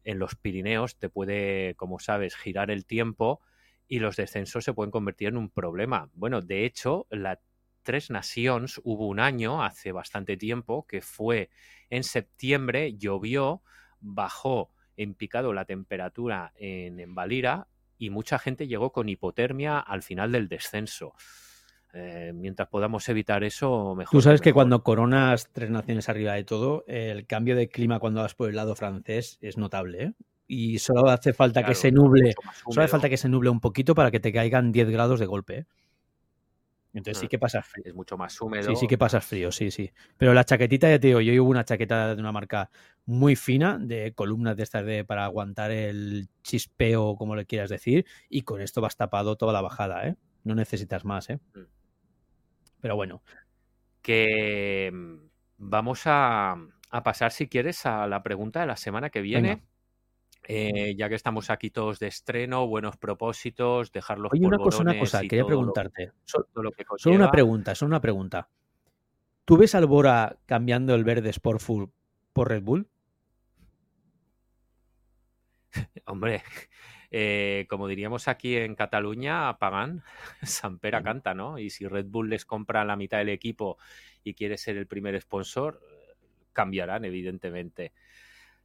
en 0.03 0.19
los 0.19 0.35
Pirineos, 0.35 0.99
te 0.99 1.09
puede, 1.09 1.75
como 1.77 2.01
sabes, 2.01 2.35
girar 2.35 2.71
el 2.73 2.85
tiempo 2.85 3.43
y 3.89 3.99
los 3.99 4.17
descensos 4.17 4.65
se 4.65 4.75
pueden 4.75 4.91
convertir 4.91 5.29
en 5.29 5.37
un 5.37 5.51
problema. 5.51 6.11
Bueno, 6.15 6.43
de 6.43 6.65
hecho, 6.65 7.07
la 7.11 7.41
Tres 7.83 8.11
Naciones 8.11 8.81
hubo 8.85 9.09
un 9.09 9.19
año, 9.19 9.65
hace 9.65 9.93
bastante 9.93 10.37
tiempo, 10.37 10.87
que 10.87 11.01
fue 11.01 11.49
en 11.89 12.05
septiembre, 12.05 12.99
llovió, 12.99 13.63
bajó 14.01 14.71
en 14.97 15.15
picado 15.15 15.55
la 15.55 15.65
temperatura 15.65 16.53
en, 16.57 17.01
en 17.01 17.15
Valira 17.15 17.67
y 17.97 18.11
mucha 18.11 18.39
gente 18.39 18.69
llegó 18.69 18.93
con 18.93 19.09
hipotermia 19.09 19.79
al 19.79 20.03
final 20.03 20.33
del 20.33 20.49
descenso. 20.49 21.15
Eh, 21.95 22.33
mientras 22.35 22.69
podamos 22.69 23.09
evitar 23.09 23.43
eso, 23.43 23.95
mejor. 23.95 24.13
Tú 24.13 24.21
sabes 24.21 24.41
que, 24.41 24.53
cuando 24.53 24.83
coronas 24.83 25.51
tres 25.53 25.71
naciones 25.71 26.09
arriba 26.09 26.35
de 26.35 26.45
todo, 26.45 26.85
el 26.87 27.27
cambio 27.27 27.57
de 27.57 27.69
clima 27.69 27.99
cuando 27.99 28.21
vas 28.21 28.35
por 28.35 28.51
el 28.51 28.57
lado 28.57 28.77
francés 28.77 29.39
es 29.41 29.57
notable. 29.57 30.03
¿eh? 30.03 30.13
Y 30.49 30.79
solo 30.79 31.09
hace 31.11 31.35
falta 31.35 31.63
que 31.63 31.75
se 31.75 31.93
nuble, 31.93 32.35
solo 32.65 32.83
hace 32.83 32.91
falta 32.91 33.09
que 33.09 33.19
se 33.19 33.29
nuble 33.29 33.51
un 33.51 33.61
poquito 33.61 33.95
para 33.95 34.11
que 34.11 34.19
te 34.19 34.33
caigan 34.33 34.73
10 34.73 34.91
grados 34.91 35.21
de 35.21 35.27
golpe. 35.27 35.59
¿eh? 35.59 35.67
Entonces 36.95 37.19
sí 37.21 37.27
mm, 37.27 37.29
que 37.29 37.39
pasas 37.39 37.67
frío. 37.67 37.85
Es 37.87 37.95
mucho 37.95 38.17
más 38.17 38.41
húmedo. 38.41 38.71
Sí, 38.71 38.77
sí 38.77 38.87
que 38.87 38.97
pasas 38.97 39.25
frío, 39.25 39.53
sí, 39.53 39.71
sí. 39.71 39.93
Pero 40.17 40.33
la 40.33 40.45
chaquetita, 40.45 40.89
ya 40.89 40.99
te 40.99 41.09
digo, 41.09 41.21
yo 41.21 41.33
llevo 41.33 41.51
una 41.51 41.65
chaqueta 41.65 42.15
de 42.15 42.21
una 42.21 42.33
marca 42.33 42.71
muy 43.05 43.37
fina, 43.37 43.79
de 43.79 44.15
columnas 44.15 44.57
de 44.57 44.63
estas 44.63 44.87
de 44.87 45.05
para 45.05 45.27
aguantar 45.27 45.71
el 45.71 46.29
chispeo, 46.43 47.17
como 47.17 47.37
le 47.37 47.45
quieras 47.45 47.69
decir, 47.69 48.07
y 48.31 48.43
con 48.43 48.63
esto 48.63 48.81
vas 48.81 48.97
tapado 48.97 49.37
toda 49.37 49.53
la 49.53 49.61
bajada, 49.61 50.09
¿eh? 50.09 50.17
No 50.45 50.55
necesitas 50.55 51.05
más, 51.05 51.29
¿eh? 51.29 51.39
Mm. 51.55 51.61
Pero 52.81 52.97
bueno. 52.97 53.23
Que 54.01 54.91
mm, 54.93 55.29
vamos 55.59 56.03
a, 56.07 56.57
pasar, 57.05 57.33
si 57.33 57.49
quieres, 57.49 57.85
a 57.85 58.07
la 58.07 58.23
pregunta 58.23 58.61
de 58.61 58.67
la 58.67 58.77
semana 58.77 59.11
que 59.11 59.21
viene. 59.21 59.63
Eh, 60.51 60.95
ya 60.97 61.11
que 61.11 61.15
estamos 61.15 61.51
aquí 61.51 61.69
todos 61.69 61.99
de 61.99 62.07
estreno, 62.07 62.67
buenos 62.67 62.97
propósitos, 62.97 63.93
dejar 63.93 64.19
los 64.19 64.33
Oye, 64.33 64.47
una 64.47 64.57
cosa, 64.57 64.81
una 64.81 64.99
cosa, 64.99 65.21
quería 65.21 65.45
preguntarte. 65.45 66.13
solo, 66.25 66.73
una 67.05 67.31
pregunta, 67.31 67.75
solo 67.75 67.91
una 67.91 68.01
pregunta. 68.01 68.49
¿Tú 69.45 69.59
ves 69.59 69.75
al 69.75 69.85
Bora 69.85 70.39
cambiando 70.47 70.95
el 70.95 71.05
verde 71.05 71.31
Sportful 71.35 71.93
por 72.33 72.49
Red 72.49 72.63
Bull? 72.63 72.89
Hombre, 76.07 76.43
eh, 77.11 77.67
como 77.69 77.87
diríamos 77.87 78.27
aquí 78.27 78.57
en 78.57 78.75
Cataluña, 78.75 79.59
pagan, 79.59 80.03
Sampera 80.43 81.03
canta, 81.03 81.35
¿no? 81.35 81.59
Y 81.59 81.69
si 81.69 81.87
Red 81.87 82.07
Bull 82.07 82.31
les 82.31 82.47
compra 82.47 82.87
la 82.87 82.97
mitad 82.97 83.19
del 83.19 83.29
equipo 83.29 83.77
y 84.25 84.33
quiere 84.33 84.57
ser 84.57 84.79
el 84.79 84.87
primer 84.87 85.21
sponsor, 85.21 85.79
cambiarán, 86.55 87.05
evidentemente. 87.05 87.93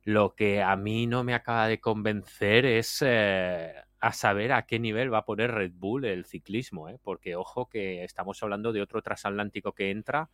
Lo 0.03 0.35
que 0.35 0.61
a 0.61 0.75
mí 0.75 1.07
no 1.07 1.23
me 1.23 1.33
acaba 1.33 1.67
de 1.67 1.79
convencer 1.79 2.65
es 2.65 3.01
eh, 3.05 3.73
a 3.99 4.11
saber 4.11 4.51
a 4.51 4.65
qué 4.65 4.79
nivel 4.79 5.13
va 5.13 5.19
a 5.19 5.25
poner 5.25 5.51
Red 5.51 5.71
Bull 5.75 6.05
el 6.05 6.25
ciclismo, 6.25 6.89
¿eh? 6.89 6.99
porque 7.01 7.35
ojo 7.35 7.69
que 7.69 8.03
estamos 8.03 8.43
hablando 8.43 8.73
de 8.73 8.81
otro 8.81 9.01
transatlántico 9.01 9.71
que 9.71 9.91
entra 9.91 10.29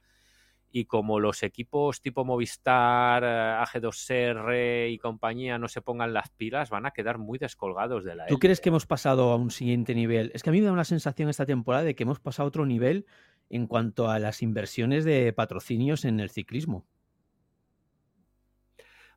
y 0.71 0.85
como 0.85 1.19
los 1.19 1.43
equipos 1.43 2.01
tipo 2.01 2.25
Movistar, 2.25 3.23
eh, 3.23 3.63
AG2R 3.63 4.91
y 4.91 4.97
compañía 4.97 5.57
no 5.57 5.67
se 5.67 5.81
pongan 5.81 6.13
las 6.13 6.29
pilas, 6.29 6.69
van 6.69 6.85
a 6.85 6.91
quedar 6.91 7.17
muy 7.17 7.37
descolgados 7.37 8.03
de 8.03 8.15
la 8.15 8.25
¿Tú 8.27 8.39
crees 8.39 8.61
que 8.61 8.69
hemos 8.69 8.85
pasado 8.85 9.31
a 9.31 9.35
un 9.35 9.51
siguiente 9.51 9.95
nivel? 9.95 10.31
Es 10.33 10.43
que 10.43 10.49
a 10.49 10.53
mí 10.53 10.59
me 10.59 10.65
da 10.65 10.71
una 10.71 10.83
sensación 10.83 11.29
esta 11.29 11.45
temporada 11.45 11.83
de 11.83 11.95
que 11.95 12.03
hemos 12.03 12.19
pasado 12.19 12.45
a 12.45 12.49
otro 12.49 12.65
nivel 12.65 13.05
en 13.49 13.67
cuanto 13.67 14.09
a 14.09 14.19
las 14.19 14.41
inversiones 14.41 15.05
de 15.05 15.33
patrocinios 15.33 16.05
en 16.05 16.19
el 16.19 16.29
ciclismo. 16.29 16.85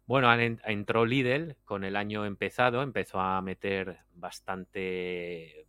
Bueno, 0.05 0.33
entró 0.35 1.07
Lidl 1.07 1.57
con 1.65 1.85
el 1.85 1.95
año 1.97 2.27
empezado, 2.27 2.83
empezó 2.83 3.21
a 3.21 3.41
meter 3.41 4.01
bastante, 4.15 5.67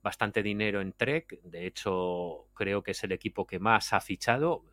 bastante 0.00 0.42
dinero 0.44 0.80
en 0.80 0.92
Trek. 0.92 1.40
De 1.42 1.66
hecho, 1.66 2.46
creo 2.54 2.82
que 2.84 2.92
es 2.92 3.02
el 3.02 3.12
equipo 3.12 3.46
que 3.46 3.58
más 3.58 3.92
ha 3.92 4.00
fichado, 4.00 4.64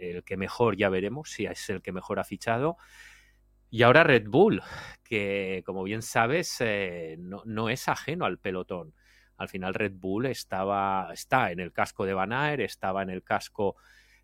el 0.00 0.24
que 0.24 0.36
mejor 0.36 0.76
ya 0.76 0.88
veremos 0.88 1.30
si 1.30 1.46
es 1.46 1.70
el 1.70 1.82
que 1.82 1.92
mejor 1.92 2.18
ha 2.18 2.24
fichado. 2.24 2.76
Y 3.70 3.82
ahora 3.82 4.02
Red 4.02 4.28
Bull, 4.28 4.62
que 5.04 5.62
como 5.64 5.84
bien 5.84 6.02
sabes, 6.02 6.56
eh, 6.60 7.16
no, 7.18 7.68
es 7.68 7.88
ajeno 7.88 8.24
al 8.24 8.38
pelotón. 8.38 8.94
Al 9.36 9.48
final 9.48 9.74
Red 9.74 9.92
Bull 9.94 10.26
estaba, 10.26 11.10
está 11.12 11.52
en 11.52 11.60
el 11.60 11.72
casco 11.72 12.04
de 12.06 12.14
Van 12.14 12.32
Aert, 12.32 12.62
estaba 12.62 13.02
en 13.02 13.10
el 13.10 13.22
casco 13.22 13.76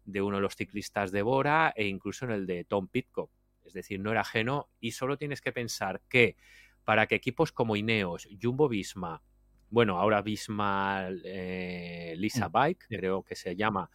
de 0.05 0.23
uno 0.23 0.37
de 0.37 0.43
los 0.43 0.57
ciclistas 0.57 1.13
de 1.13 1.23
Bora 1.23 1.73
e 1.77 1.87
incluso 1.87 2.25
en 2.25 2.33
el 2.33 2.47
de 2.47 2.65
Tom 2.65 2.89
Pitcock 2.89 3.31
es 3.65 3.73
decir, 3.73 4.01
no 4.01 4.11
era 4.11 4.21
ajeno 4.23 4.69
y 4.81 4.93
solo 4.93 5.17
tienes 5.17 5.41
que 5.41 5.53
pensar 5.53 6.03
que 6.09 6.37
para 6.85 7.07
que 7.07 7.15
equipos 7.15 7.53
como 7.53 7.77
Ineos, 7.77 8.29
Jumbo 8.41 8.69
Visma, 8.69 9.23
bueno, 9.71 9.99
ahora 9.99 10.23
Visma 10.23 11.09
eh, 11.25 12.15
Lisa 12.17 12.49
mm, 12.49 12.53
Bike, 12.53 12.87
creo 12.89 13.23
que 13.23 13.35
se 13.35 13.57
llama, 13.57 13.91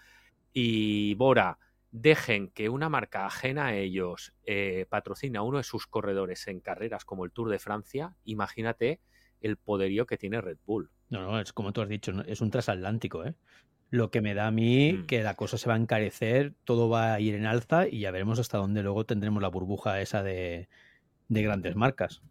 y 0.51 1.13
Bora 1.15 1.57
dejen 1.91 2.49
que 2.49 2.69
una 2.69 2.89
marca 2.89 3.25
ajena 3.25 3.67
a 3.67 3.75
ellos 3.75 4.33
eh, 4.45 4.85
patrocine 4.89 5.37
a 5.37 5.41
uno 5.41 5.57
de 5.57 5.63
sus 5.63 5.87
corredores 5.87 6.47
en 6.47 6.59
carreras 6.59 7.05
como 7.05 7.25
el 7.25 7.31
Tour 7.31 7.49
de 7.49 7.59
Francia, 7.59 8.15
imagínate 8.25 8.99
el 9.41 9.57
poderío 9.57 10.05
que 10.05 10.17
tiene 10.17 10.41
Red 10.41 10.57
Bull. 10.65 10.91
No, 11.09 11.21
no, 11.21 11.39
es 11.39 11.53
como 11.53 11.71
tú 11.71 11.81
has 11.81 11.89
dicho, 11.89 12.11
es 12.25 12.41
un 12.41 12.51
transatlántico, 12.51 13.25
¿eh? 13.25 13.35
Lo 13.89 14.11
que 14.11 14.21
me 14.21 14.33
da 14.33 14.47
a 14.47 14.51
mí 14.51 14.93
mm. 14.93 15.05
que 15.07 15.23
la 15.23 15.35
cosa 15.35 15.57
se 15.57 15.67
va 15.67 15.75
a 15.75 15.79
encarecer, 15.79 16.53
todo 16.63 16.89
va 16.89 17.13
a 17.13 17.19
ir 17.19 17.35
en 17.35 17.45
alza 17.45 17.87
y 17.87 18.01
ya 18.01 18.11
veremos 18.11 18.39
hasta 18.39 18.57
dónde 18.57 18.83
luego 18.83 19.05
tendremos 19.05 19.41
la 19.41 19.47
burbuja 19.47 19.99
esa 20.01 20.21
de, 20.21 20.67
grandes 21.27 21.75
marcas. 21.75 22.21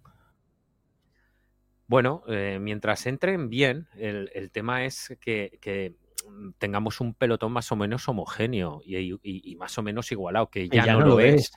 Bueno, 1.87 2.23
eh, 2.29 2.59
mientras 2.61 3.07
entren 3.07 3.49
bien, 3.49 3.89
el, 3.97 4.51
tema 4.53 4.85
es 4.85 5.17
que, 5.21 5.97
tengamos 6.59 7.01
un 7.01 7.15
pelotón 7.15 7.53
más 7.53 7.73
o 7.73 7.77
menos 7.77 8.07
homogéneo 8.09 8.83
y, 8.85 9.57
más 9.57 9.79
o 9.79 9.83
menos 9.83 10.13
igualado, 10.13 10.51
que 10.51 10.69
ya, 10.69 10.85
no, 10.93 11.01
lo 11.01 11.21
es. 11.21 11.51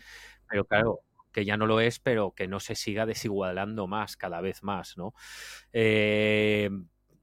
Pero 0.50 0.66
claro, 0.66 1.02
que 1.32 1.46
ya 1.46 1.58
no 1.58 1.66
lo 1.66 1.80
es, 1.80 2.00
pero 2.00 2.32
que 2.32 2.48
no 2.48 2.60
se 2.60 2.76
siga 2.76 3.06
desigualando 3.06 3.88
más, 3.88 4.18
cada 4.18 4.42
vez 4.42 4.64
más, 4.64 4.98
¿no? 4.98 5.14
Eh, 5.74 6.70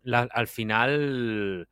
al 0.04 0.46
final 0.46 1.68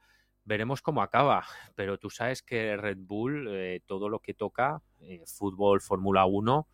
veremos 0.47 0.81
cómo 0.81 1.03
acaba, 1.03 1.45
pero 1.75 1.99
tú 1.99 2.09
sabes 2.09 2.41
que 2.41 2.77
Red 2.77 2.99
Bull, 3.01 3.49
eh, 3.51 3.83
todo 3.85 4.09
lo 4.09 4.21
que 4.21 4.33
toca, 4.33 4.81
eh, 5.01 5.23
fútbol, 5.27 5.81
Fórmula 5.83 6.25
1, 6.25 6.69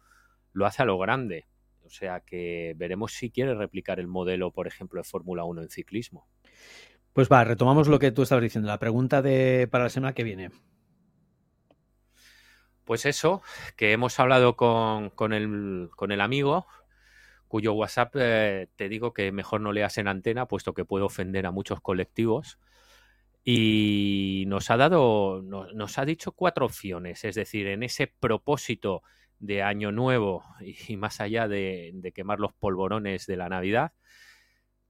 lo 0.53 0.67
hace 0.67 0.83
a 0.83 0.85
lo 0.85 0.99
grande. 0.99 1.49
O 1.85 1.91
sea 1.91 2.21
que 2.21 2.75
veremos 2.77 3.15
si 3.15 3.31
quiere 3.31 3.55
replicar 3.55 3.99
el 3.99 4.07
modelo, 4.07 4.53
por 4.53 4.69
ejemplo, 4.69 5.01
de 5.01 5.05
Fórmula 5.05 5.45
1 5.45 5.63
en 5.63 5.71
ciclismo. 5.71 6.29
Pues 7.13 7.29
va, 7.31 7.45
retomamos 7.45 7.89
lo 7.89 7.99
que 7.99 8.13
tú 8.13 8.23
estabas 8.23 8.43
diciendo, 8.43 8.69
la 8.69 8.79
pregunta 8.79 9.21
de 9.21 9.69
para 9.71 9.85
la 9.85 9.91
semana 9.91 10.15
que 10.15 10.23
viene. 10.23 10.51
Pues 12.85 13.07
eso, 13.07 13.43
que 13.77 13.93
hemos 13.93 14.19
hablado 14.21 14.57
con, 14.57 15.11
con, 15.11 15.33
el, 15.33 15.91
con 15.97 16.13
el 16.13 16.21
amigo, 16.21 16.67
cuyo 17.49 17.73
WhatsApp 17.73 18.15
eh, 18.19 18.69
te 18.77 18.89
digo 18.89 19.13
que 19.13 19.33
mejor 19.33 19.61
no 19.61 19.73
leas 19.73 19.99
en 19.99 20.09
antena, 20.09 20.47
puesto 20.47 20.75
que 20.75 20.85
puede 20.85 21.05
ofender 21.05 21.47
a 21.47 21.51
muchos 21.51 21.81
colectivos. 21.81 22.59
Y 23.45 24.45
nos 24.47 24.71
ha 24.71 24.77
dado, 24.77 25.43
nos, 25.43 25.99
ha 25.99 26.05
dicho 26.05 26.33
cuatro 26.33 26.67
opciones, 26.67 27.25
es 27.25 27.35
decir, 27.35 27.67
en 27.67 27.83
ese 27.83 28.07
propósito 28.07 29.03
de 29.41 29.63
Año 29.63 29.91
Nuevo 29.91 30.45
y, 30.89 30.97
más 30.97 31.21
allá 31.21 31.49
de, 31.49 32.13
quemar 32.15 32.39
los 32.39 32.53
polvorones 32.53 33.27
de 33.27 33.37
la 33.37 33.49
Navidad, 33.49 33.93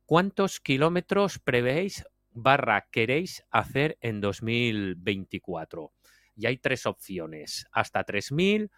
¿cuántos 0.05 0.61
kilómetros 0.61 1.38
prevéis 1.38 2.05
barra 2.30 2.88
queréis 2.90 3.42
hacer 3.50 3.96
en 4.00 4.20
2024? 4.20 5.92
Y 6.36 6.46
hay 6.46 6.59
tres 6.59 6.84
opciones, 6.86 7.66
hasta 7.72 8.05
3.000, 8.05 8.70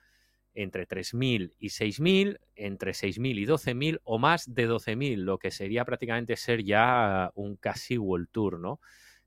entre 0.55 0.87
3.000 0.87 1.53
y 1.59 1.69
6.000, 1.69 2.39
entre 2.55 2.93
6.000 2.93 3.39
y 3.39 3.47
12.000 3.47 4.01
o 4.05 4.19
más 4.19 4.55
de 4.55 4.69
12.000, 4.69 5.17
lo 5.17 5.39
que 5.39 5.51
sería 5.51 5.85
prácticamente 5.85 6.37
ser 6.37 6.63
ya 6.63 7.33
un 7.35 7.57
casi 7.57 7.99
World 7.99 8.29
Tour, 8.31 8.61
¿no? 8.61 8.81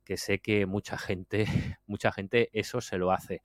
Que 0.07 0.15
sé 0.15 0.39
que 0.39 0.65
mucha 0.65 0.97
gente, 0.97 1.45
mucha 1.85 2.13
gente 2.13 2.49
eso 2.53 2.79
se 2.79 2.97
lo 2.97 3.11
hace. 3.11 3.41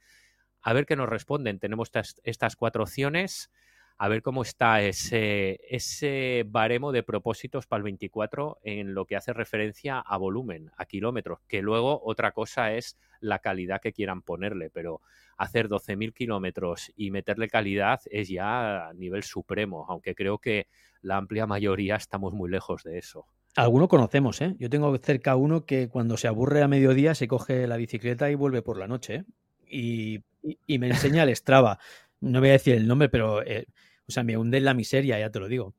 A 0.61 0.73
ver 0.73 0.87
qué 0.87 0.95
nos 0.95 1.09
responden. 1.09 1.59
Tenemos 1.59 1.89
estas, 1.89 2.21
estas 2.23 2.55
cuatro 2.55 2.85
opciones 2.85 3.51
a 3.99 4.09
ver 4.09 4.23
cómo 4.23 4.43
está 4.43 4.81
ese, 4.81 5.61
ese 5.69 6.45
baremo 6.47 6.93
de 6.93 7.03
propósitos 7.03 7.67
para 7.67 7.79
el 7.79 7.85
24 7.85 8.59
en 8.63 8.95
lo 8.95 9.07
que 9.07 9.17
hace 9.17 9.33
referencia 9.33 9.99
a 9.99 10.17
volumen, 10.17 10.71
a 10.77 10.87
kilómetros, 10.87 11.41
que 11.49 11.63
luego 11.63 12.01
otra 12.05 12.31
cosa 12.31 12.73
es 12.75 12.97
la 13.21 13.41
calidad 13.41 13.81
que 13.81 13.93
quieran 13.93 14.23
ponerle, 14.23 14.71
pero 14.71 15.01
hacer 15.37 15.69
12.000 15.69 16.15
kilómetros 16.15 16.93
y 16.97 17.11
meterle 17.11 17.49
calidad 17.49 18.01
es 18.07 18.29
ya 18.29 18.89
a 18.89 18.95
nivel 18.95 19.25
supremo, 19.25 19.87
aunque 19.89 20.15
creo 20.15 20.39
que 20.39 20.69
la 21.01 21.17
amplia 21.17 21.47
mayoría 21.47 21.97
estamos 21.97 22.33
muy 22.33 22.51
lejos 22.51 22.85
de 22.85 22.99
eso. 22.99 23.27
Alguno 23.55 23.89
conocemos, 23.89 24.41
¿eh? 24.41 24.57
Yo 24.59 24.71
tengo 24.71 24.97
cerca 24.99 25.37
uno 25.37 25.67
que 25.67 25.89
cuando 25.89 26.17
se 26.17 26.29
aburre 26.29 26.63
a 26.63 26.69
mediodía 26.69 27.15
se 27.15 27.29
coge 27.29 27.67
la 27.67 27.77
bicicleta 27.77 28.31
y 28.31 28.35
vuelve 28.35 28.63
por 28.63 28.79
la 28.79 28.89
noche, 28.89 29.15
¿eh? 29.17 29.25
y, 29.69 30.25
y, 30.67 30.79
me 30.79 30.89
enseña 30.89 31.23
el 31.23 31.37
Strava 31.37 31.79
no 32.23 32.41
voy 32.41 32.51
a 32.51 32.53
decir 32.53 32.75
el 32.75 32.87
nombre, 32.87 33.09
pero 33.09 33.43
eh, 33.43 33.67
o 34.07 34.13
sea, 34.13 34.23
me 34.23 34.37
hunde 34.37 34.59
en 34.59 34.65
la 34.65 34.75
miseria, 34.75 35.19
ya 35.19 35.31
te 35.31 35.41
lo 35.41 35.49
digo. 35.49 35.75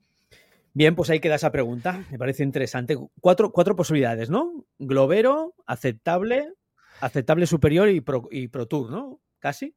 Bien, 0.74 0.96
pues 0.96 1.10
ahí 1.10 1.20
queda 1.20 1.36
esa 1.36 1.52
pregunta. 1.52 2.04
Me 2.12 2.18
parece 2.18 2.44
interesante. 2.44 2.98
Cuatro, 3.22 3.52
cuatro 3.52 3.76
posibilidades, 3.76 4.30
¿no? 4.30 4.66
Globero, 4.78 5.56
aceptable, 5.66 6.50
aceptable 7.00 7.48
superior 7.48 7.90
y 7.90 8.02
pro, 8.02 8.28
y 8.30 8.48
pro 8.50 8.68
Tour, 8.68 8.92
¿no? 8.92 9.22
Casi. 9.40 9.76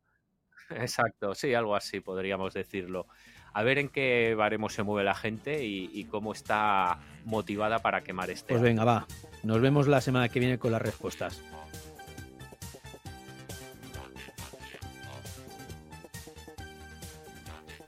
Exacto, 0.71 1.35
sí, 1.35 1.55
algo 1.55 1.77
así 1.77 2.01
podríamos 2.01 2.55
decirlo. 2.55 3.07
A 3.53 3.63
ver 3.63 3.79
en 3.79 3.89
qué 3.89 4.35
baremo 4.37 4.69
se 4.69 4.83
mueve 4.83 5.05
la 5.05 5.15
gente 5.15 5.65
y, 5.65 6.05
cómo 6.11 6.33
está 6.33 6.99
motivada 7.25 7.79
para 7.79 8.03
quemar 8.03 8.31
este. 8.31 8.53
Pues 8.53 8.63
venga, 8.63 8.85
va. 8.85 9.07
Nos 9.43 9.61
vemos 9.61 9.89
la 9.89 10.01
semana 10.01 10.29
que 10.29 10.41
viene 10.41 10.59
con 10.59 10.73
las 10.73 10.83
respuestas. 10.83 11.43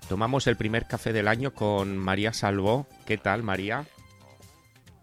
Tomamos 0.08 0.46
el 0.46 0.56
primer 0.56 0.86
café 0.86 1.12
del 1.12 1.28
año 1.28 1.52
con 1.52 1.98
María 1.98 2.32
Salvó. 2.32 2.86
¿Qué 3.04 3.18
tal, 3.18 3.42
María? 3.42 3.84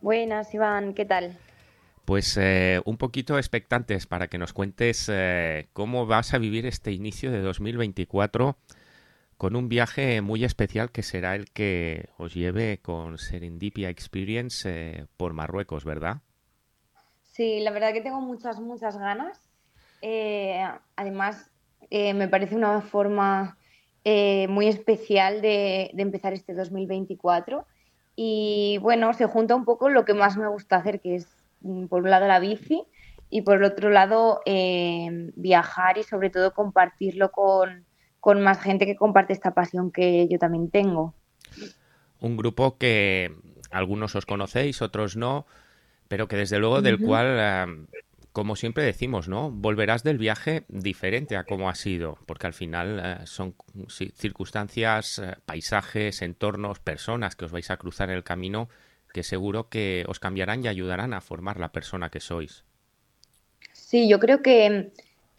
Buenas, 0.02 0.52
Iván, 0.56 0.96
¿qué 0.96 1.06
tal? 1.06 1.38
Pues 2.06 2.38
eh, 2.38 2.82
un 2.86 2.98
poquito 2.98 3.40
expectantes 3.40 4.06
para 4.06 4.28
que 4.28 4.38
nos 4.38 4.54
cuentes 4.54 5.10
eh, 5.12 5.70
cómo 5.74 6.06
vas 6.06 6.36
a 6.36 6.38
vivir 6.38 6.68
este 6.68 6.92
inicio 6.92 7.32
de 7.32 7.42
2024 7.42 8.58
con 9.38 9.56
un 9.56 9.70
viaje 9.70 10.22
muy 10.22 10.44
especial 10.44 10.92
que 10.92 11.02
será 11.02 11.34
el 11.34 11.50
que 11.52 12.10
os 12.18 12.36
lleve 12.36 12.78
con 12.78 13.18
Serendipia 13.18 13.90
Experience 13.90 14.70
eh, 14.70 15.06
por 15.18 15.34
Marruecos, 15.34 15.84
¿verdad? 15.84 16.18
Sí, 17.24 17.60
la 17.62 17.72
verdad 17.72 17.92
que 17.92 18.02
tengo 18.02 18.22
muchas, 18.22 18.60
muchas 18.60 18.98
ganas. 19.00 19.42
además, 20.96 21.50
me 21.90 22.28
parece 22.28 22.56
una 22.56 22.82
forma 22.82 23.58
muy 24.48 24.68
especial 24.68 25.42
de, 25.42 25.90
empezar 25.98 26.34
este 26.34 26.54
2024. 26.54 27.66
Y 28.16 28.78
bueno, 28.82 29.14
se 29.14 29.26
junta 29.26 29.56
un 29.56 29.66
poco 29.66 29.90
lo 29.90 30.06
que 30.06 30.14
más 30.14 30.38
me 30.38 30.48
gusta 30.48 30.78
hacer, 30.78 31.02
que 31.02 31.16
es 31.16 31.35
por 31.90 32.04
un 32.04 32.10
lado 32.10 32.28
la 32.28 32.40
bici 32.40 32.84
y 33.30 33.42
por 33.42 33.58
el 33.58 33.64
otro 33.64 33.90
lado 33.90 34.42
eh, 34.46 35.32
viajar 35.36 35.98
y 35.98 36.04
sobre 36.04 36.30
todo 36.30 36.54
compartirlo 36.54 37.32
con, 37.32 37.86
con 38.20 38.42
más 38.42 38.62
gente 38.62 38.86
que 38.86 38.96
comparte 38.96 39.34
esta 39.34 39.54
pasión 39.54 39.92
que 39.92 40.28
yo 40.30 40.38
también 40.38 40.70
tengo. 40.70 41.14
Un 42.20 42.38
grupo 42.38 42.78
que 42.78 43.34
algunos 43.72 44.16
os 44.16 44.26
conocéis, 44.26 44.82
otros 44.82 45.18
no, 45.18 45.46
pero 46.08 46.28
que 46.28 46.38
desde 46.38 46.60
luego 46.60 46.82
del 46.82 47.00
cual 47.00 47.88
como 48.36 48.58
siempre 48.58 48.84
decimos, 48.84 49.30
¿no? 49.30 49.50
Volverás 49.50 50.04
del 50.04 50.18
viaje 50.18 50.66
diferente 50.68 51.38
a 51.38 51.46
cómo 51.46 51.70
ha 51.70 51.76
sido, 51.76 52.20
porque 52.26 52.48
al 52.48 52.54
final 52.54 53.02
eh, 53.02 53.26
son 53.26 53.56
circunstancias, 54.14 55.20
eh, 55.20 55.38
paisajes, 55.46 56.22
entornos, 56.22 56.80
personas 56.80 57.38
que 57.38 57.46
os 57.46 57.54
vais 57.54 57.72
a 57.72 57.78
cruzar 57.78 58.10
en 58.10 58.18
el 58.18 58.26
camino 58.26 58.68
que 59.16 59.24
seguro 59.24 59.70
que 59.70 60.04
os 60.10 60.20
cambiarán 60.20 60.62
y 60.62 60.68
ayudarán 60.68 61.14
a 61.14 61.22
formar 61.22 61.58
la 61.58 61.72
persona 61.72 62.10
que 62.10 62.20
sois. 62.20 62.66
Sí, 63.72 64.10
yo 64.10 64.20
creo 64.20 64.42
que 64.42 64.92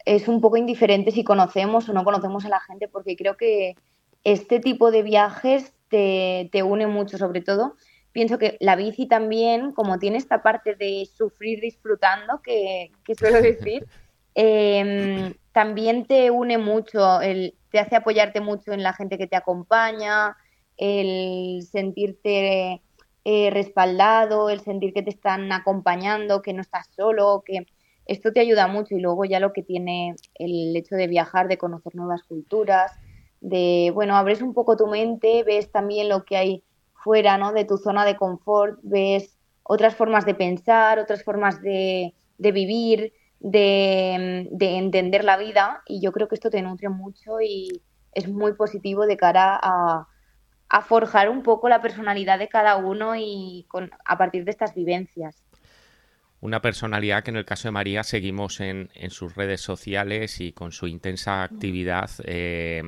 es 0.03 0.27
un 0.27 0.41
poco 0.41 0.57
indiferente 0.57 1.11
si 1.11 1.23
conocemos 1.23 1.87
o 1.87 1.93
no 1.93 2.03
conocemos 2.03 2.43
a 2.45 2.49
la 2.49 2.59
gente, 2.59 2.87
porque 2.87 3.15
creo 3.15 3.37
que 3.37 3.75
este 4.23 4.59
tipo 4.59 4.89
de 4.89 5.03
viajes 5.03 5.73
te, 5.89 6.49
te 6.51 6.63
une 6.63 6.87
mucho, 6.87 7.19
sobre 7.19 7.41
todo 7.41 7.75
pienso 8.13 8.39
que 8.39 8.57
la 8.61 8.75
bici 8.75 9.05
también, 9.05 9.73
como 9.73 9.99
tiene 9.99 10.17
esta 10.17 10.41
parte 10.41 10.73
de 10.73 11.07
sufrir 11.15 11.61
disfrutando, 11.61 12.41
que, 12.41 12.89
suelo 13.15 13.39
decir, 13.39 13.85
em, 14.33 15.35
también 15.51 16.07
te 16.07 16.31
une 16.31 16.57
mucho, 16.57 17.21
el, 17.21 17.53
te 17.69 17.77
hace 17.77 17.95
apoyarte 17.95 18.41
mucho 18.41 18.71
en 18.71 18.81
la 18.81 18.93
gente 18.93 19.19
que 19.19 19.27
te 19.27 19.35
acompaña, 19.35 20.35
el 20.77 21.61
sentirte 21.71 22.81
eh, 23.29 23.49
respaldado, 23.49 24.49
el 24.49 24.61
sentir 24.61 24.93
que 24.93 25.03
te 25.03 25.09
están 25.09 25.51
acompañando, 25.51 26.41
que 26.41 26.53
no 26.53 26.61
estás 26.61 26.87
solo, 26.95 27.43
que 27.45 27.67
esto 28.05 28.31
te 28.31 28.39
ayuda 28.39 28.67
mucho 28.67 28.95
y 28.95 29.01
luego 29.01 29.25
ya 29.25 29.41
lo 29.41 29.51
que 29.51 29.63
tiene 29.63 30.15
el 30.35 30.73
hecho 30.77 30.95
de 30.95 31.07
viajar, 31.07 31.49
de 31.49 31.57
conocer 31.57 31.93
nuevas 31.93 32.23
culturas, 32.23 32.93
de, 33.41 33.91
bueno, 33.93 34.15
abres 34.15 34.41
un 34.41 34.53
poco 34.53 34.77
tu 34.77 34.87
mente, 34.87 35.43
ves 35.43 35.69
también 35.73 36.07
lo 36.07 36.23
que 36.23 36.37
hay 36.37 36.63
fuera 36.93 37.37
¿no? 37.37 37.51
de 37.51 37.65
tu 37.65 37.77
zona 37.77 38.05
de 38.05 38.15
confort, 38.15 38.79
ves 38.81 39.37
otras 39.61 39.93
formas 39.93 40.25
de 40.25 40.33
pensar, 40.33 40.97
otras 40.97 41.21
formas 41.25 41.61
de, 41.61 42.13
vivir, 42.37 43.11
de, 43.41 44.47
entender 44.57 45.25
la 45.25 45.35
vida 45.35 45.81
y 45.85 45.99
yo 45.99 46.13
creo 46.13 46.29
que 46.29 46.35
esto 46.35 46.49
te 46.49 46.61
nutre 46.61 46.87
mucho 46.87 47.41
y 47.41 47.81
es 48.13 48.29
muy 48.29 48.53
positivo 48.53 49.05
de 49.05 49.17
cara 49.17 49.59
a, 49.61 50.07
forjar 50.81 51.29
un 51.29 51.43
poco 51.43 51.69
la 51.69 51.81
personalidad 51.81 52.39
de 52.39 52.49
cada 52.49 52.77
uno 52.77 53.15
y 53.15 53.65
con, 53.67 53.91
a 54.05 54.17
partir 54.17 54.43
de 54.45 54.51
estas 54.51 54.75
vivencias. 54.75 55.43
Una 56.39 56.61
personalidad 56.61 57.23
que 57.23 57.31
en 57.31 57.37
el 57.37 57.45
caso 57.45 57.67
de 57.67 57.71
María 57.71 58.03
seguimos 58.03 58.59
en, 58.59 58.89
sus 59.09 59.35
redes 59.35 59.61
sociales 59.61 60.39
y 60.39 60.51
con 60.51 60.71
su 60.71 60.87
intensa 60.87 61.43
actividad, 61.43 62.09
eh, 62.25 62.83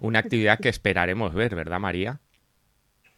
una 0.00 0.18
actividad 0.20 0.58
que 0.58 0.70
esperaremos 0.70 1.34
ver, 1.34 1.54
¿verdad 1.54 1.78
María? 1.78 2.20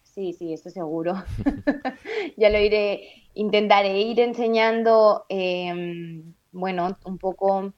Sí, 0.03 0.33
sí, 0.33 0.53
eso 0.53 0.71
seguro. 0.71 1.23
ya 2.37 2.49
lo 2.49 2.59
iré, 2.59 3.29
intentaré 3.35 4.01
ir 4.01 4.19
enseñando, 4.21 5.27
em, 5.29 6.33
bueno, 6.53 6.97
un 7.05 7.19
poco 7.19 7.73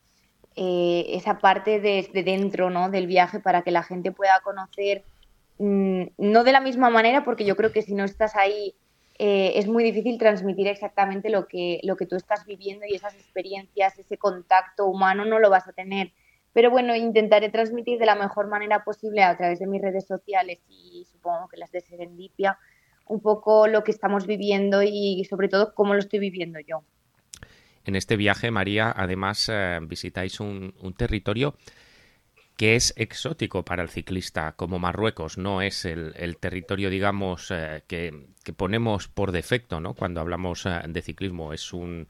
eh, 0.55 1.07
esa 1.11 1.39
parte 1.39 1.81
de, 1.81 2.09
dentro, 2.25 2.71
¿no? 2.71 2.91
Del 2.91 3.07
viaje 3.07 3.41
para 3.41 3.63
que 3.63 3.73
la 3.73 3.83
gente 3.83 4.13
pueda 4.13 4.41
conocer, 4.43 5.05
mm, 5.59 6.03
no 6.19 6.45
de 6.45 6.53
la 6.53 6.61
misma 6.61 6.91
manera, 6.91 7.25
porque 7.25 7.45
yo 7.45 7.57
creo 7.57 7.73
que 7.73 7.83
si 7.83 7.95
no 7.95 8.05
estás 8.05 8.37
ahí 8.37 8.75
eh, 9.19 9.53
es 9.57 9.67
muy 9.67 9.83
difícil 9.85 10.19
transmitir 10.19 10.69
exactamente 10.69 11.29
lo 11.31 11.47
que, 11.47 11.81
lo 11.83 11.97
que 11.97 12.07
tú 12.07 12.17
estás 12.17 12.47
viviendo 12.47 12.87
y 12.87 12.95
esas 12.95 13.15
experiencias, 13.15 13.99
ese 13.99 14.17
contacto 14.17 14.87
humano 14.87 15.25
no 15.25 15.39
lo 15.39 15.51
vas 15.51 15.67
a 15.67 15.73
tener. 15.73 16.13
Pero 16.53 16.71
bueno, 16.71 16.95
intentaré 16.95 17.51
transmitir 17.51 17.99
de 17.99 18.07
la 18.07 18.15
mejor 18.15 18.49
manera 18.49 18.85
posible 18.85 19.23
a 19.23 19.37
través 19.37 19.59
de 19.59 19.67
mis 19.67 19.83
redes 19.83 20.07
sociales 20.07 20.61
y 20.69 21.05
supongo 21.11 21.49
que 21.49 21.57
las 21.57 21.71
de 21.73 21.81
Serendipia 21.81 22.59
un 23.07 23.21
poco 23.21 23.67
lo 23.69 23.85
que 23.85 23.91
estamos 23.91 24.27
viviendo 24.27 24.83
y 24.83 25.25
sobre 25.25 25.49
todo 25.49 25.75
cómo 25.75 25.95
lo 25.95 26.01
estoy 26.01 26.19
viviendo 26.19 26.61
yo. 26.61 26.85
En 27.89 27.97
este 27.97 28.17
viaje, 28.17 28.51
María, 28.51 28.93
además 28.95 29.49
eh, 29.51 29.79
visitáis 29.81 30.41
un, 30.41 30.75
territorio 30.95 31.55
que 32.59 32.75
es 32.75 32.93
exótico 32.97 33.65
para 33.65 33.85
el 33.85 33.89
ciclista, 33.89 34.51
como 34.57 34.81
Marruecos, 34.81 35.39
no 35.39 35.63
es 35.63 35.85
el, 35.85 36.37
territorio, 36.41 36.91
digamos, 36.91 37.53
eh, 37.53 37.85
que, 37.87 38.27
ponemos 38.57 39.07
por 39.07 39.31
defecto, 39.31 39.79
¿no? 39.79 39.95
Cuando 39.95 40.21
hablamos 40.21 40.67
eh, 40.67 40.81
de 40.89 41.01
ciclismo, 41.01 41.53
es 41.53 41.73
un 41.73 42.09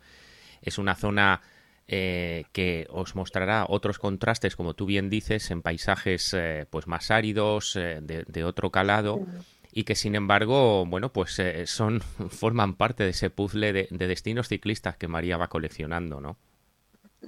es 0.62 0.78
una 0.78 0.94
zona 0.94 1.42
eh, 1.86 2.44
que 2.52 2.86
os 2.88 3.14
mostrará 3.14 3.66
otros 3.68 3.98
contrastes, 3.98 4.56
como 4.56 4.72
tú 4.72 4.86
bien 4.86 5.10
dices, 5.10 5.50
en 5.50 5.60
paisajes 5.60 6.34
pues 6.70 6.86
más 6.86 7.10
áridos, 7.10 7.74
de, 7.74 8.44
otro 8.44 8.70
calado. 8.70 9.26
Y 9.70 9.84
que 9.84 9.94
sin 9.94 10.14
embargo, 10.14 10.86
bueno, 10.86 11.12
pues 11.12 11.42
son, 11.66 12.00
forman 12.30 12.74
parte 12.74 13.04
de 13.04 13.10
ese 13.10 13.28
puzzle 13.28 13.74
de, 13.74 13.88
de 13.90 14.06
destinos 14.06 14.48
ciclistas 14.48 14.96
que 14.96 15.08
María 15.08 15.36
va 15.36 15.48
coleccionando, 15.48 16.22
¿no? 16.22 16.38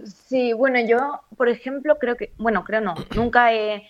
Sí, 0.05 0.53
bueno, 0.53 0.79
yo, 0.81 1.21
por 1.37 1.49
ejemplo, 1.49 1.99
creo 1.99 2.17
que, 2.17 2.33
bueno, 2.39 2.65
creo 2.65 2.81
no, 2.81 2.95
nunca 3.15 3.53
he, 3.53 3.83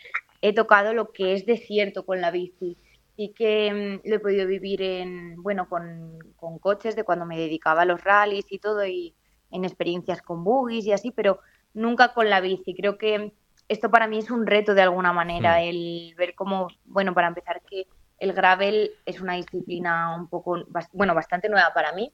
tocado 0.54 0.94
lo 0.94 1.12
que 1.12 1.34
es 1.34 1.44
desierto 1.46 2.06
con 2.06 2.20
la 2.20 2.30
bici. 2.30 2.78
y 3.16 3.34
que 3.34 4.00
mm, 4.02 4.08
lo 4.08 4.16
he 4.16 4.18
podido 4.18 4.46
vivir 4.46 4.80
en, 4.82 5.42
bueno, 5.42 5.68
con, 5.68 6.18
coches 6.60 6.96
de 6.96 7.04
cuando 7.04 7.26
me 7.26 7.38
dedicaba 7.38 7.82
a 7.82 7.84
los 7.84 8.02
rallies 8.02 8.46
y 8.50 8.58
todo, 8.58 8.86
y 8.86 9.14
en 9.50 9.64
experiencias 9.64 10.22
con 10.22 10.42
buggies 10.44 10.86
y 10.86 10.92
así, 10.92 11.10
pero 11.10 11.40
nunca 11.74 12.14
con 12.14 12.30
la 12.30 12.40
bici. 12.40 12.74
Creo 12.74 12.96
que 12.96 13.32
esto 13.68 13.90
para 13.90 14.06
mí 14.08 14.18
es 14.18 14.30
un 14.30 14.46
reto 14.46 14.74
de 14.74 14.82
alguna 14.82 15.12
manera, 15.12 15.58
hmm. 15.58 15.62
el 15.64 16.14
ver 16.16 16.34
cómo, 16.34 16.68
bueno, 16.86 17.14
para 17.14 17.28
empezar, 17.28 17.60
que 17.68 17.86
el 18.18 18.32
gravel 18.32 18.92
es 19.06 19.20
una 19.20 19.34
disciplina 19.34 20.16
un 20.16 20.28
poco, 20.28 20.64
bueno, 20.92 21.14
bastante 21.14 21.48
nueva 21.48 21.72
para 21.74 21.92
mí 21.92 22.12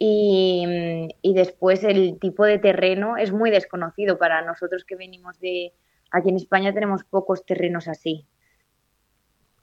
y, 0.00 1.32
después 1.34 1.82
el 1.82 2.18
tipo 2.20 2.44
de 2.44 2.58
terreno 2.58 3.16
es 3.16 3.32
muy 3.32 3.50
desconocido 3.50 4.18
para 4.18 4.42
nosotros 4.42 4.84
que 4.84 4.96
venimos 4.96 5.38
de... 5.40 5.72
Aquí 6.10 6.30
en 6.30 6.36
España 6.36 6.72
tenemos 6.72 7.04
pocos 7.04 7.44
terrenos 7.44 7.88
así. 7.88 8.26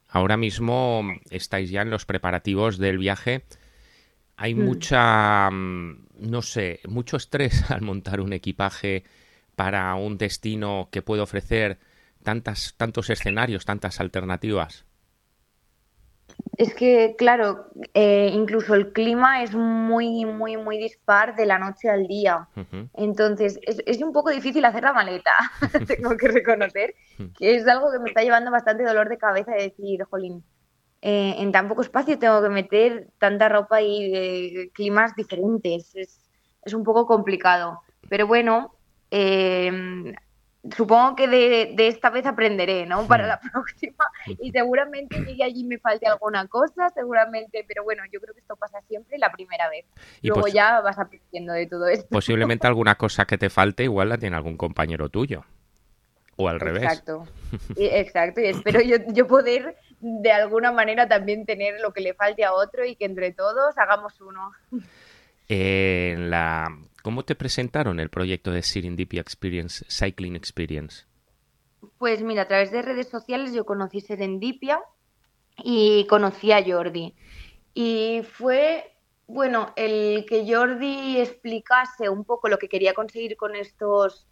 Ahora 0.10 0.38
mismo 0.38 1.04
estáis 1.32 1.72
ya 1.72 1.82
en 1.82 1.90
los 1.90 2.06
preparativos 2.06 2.78
del 2.78 2.98
viaje. 2.98 3.46
Hay 4.36 4.54
hmm. 4.54 4.66
mucha, 4.66 5.50
mm, 5.50 6.08
no 6.20 6.42
sé, 6.42 6.82
mucho 6.88 7.18
estrés 7.18 7.72
al 7.72 7.82
montar 7.82 8.20
un 8.20 8.34
equipaje 8.34 9.04
para 9.56 9.96
un 9.96 10.18
destino 10.18 10.90
que 10.92 11.02
puede 11.02 11.22
ofrecer 11.22 11.80
tantas, 12.24 12.76
tantos 12.76 13.10
escenarios, 13.10 13.66
tantas 13.66 14.02
alternativas. 14.02 14.85
Es 16.58 16.74
que, 16.74 17.16
claro, 17.18 17.68
eh, 17.94 18.30
incluso 18.34 18.76
el 18.76 18.94
clima 18.94 19.44
es 19.44 19.54
muy, 19.54 20.26
muy, 20.26 20.56
muy 20.56 20.78
dispar 20.78 21.36
de 21.36 21.46
la 21.46 21.60
noche 21.60 21.90
al 21.90 22.08
día. 22.08 22.48
Entonces, 22.94 23.60
es, 23.64 24.02
un 24.02 24.14
poco 24.14 24.30
difícil 24.30 24.64
hacer 24.64 24.84
la 24.84 24.94
maleta, 24.94 25.32
tengo 25.88 26.16
que 26.16 26.30
reconocer, 26.30 26.96
que 27.38 27.56
es 27.56 27.68
algo 27.68 27.92
que 27.92 28.00
me 28.00 28.10
está 28.10 28.24
llevando 28.24 28.52
bastante 28.52 28.84
dolor 28.84 29.10
de 29.10 29.18
cabeza 29.18 29.52
de 29.52 29.64
decir, 29.64 30.04
jolín, 30.06 30.44
eh, 31.02 31.36
en 31.38 31.52
tan 31.52 31.68
poco 31.68 31.82
espacio 31.82 32.18
tengo 32.18 32.42
que 32.42 32.50
meter 32.50 33.10
tanta 33.20 33.50
ropa 33.50 33.82
y 33.82 34.10
de 34.10 34.72
climas 34.74 35.14
diferentes. 35.16 35.94
Es, 35.96 36.22
es 36.64 36.74
un 36.74 36.84
poco 36.84 37.06
complicado. 37.06 37.82
Pero 38.10 38.28
bueno, 38.28 38.76
eh, 39.12 40.14
supongo 40.76 41.16
que 41.16 41.28
de, 41.28 41.88
esta 41.88 42.09
vez 42.09 42.26
aprenderé, 42.26 42.86
¿no? 42.86 43.07
Para 43.07 43.28
la 43.28 43.39
próxima. 43.51 44.05
Y 44.39 44.51
seguramente 44.51 45.18
llegue 45.24 45.43
allí 45.43 45.63
me 45.63 45.78
falte 45.78 46.07
alguna 46.07 46.47
cosa, 46.47 46.89
seguramente, 46.89 47.66
pero 47.68 47.84
bueno, 47.84 48.03
yo 48.11 48.20
creo 48.20 48.34
que 48.34 48.39
esto 48.39 48.55
pasa 48.55 48.82
siempre 48.88 49.18
la 49.18 49.32
primera 49.32 49.70
vez. 49.70 49.86
Y 50.22 50.30
Luego 50.30 50.47
ya 50.47 50.82
vas 50.82 50.97
aprendiendo 50.97 51.53
de 51.53 51.68
todo 51.68 51.88
esto. 51.88 52.07
Posiblemente 52.09 52.68
alguna 52.68 52.95
cosa 52.95 53.26
que 53.26 53.38
te 53.38 53.49
falte 53.49 53.84
igual 53.84 54.09
la 54.09 54.18
tiene 54.18 54.36
algún 54.36 54.57
compañero 54.57 55.09
tuyo. 55.09 55.43
O 56.38 56.49
al 56.49 56.59
revés. 56.59 56.84
Exacto. 56.84 57.28
exacto. 57.78 58.41
Y 58.41 58.47
espero 58.47 58.82
yo, 58.82 58.97
yo 59.07 59.28
poder 59.28 59.78
de 60.01 60.32
alguna 60.32 60.72
manera 60.72 61.07
también 61.07 61.45
tener 61.45 61.80
lo 61.82 61.93
que 61.93 62.01
le 62.01 62.13
falte 62.13 62.43
a 62.43 62.53
otro 62.53 62.86
y 62.86 62.95
que 62.95 63.05
entre 63.05 63.32
todos 63.32 63.78
hagamos 63.78 64.20
uno. 64.22 64.51
En 65.47 66.30
la 66.30 66.76
¿Cómo 67.06 67.24
te 67.24 67.36
presentaron 67.36 67.99
el 67.99 68.10
proyecto 68.10 68.49
de 68.49 68.64
Serendipia 68.64 69.22
Experience, 69.22 69.86
Cycling 69.88 70.36
Experience? 70.36 71.06
Pues 71.99 72.24
mira, 72.24 72.41
a 72.41 72.47
través 72.47 72.72
de 72.72 72.82
redes 72.82 73.10
sociales 73.10 73.53
yo 73.53 73.64
conocí 73.64 74.01
Serendipia 74.01 74.82
y 75.64 76.08
conocí 76.08 76.51
a 76.51 76.64
Jordi. 76.66 77.14
Y 77.76 78.24
fue, 78.24 78.95
bueno, 79.28 79.72
el 79.76 80.26
que 80.28 80.51
Jordi 80.51 81.20
explicase 81.20 82.10
un 82.10 82.26
poco 82.26 82.49
lo 82.49 82.58
que 82.58 82.70
quería 82.70 82.95
conseguir 82.95 83.38
con 83.38 83.56
estos, 83.56 84.26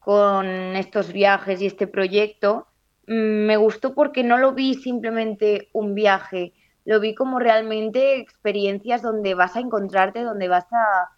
con 0.00 0.44
estos 0.48 1.12
viajes 1.12 1.62
y 1.62 1.66
este 1.66 1.86
proyecto, 1.86 2.66
mm, 3.06 3.46
me 3.46 3.56
gustó 3.56 3.94
porque 3.94 4.24
no 4.24 4.38
lo 4.38 4.54
vi 4.54 4.74
simplemente 4.74 5.68
un 5.72 5.94
viaje, 5.94 6.52
lo 6.84 6.98
vi 6.98 7.14
como 7.14 7.38
realmente 7.38 8.16
experiencias 8.16 9.02
donde 9.02 9.34
vas 9.34 9.54
a 9.54 9.60
encontrarte, 9.60 10.22
donde 10.22 10.48
vas 10.48 10.66
a 10.72 11.10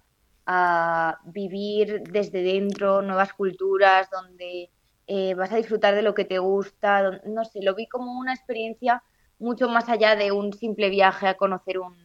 a 0.47 1.19
vivir 1.25 2.03
desde 2.03 2.43
dentro 2.43 3.03
nuevas 3.03 3.33
culturas, 3.33 4.09
donde 4.11 4.71
eh, 5.07 5.35
vas 5.35 5.53
a 5.53 5.57
disfrutar 5.57 5.95
de 5.95 6.03
lo 6.03 6.15
que 6.15 6.25
te 6.25 6.39
gusta, 6.39 7.21
no 7.25 7.45
sé, 7.45 7.61
lo 7.63 7.75
vi 7.75 7.87
como 7.87 8.19
una 8.19 8.33
experiencia 8.33 9.03
mucho 9.41 9.69
más 9.69 9.89
allá 9.89 10.15
de 10.15 10.31
un 10.31 10.53
simple 10.53 10.89
viaje 10.91 11.27
a 11.27 11.37
conocer 11.37 11.79
un, 11.81 11.99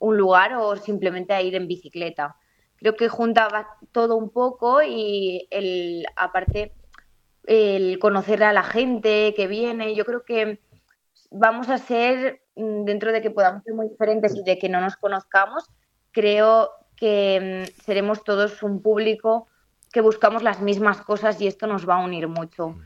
lugar 0.00 0.54
o 0.54 0.76
simplemente 0.76 1.32
a 1.34 1.42
ir 1.42 1.56
en 1.56 1.66
bicicleta. 1.66 2.36
Creo 2.76 2.94
que 2.94 3.08
juntaba 3.08 3.66
todo 3.90 4.14
un 4.14 4.30
poco 4.30 4.82
y 4.82 5.48
el, 5.50 6.06
aparte 6.14 6.72
el 7.44 7.98
conocer 7.98 8.44
a 8.44 8.52
la 8.52 8.62
gente 8.62 9.34
que 9.34 9.48
viene, 9.48 9.96
yo 9.96 10.04
creo 10.04 10.22
que 10.22 10.60
vamos 11.30 11.68
a 11.68 11.78
ser, 11.78 12.42
mm, 12.54 12.84
dentro 12.84 13.10
de 13.10 13.20
que 13.20 13.32
podamos 13.32 13.64
ser 13.64 13.74
muy 13.74 13.88
diferentes 13.88 14.36
y 14.36 14.44
de 14.44 14.58
que 14.58 14.68
no 14.68 14.80
nos 14.80 14.96
conozcamos, 14.96 15.64
creo 16.12 16.70
que 16.98 17.64
mm, 17.66 17.82
seremos 17.82 18.24
todos 18.24 18.62
un 18.62 18.82
público 18.82 19.46
que 19.92 20.00
buscamos 20.00 20.42
las 20.42 20.60
mismas 20.60 21.00
cosas 21.00 21.40
y 21.40 21.46
esto 21.46 21.66
nos 21.66 21.88
va 21.88 21.96
a 21.96 22.04
unir 22.04 22.28
mucho. 22.28 22.76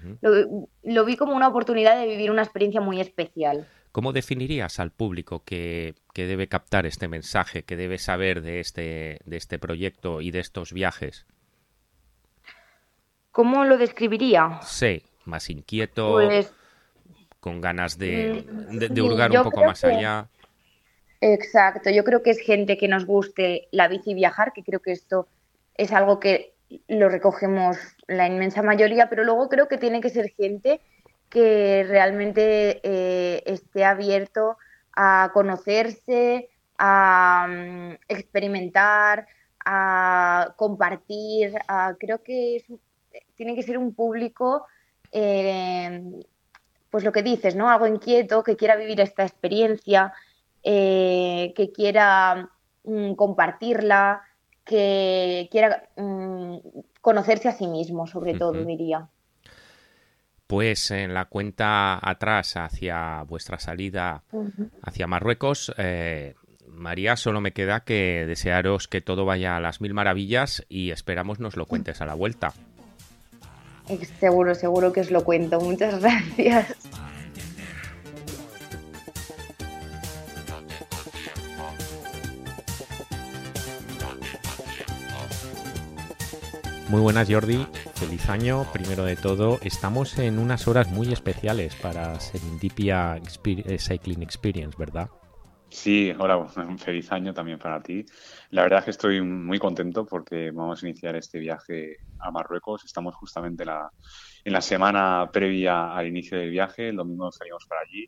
lo, 0.82 1.04
vi 1.04 1.16
como 1.16 1.34
una 1.34 1.48
oportunidad 1.48 1.98
de 1.98 2.06
vivir 2.06 2.30
una 2.30 2.42
experiencia 2.42 2.80
muy 2.80 3.00
especial. 3.00 3.66
¿Cómo 3.90 4.12
definirías 4.12 4.78
al 4.80 4.90
público 4.90 5.42
que, 5.44 5.94
debe 6.14 6.46
captar 6.48 6.86
este 6.86 7.08
mensaje, 7.08 7.64
que 7.64 7.76
debe 7.76 7.98
saber 7.98 8.40
de 8.40 8.60
este, 8.60 9.18
de 9.24 9.36
este 9.36 9.58
proyecto 9.58 10.20
y 10.20 10.30
de 10.30 10.38
estos 10.38 10.72
viajes? 10.72 11.26
¿Cómo 13.32 13.64
lo 13.64 13.78
describiría? 13.78 14.60
Sí, 14.62 15.02
más 15.24 15.50
inquieto, 15.50 16.12
pues, 16.12 16.54
con 17.40 17.60
ganas 17.60 17.98
de, 17.98 18.46
mm, 18.48 19.00
hurgar 19.00 19.32
un 19.32 19.42
poco 19.42 19.64
más 19.64 19.82
allá. 19.84 20.28
Exacto, 21.24 21.88
yo 21.88 22.02
creo 22.02 22.20
que 22.24 22.30
es 22.30 22.40
gente 22.40 22.76
que 22.76 22.88
nos 22.88 23.06
guste 23.06 23.68
la 23.70 23.86
bici 23.86 24.10
y 24.10 24.14
viajar, 24.14 24.52
que 24.52 24.64
creo 24.64 24.80
que 24.80 24.90
esto 24.90 25.28
es 25.76 25.92
algo 25.92 26.18
que 26.18 26.52
lo 26.88 27.08
recogemos 27.08 27.76
la 28.08 28.26
inmensa 28.26 28.60
mayoría, 28.60 29.08
pero 29.08 29.22
luego 29.22 29.48
creo 29.48 29.68
que 29.68 29.78
tiene 29.78 30.00
que 30.00 30.10
ser 30.10 30.30
gente 30.30 30.80
que 31.28 31.86
realmente 31.88 32.80
eh, 32.82 33.40
esté 33.46 33.84
abierto 33.84 34.56
a 34.96 35.30
conocerse, 35.32 36.48
a 36.76 37.46
mm, 37.48 37.92
experimentar, 38.08 39.28
a 39.64 40.54
compartir. 40.56 41.54
creo 42.00 42.20
que 42.24 42.64
tiene 43.36 43.54
que 43.54 43.62
ser 43.62 43.78
un 43.78 43.94
público, 43.94 44.66
eh, 45.12 46.02
pues 46.90 47.04
lo 47.04 47.12
que 47.12 47.22
dices, 47.22 47.54
¿no? 47.54 47.70
Algo 47.70 47.86
inquieto, 47.86 48.42
que 48.42 48.56
quiera 48.56 48.74
vivir 48.74 49.00
esta 49.00 49.22
experiencia, 49.22 50.12
eh, 50.62 51.52
que 51.56 51.72
quiera 51.72 52.50
mm, 52.84 53.14
compartirla, 53.14 54.22
que 54.64 55.48
quiera 55.50 55.88
mm, 55.96 56.56
conocerse 57.00 57.48
a 57.48 57.52
sí 57.52 57.66
mismo, 57.66 58.06
sobre 58.06 58.34
todo, 58.34 58.64
diría. 58.64 59.08
Pues 60.46 60.90
en 60.90 61.14
la 61.14 61.26
cuenta 61.26 61.98
atrás 62.02 62.56
hacia 62.56 63.22
vuestra 63.22 63.58
salida 63.58 64.22
hacia 64.82 65.06
Marruecos, 65.06 65.72
eh, 65.78 66.34
María, 66.68 67.16
solo 67.16 67.40
me 67.40 67.52
queda 67.52 67.84
que 67.84 68.24
desearos 68.26 68.88
que 68.88 69.00
todo 69.00 69.24
vaya 69.24 69.56
a 69.56 69.60
las 69.60 69.80
mil 69.80 69.94
maravillas 69.94 70.64
y 70.68 70.90
esperamos 70.90 71.38
nos 71.38 71.56
lo 71.56 71.66
cuentes 71.66 72.00
a 72.00 72.06
la 72.06 72.14
vuelta. 72.14 72.52
Seguro, 74.20 74.54
seguro 74.54 74.92
que 74.92 75.00
os 75.00 75.10
lo 75.10 75.24
cuento. 75.24 75.60
Muchas 75.60 76.00
gracias. 76.00 76.76
Muy 86.92 87.00
buenas 87.00 87.26
Jordi, 87.26 87.66
feliz 87.94 88.28
año. 88.28 88.66
Primero 88.70 89.06
de 89.06 89.16
todo, 89.16 89.58
estamos 89.62 90.18
en 90.18 90.38
unas 90.38 90.68
horas 90.68 90.90
muy 90.90 91.10
especiales 91.10 91.74
para 91.74 92.20
Serendipia 92.20 93.16
eh, 93.16 93.78
Cycling 93.78 94.22
Experience, 94.22 94.76
¿verdad? 94.78 95.08
Sí, 95.70 96.12
hola, 96.18 96.36
un 96.36 96.48
feliz 96.78 97.10
año 97.10 97.32
también 97.32 97.58
para 97.58 97.82
ti. 97.82 98.04
La 98.50 98.64
verdad 98.64 98.80
es 98.80 98.84
que 98.84 98.90
estoy 98.90 99.22
muy 99.22 99.58
contento 99.58 100.04
porque 100.04 100.50
vamos 100.50 100.82
a 100.82 100.86
iniciar 100.86 101.16
este 101.16 101.38
viaje 101.38 101.96
a 102.18 102.30
Marruecos. 102.30 102.84
Estamos 102.84 103.14
justamente 103.14 103.64
la, 103.64 103.90
en 104.44 104.52
la 104.52 104.60
semana 104.60 105.30
previa 105.32 105.94
al 105.94 106.08
inicio 106.08 106.36
del 106.36 106.50
viaje, 106.50 106.90
el 106.90 106.96
domingo 106.96 107.32
salimos 107.32 107.64
para 107.64 107.80
allí 107.80 108.06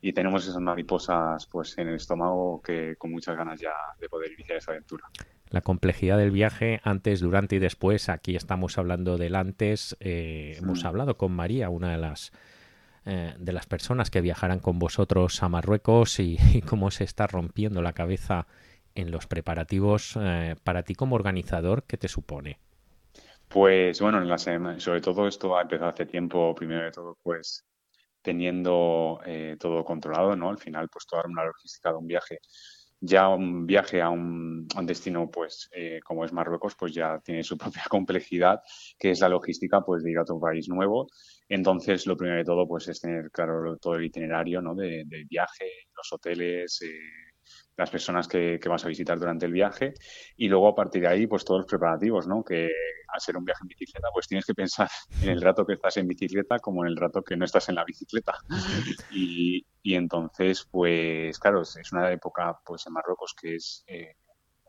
y 0.00 0.14
tenemos 0.14 0.48
esas 0.48 0.62
mariposas 0.62 1.46
pues 1.48 1.76
en 1.76 1.88
el 1.88 1.96
estómago 1.96 2.62
que 2.62 2.96
con 2.96 3.12
muchas 3.12 3.36
ganas 3.36 3.60
ya 3.60 3.74
de 4.00 4.08
poder 4.08 4.32
iniciar 4.32 4.56
esa 4.56 4.70
aventura. 4.72 5.04
La 5.52 5.60
complejidad 5.60 6.16
del 6.16 6.30
viaje 6.30 6.80
antes, 6.82 7.20
durante 7.20 7.56
y 7.56 7.58
después. 7.58 8.08
Aquí 8.08 8.36
estamos 8.36 8.78
hablando 8.78 9.18
del 9.18 9.34
antes. 9.34 9.94
Eh, 10.00 10.56
hemos 10.56 10.86
hablado 10.86 11.18
con 11.18 11.32
María, 11.32 11.68
una 11.68 11.92
de 11.92 11.98
las 11.98 12.32
eh, 13.04 13.34
de 13.38 13.52
las 13.52 13.66
personas 13.66 14.10
que 14.10 14.22
viajarán 14.22 14.60
con 14.60 14.78
vosotros 14.78 15.42
a 15.42 15.50
Marruecos 15.50 16.18
y, 16.20 16.38
cómo 16.66 16.90
se 16.90 17.04
está 17.04 17.26
rompiendo 17.26 17.82
la 17.82 17.92
cabeza 17.92 18.46
en 18.94 19.10
los 19.10 19.26
preparativos. 19.26 20.16
Eh, 20.18 20.56
para 20.64 20.84
ti 20.84 20.94
como 20.94 21.16
organizador, 21.16 21.82
¿qué 21.82 21.98
te 21.98 22.08
supone? 22.08 22.58
Pues 23.46 24.00
bueno, 24.00 24.22
en 24.22 24.30
la 24.30 24.38
sobre 24.38 25.02
todo 25.02 25.28
esto 25.28 25.54
ha 25.54 25.60
empezado 25.60 25.90
hace 25.90 26.06
tiempo, 26.06 26.54
primero 26.54 26.84
de 26.84 26.92
todo, 26.92 27.18
pues 27.22 27.66
teniendo 28.22 29.20
todo 29.58 29.84
controlado, 29.84 30.34
¿no? 30.34 30.48
Al 30.48 30.56
final, 30.56 30.88
pues 30.88 31.04
toda 31.06 31.24
una 31.26 31.44
logística 31.44 31.90
de 31.90 31.98
un 31.98 32.06
viaje, 32.06 32.38
ya 33.02 33.28
un 33.28 33.66
viaje 33.66 34.00
a 34.00 34.10
un, 34.10 34.68
destino, 34.84 35.28
pues 35.28 35.68
eh, 35.74 36.00
como 36.04 36.24
es 36.24 36.32
Marruecos, 36.32 36.76
pues 36.78 36.94
ya 36.94 37.20
tiene 37.24 37.42
su 37.42 37.58
propia 37.58 37.84
complejidad, 37.88 38.60
que 38.98 39.10
es 39.10 39.20
la 39.20 39.28
logística, 39.28 39.82
pues 39.82 40.04
de 40.04 40.12
ir 40.12 40.18
a 40.18 40.22
otro 40.22 40.40
país 40.40 40.68
nuevo. 40.68 41.08
Entonces, 41.48 42.06
lo 42.06 42.16
primero 42.16 42.38
de 42.38 42.44
todo, 42.44 42.66
pues 42.66 42.88
es 42.88 43.00
tener 43.00 43.30
claro 43.32 43.76
todo 43.78 43.96
el 43.96 44.04
itinerario, 44.04 44.62
¿no? 44.62 44.74
De, 44.74 45.04
del 45.06 45.26
viaje, 45.26 45.66
los 45.96 46.12
hoteles, 46.12 46.80
eh, 46.82 47.31
las 47.76 47.90
personas 47.90 48.28
que, 48.28 48.58
vas 48.68 48.84
a 48.84 48.88
visitar 48.88 49.18
durante 49.18 49.46
el 49.46 49.52
viaje 49.52 49.94
y 50.36 50.48
luego 50.48 50.68
a 50.68 50.74
partir 50.74 51.02
de 51.02 51.08
ahí 51.08 51.26
pues 51.26 51.44
todos 51.44 51.60
los 51.60 51.66
preparativos, 51.66 52.26
¿no? 52.26 52.42
Que 52.42 52.70
al 53.08 53.20
ser 53.20 53.36
un 53.36 53.44
viaje 53.44 53.60
en 53.62 53.68
bicicleta 53.68 54.08
pues 54.12 54.26
tienes 54.26 54.46
que 54.46 54.54
pensar 54.54 54.88
en 55.22 55.30
el 55.30 55.40
rato 55.40 55.66
que 55.66 55.74
estás 55.74 55.96
en 55.98 56.08
bicicleta 56.08 56.58
como 56.58 56.84
en 56.84 56.90
el 56.90 56.96
rato 56.96 57.22
que 57.22 57.36
no 57.36 57.44
estás 57.44 57.68
en 57.68 57.74
la 57.74 57.84
bicicleta 57.84 58.38
y, 59.10 59.64
entonces 59.84 60.66
pues 60.70 61.38
claro 61.38 61.62
es 61.62 61.92
una 61.92 62.10
época 62.10 62.58
pues 62.64 62.86
en 62.86 62.92
Marruecos 62.94 63.34
que 63.38 63.56
es 63.56 63.84
eh, 63.86 64.16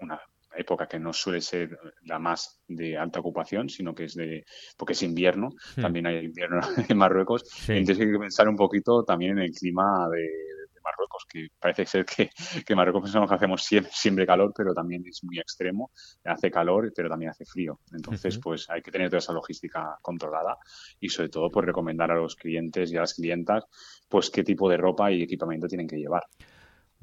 una 0.01 0.20
época 0.56 0.88
que 0.88 0.99
no 0.99 1.14
suele 1.14 1.41
ser 1.41 1.78
la 2.04 2.20
más 2.20 2.62
de 2.68 2.97
alta 2.97 3.20
ocupación, 3.20 3.70
sino 3.70 3.95
que 3.95 4.06
es 4.06 4.14
de, 4.14 4.45
porque 4.78 4.93
es 4.93 5.01
invierno, 5.01 5.49
hmm. 5.76 5.82
también 5.82 6.06
hay 6.06 6.26
invierno 6.26 6.60
en 6.89 6.97
Marruecos, 6.97 7.43
entonces 7.68 8.06
hay 8.06 8.12
que 8.12 8.20
pensar 8.20 8.47
un 8.47 8.56
poquito 8.56 9.04
también 9.04 9.32
en 9.32 9.45
el 9.45 9.51
clima 9.51 10.08
de, 10.10 10.30
Marruecos, 10.84 11.26
que 11.30 11.48
parece 11.60 11.86
ser 11.86 12.06
que, 12.06 12.30
que 12.66 12.76
Marruecos 12.76 13.04
pensamos 13.04 13.30
que 13.30 13.36
hacemos 13.36 13.64
siempre, 13.64 13.92
siempre, 13.94 14.26
calor, 14.26 14.54
pero 14.56 14.74
también 14.74 15.04
es 15.08 15.24
muy 15.24 15.40
extremo, 15.40 15.92
hace 16.24 16.52
calor, 16.52 16.92
pero 16.96 17.10
también 17.10 17.32
hace 17.32 17.46
frío. 17.46 17.80
Entonces, 17.92 18.38
pues 18.40 18.70
hay 18.70 18.82
que 18.82 18.92
tener 18.92 19.10
toda 19.10 19.20
esa 19.20 19.34
logística 19.34 19.98
controlada 20.02 20.58
y 21.00 21.10
sobre 21.10 21.30
todo, 21.30 21.50
pues 21.50 21.66
recomendar 21.66 22.12
a 22.12 22.16
los 22.16 22.36
clientes 22.36 22.92
y 22.92 22.98
a 22.98 23.02
las 23.02 23.14
clientas, 23.14 23.66
pues 24.10 24.30
qué 24.30 24.44
tipo 24.44 24.70
de 24.70 24.78
ropa 24.78 25.12
y 25.12 25.22
equipamiento 25.22 25.68
tienen 25.68 25.88
que 25.88 25.98
llevar 25.98 26.24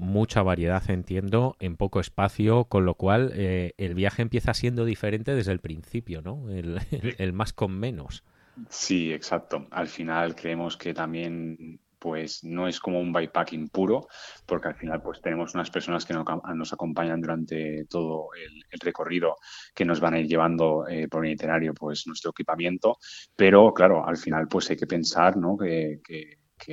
mucha 0.01 0.43
variedad, 0.43 0.83
entiendo, 0.91 1.57
en 1.61 1.77
poco 1.77 2.01
espacio, 2.01 2.65
con 2.65 2.85
lo 2.85 2.95
cual 2.95 3.33
eh, 3.35 3.75
el 3.77 3.95
viaje 3.95 4.23
empieza 4.23 4.55
siendo 4.55 4.85
diferente 4.85 5.35
desde 5.35 5.53
el 5.53 5.61
principio, 5.61 6.23
¿no? 6.23 6.49
el, 6.51 7.33
más 7.33 7.53
con 7.53 7.79
menos. 7.79 8.25
Sí, 8.69 9.13
exacto. 9.13 9.67
Al 9.71 9.89
final 9.89 10.35
creemos 10.35 10.77
que 10.77 10.95
también 10.95 11.81
pues 12.01 12.43
no 12.43 12.67
es 12.67 12.81
como 12.81 12.99
un 12.99 13.13
bikepacking 13.13 13.69
puro, 13.69 14.09
porque 14.47 14.69
al 14.69 14.75
final 14.75 15.03
pues 15.03 15.21
tenemos 15.21 15.55
unas 15.55 15.71
personas 15.71 16.05
que 16.05 16.15
nos 16.15 16.73
acompañan 16.73 17.21
durante 17.21 17.85
todo 17.85 18.29
el, 18.35 18.81
recorrido, 18.81 19.37
que 19.75 19.85
nos 19.85 20.01
van 20.01 20.15
a 20.15 20.19
ir 20.19 20.27
llevando 20.27 20.89
eh, 20.89 21.07
por 21.09 21.25
el 21.25 21.33
itinerario 21.33 21.75
pues 21.75 22.07
nuestro 22.07 22.31
equipamiento, 22.31 22.97
pero 23.37 23.73
claro, 23.75 24.07
al 24.07 24.17
final 24.17 24.49
pues 24.49 24.71
hay 24.71 24.77
que 24.77 24.87
pensar 24.87 25.37
¿no? 25.37 25.57
que, 25.57 26.01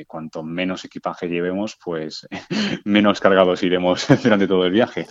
cuanto 0.05 0.43
menos 0.43 0.85
equipaje 0.85 1.27
llevemos, 1.27 1.77
pues 1.83 2.27
menos 2.85 3.19
cargados 3.19 3.63
iremos 3.63 4.07
durante 4.23 4.47
todo 4.47 4.65
el 4.65 4.71
viaje 4.71 5.05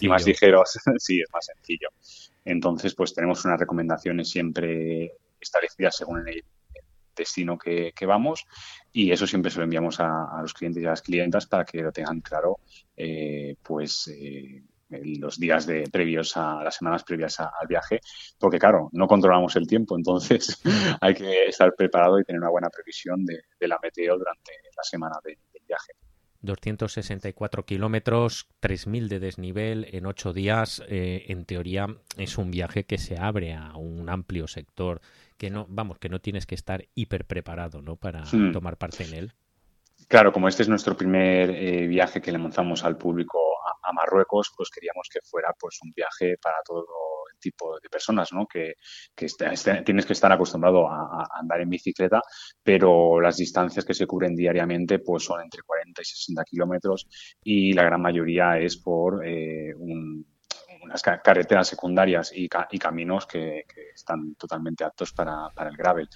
y 0.00 0.08
más 0.08 0.26
ligeros, 0.26 0.78
sí, 0.98 1.20
es 1.20 1.28
más 1.32 1.46
sencillo. 1.46 1.88
Entonces, 2.44 2.94
pues 2.94 3.14
tenemos 3.14 3.44
unas 3.44 3.60
recomendaciones 3.60 4.28
siempre 4.28 5.12
establecidas 5.40 5.96
según 5.96 6.26
el, 6.28 6.44
destino 7.14 7.58
que, 7.58 7.92
vamos 8.06 8.44
y 8.92 9.10
eso 9.10 9.26
siempre 9.26 9.50
se 9.50 9.58
lo 9.58 9.64
enviamos 9.64 10.00
a, 10.00 10.40
los 10.40 10.54
clientes 10.54 10.82
y 10.82 10.86
a 10.86 10.90
las 10.90 11.02
clientas 11.02 11.46
para 11.46 11.64
que 11.64 11.82
lo 11.82 11.92
tengan 11.92 12.20
claro 12.20 12.58
eh, 12.96 13.56
pues 13.62 14.08
eh, 14.08 14.62
los 14.90 15.38
días 15.38 15.66
de 15.66 15.84
previos 15.90 16.36
a 16.36 16.62
las 16.62 16.76
semanas 16.76 17.04
previas 17.04 17.40
al 17.40 17.66
viaje 17.68 18.00
porque 18.38 18.58
claro 18.58 18.90
no 18.92 19.06
controlamos 19.06 19.56
el 19.56 19.66
tiempo 19.66 19.96
entonces 19.96 20.60
hay 21.00 21.14
que 21.14 21.46
estar 21.46 21.74
preparado 21.74 22.18
y 22.18 22.24
tener 22.24 22.40
una 22.40 22.50
buena 22.50 22.70
previsión 22.70 23.24
de, 23.24 23.42
la 23.60 23.78
meteo 23.82 24.18
durante 24.18 24.52
la 24.76 24.82
semana 24.82 25.16
del 25.24 25.38
viaje 25.66 25.92
264 26.42 27.64
kilómetros, 27.64 28.48
3.000 28.60 29.08
de 29.08 29.20
desnivel 29.20 29.86
en 29.92 30.06
8 30.06 30.32
días. 30.32 30.82
Eh, 30.88 31.26
en 31.28 31.44
teoría 31.44 31.86
es 32.16 32.36
un 32.36 32.50
viaje 32.50 32.84
que 32.84 32.98
se 32.98 33.16
abre 33.16 33.54
a 33.54 33.76
un 33.76 34.08
amplio 34.10 34.48
sector 34.48 35.00
que 35.42 35.50
no, 35.50 35.66
vamos, 35.68 35.98
que 35.98 36.08
no 36.08 36.20
tienes 36.20 36.46
que 36.46 36.54
estar 36.54 36.86
hiper 36.94 37.24
preparado, 37.24 37.82
¿no? 37.82 37.96
Para 37.96 38.22
hmm. 38.22 38.52
tomar 38.52 38.76
parte 38.76 39.02
en 39.02 39.14
él. 39.14 39.32
Claro, 40.06 40.32
como 40.32 40.46
este 40.46 40.62
es 40.62 40.68
nuestro 40.68 40.96
primer 40.96 41.50
eh, 41.50 41.88
viaje 41.88 42.22
que 42.22 42.30
le 42.30 42.38
montamos 42.38 42.84
al 42.84 42.96
público 42.96 43.40
a, 43.82 43.92
Marruecos, 43.92 44.52
pues 44.56 44.70
queríamos 44.70 45.08
que 45.12 45.18
fuera 45.20 45.52
pues 45.58 45.80
un 45.82 45.90
viaje 45.90 46.36
para 46.40 46.58
todo 46.64 46.86
el 47.32 47.40
tipo 47.40 47.74
de 47.80 47.88
personas, 47.88 48.32
¿no? 48.32 48.46
Que, 48.46 48.74
tienes 49.84 50.06
que 50.06 50.12
estar 50.12 50.30
acostumbrado 50.30 50.86
a, 50.88 51.26
andar 51.40 51.60
en 51.60 51.70
bicicleta, 51.70 52.22
pero 52.62 53.20
las 53.20 53.36
distancias 53.36 53.84
que 53.84 53.94
se 53.94 54.06
cubren 54.06 54.36
diariamente 54.36 55.00
pues 55.00 55.24
son 55.24 55.40
entre 55.40 55.62
40 55.62 56.02
y 56.02 56.04
60 56.04 56.44
kilómetros 56.44 57.08
y 57.42 57.72
la 57.72 57.82
gran 57.82 58.00
mayoría 58.00 58.58
es 58.58 58.76
por 58.76 59.26
eh, 59.26 59.74
un 59.74 60.24
unas 60.82 61.02
carreteras 61.02 61.68
secundarias 61.68 62.32
y, 62.34 62.48
caminos 62.48 63.26
que, 63.26 63.64
están 63.94 64.34
totalmente 64.34 64.84
aptos 64.84 65.12
para, 65.12 65.50
el 65.68 65.76
gravel. 65.76 66.08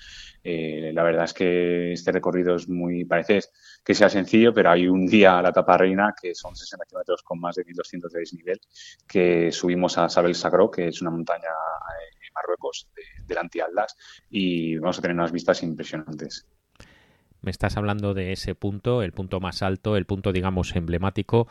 Eh, 0.43 0.91
la 0.93 1.03
verdad 1.03 1.25
es 1.25 1.35
que 1.35 1.93
este 1.93 2.13
recorrido 2.13 2.57
es 2.57 2.69
muy, 2.69 3.05
parece 3.05 3.41
que 3.85 3.95
sea 3.95 4.09
sencillo, 4.09 4.53
pero 4.53 4.71
hay 4.71 4.89
un 4.89 5.07
día 5.07 5.39
a 5.39 5.43
la 5.43 5.51
etapa 5.51 5.79
reina 5.79 6.15
que 6.21 6.35
son 6.35 6.57
60 6.57 6.85
kilómetros 6.87 7.23
con 7.23 7.41
más 7.41 7.57
de 7.57 7.65
1200 7.65 8.13
de 8.13 8.21
desnivel, 8.21 8.61
que 9.07 9.53
subimos 9.53 9.99
a 9.99 10.09
Sabel 10.09 10.35
Sagro, 10.35 10.71
que 10.71 10.89
es 10.89 11.01
una 11.01 11.11
montaña 11.11 11.51
en 12.27 12.33
Marruecos, 12.35 12.89
del 13.27 13.39
Antialdas, 13.39 13.97
y 14.31 14.77
vamos 14.79 14.99
a 14.99 15.03
tener 15.03 15.15
unas 15.17 15.33
vistas 15.33 15.63
impresionantes. 15.63 16.47
Me 17.43 17.51
estás 17.51 17.77
hablando 17.77 18.15
de 18.15 18.33
ese 18.33 18.55
punto, 18.57 19.03
el 19.03 19.13
punto 19.13 19.39
más 19.39 19.63
alto, 19.63 19.97
el 19.97 20.07
punto, 20.07 20.33
digamos, 20.33 20.75
emblemático 20.75 21.47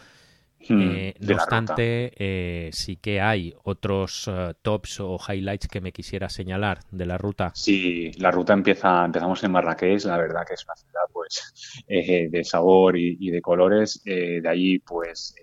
Hmm, 0.68 0.82
eh, 0.82 1.16
no 1.20 1.36
obstante, 1.36 2.12
eh, 2.16 2.70
sí 2.72 2.96
que 2.96 3.22
hay 3.22 3.54
otros 3.64 4.28
eh, 4.28 4.54
tops 4.62 5.00
o 5.00 5.18
highlights 5.18 5.68
que 5.68 5.82
me 5.82 5.92
quisiera 5.92 6.28
señalar 6.30 6.80
de 6.92 7.06
la 7.06 7.18
ruta. 7.18 7.52
Sí, 7.54 8.12
la 8.18 8.32
ruta 8.32 8.54
empieza, 8.54 9.06
empezamos 9.06 9.44
en 9.44 9.52
Marrakech, 9.52 10.06
la 10.06 10.18
verdad 10.18 10.46
que 10.48 10.56
es 10.56 10.66
una 10.66 10.76
ciudad 10.76 11.02
pues 11.12 11.84
de 11.88 12.44
sabor 12.44 12.98
y, 12.98 13.30
de 13.30 13.42
colores. 13.42 14.02
de 14.04 14.48
allí, 14.48 14.80
pues, 14.80 15.36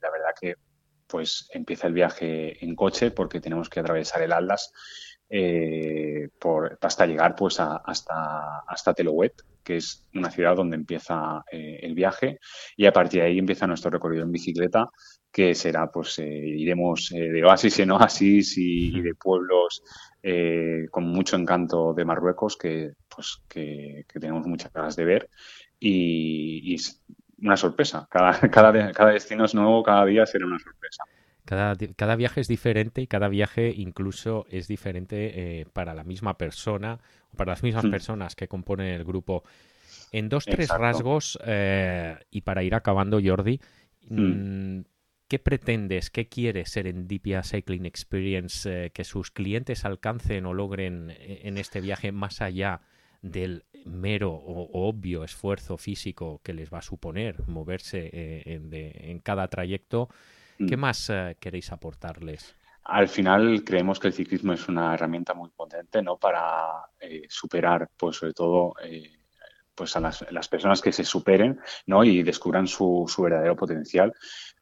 la 0.00 0.10
verdad 0.10 0.30
que 0.40 0.54
pues 1.06 1.48
empieza 1.52 1.88
el 1.88 1.92
viaje 1.92 2.64
en 2.64 2.76
coche 2.76 3.10
porque 3.10 3.40
tenemos 3.40 3.68
que 3.68 3.80
atravesar 3.80 4.22
el 4.22 4.32
Atlas 4.32 4.72
por, 6.38 6.78
hasta 6.80 7.06
llegar 7.06 7.34
pues 7.34 7.58
hasta, 7.60 8.60
hasta 8.66 8.94
Telowet, 8.94 9.34
que 9.62 9.76
es 9.76 10.06
una 10.14 10.30
ciudad 10.30 10.56
donde 10.56 10.76
empieza 10.76 11.44
eh, 11.50 11.80
el 11.82 11.94
viaje 11.94 12.38
y 12.76 12.86
a 12.86 12.92
partir 12.92 13.20
de 13.20 13.28
ahí 13.28 13.38
empieza 13.38 13.66
nuestro 13.66 13.90
recorrido 13.90 14.24
en 14.24 14.32
bicicleta 14.32 14.88
que 15.30 15.54
será 15.54 15.90
pues 15.90 16.18
eh, 16.18 16.26
iremos 16.26 17.12
eh, 17.12 17.30
de 17.30 17.44
oasis 17.44 17.78
en 17.80 17.92
oasis 17.92 18.58
y, 18.58 19.00
de 19.00 19.14
pueblos 19.14 19.82
con 20.90 21.04
mucho 21.04 21.36
encanto 21.36 21.94
de 21.94 22.04
Marruecos 22.04 22.56
que 22.56 22.92
pues 23.08 23.40
que, 23.48 24.04
tenemos 24.12 24.46
muchas 24.46 24.70
ganas 24.72 24.94
de 24.96 25.04
ver. 25.04 25.30
Y, 25.78 26.76
una 27.38 27.56
sorpresa. 27.56 28.06
Cada, 28.10 28.32
cada, 28.50 28.92
cada 28.92 29.12
destino 29.12 29.46
es 29.46 29.54
nuevo 29.54 29.82
cada 29.82 30.04
día 30.04 30.26
será 30.26 30.44
una 30.44 30.58
sorpresa. 30.58 31.04
Cada, 31.46 31.74
cada, 31.96 32.16
viaje 32.16 32.42
es 32.42 32.48
diferente 32.48 33.00
y 33.00 33.06
cada 33.06 33.28
viaje 33.28 33.72
incluso 33.74 34.44
es 34.50 34.68
diferente 34.68 35.66
para 35.72 35.94
la 35.94 36.04
misma 36.04 36.36
persona 36.36 37.00
para 37.36 37.52
las 37.52 37.62
mismas 37.62 37.84
hmm. 37.84 37.90
personas 37.90 38.34
que 38.34 38.48
componen 38.48 38.94
el 38.94 39.04
grupo. 39.04 39.44
En 40.12 40.28
dos, 40.28 40.44
tres 40.44 40.68
rasgos, 40.68 41.38
eh, 41.44 42.16
y 42.30 42.40
para 42.40 42.62
ir 42.62 42.74
acabando, 42.74 43.20
Jordi, 43.22 43.60
hmm. 44.08 44.78
mm, 44.78 44.84
¿qué 45.30 45.38
pretendes, 45.38 46.10
qué 46.10 46.28
quieres 46.28 46.70
Serendipia 46.70 47.44
Cycling 47.44 47.86
Experience 47.86 48.86
eh, 48.86 48.90
que 48.90 49.04
sus 49.04 49.30
clientes 49.30 49.84
alcancen 49.84 50.44
o 50.44 50.54
logren 50.54 51.10
eh, 51.10 51.42
en 51.44 51.56
este 51.56 51.80
viaje 51.80 52.10
más 52.10 52.40
allá 52.40 52.80
del 53.22 53.64
mero 53.84 54.32
o 54.32 54.88
obvio 54.88 55.22
esfuerzo 55.22 55.76
físico 55.76 56.40
que 56.42 56.52
les 56.52 56.72
va 56.72 56.78
a 56.78 56.82
suponer 56.82 57.46
moverse 57.46 58.10
eh, 58.12 58.42
en, 58.46 59.20
cada 59.20 59.46
trayecto, 59.46 60.08
¿qué 60.58 60.76
mm. 60.76 60.80
más 60.80 61.12
queréis 61.38 61.70
aportarles? 61.70 62.56
Al 62.90 63.08
final 63.08 63.62
creemos 63.64 63.98
que 63.98 64.08
el 64.08 64.14
ciclismo 64.14 64.52
es 64.52 64.68
una 64.68 64.94
herramienta 64.94 65.34
muy 65.34 65.50
potente 65.50 66.02
¿no? 66.02 66.16
para 66.16 66.86
eh, 66.98 67.26
superar, 67.28 67.88
pues 67.96 68.16
sobre 68.16 68.32
todo, 68.32 68.74
pues 69.74 69.96
a 69.96 70.00
las, 70.00 70.48
personas 70.48 70.80
que 70.80 70.92
se 70.92 71.04
superen 71.04 71.58
¿no? 71.86 72.04
y 72.04 72.22
descubran 72.22 72.66
su, 72.66 73.04
su 73.08 73.22
verdadero 73.22 73.56
potencial 73.56 74.12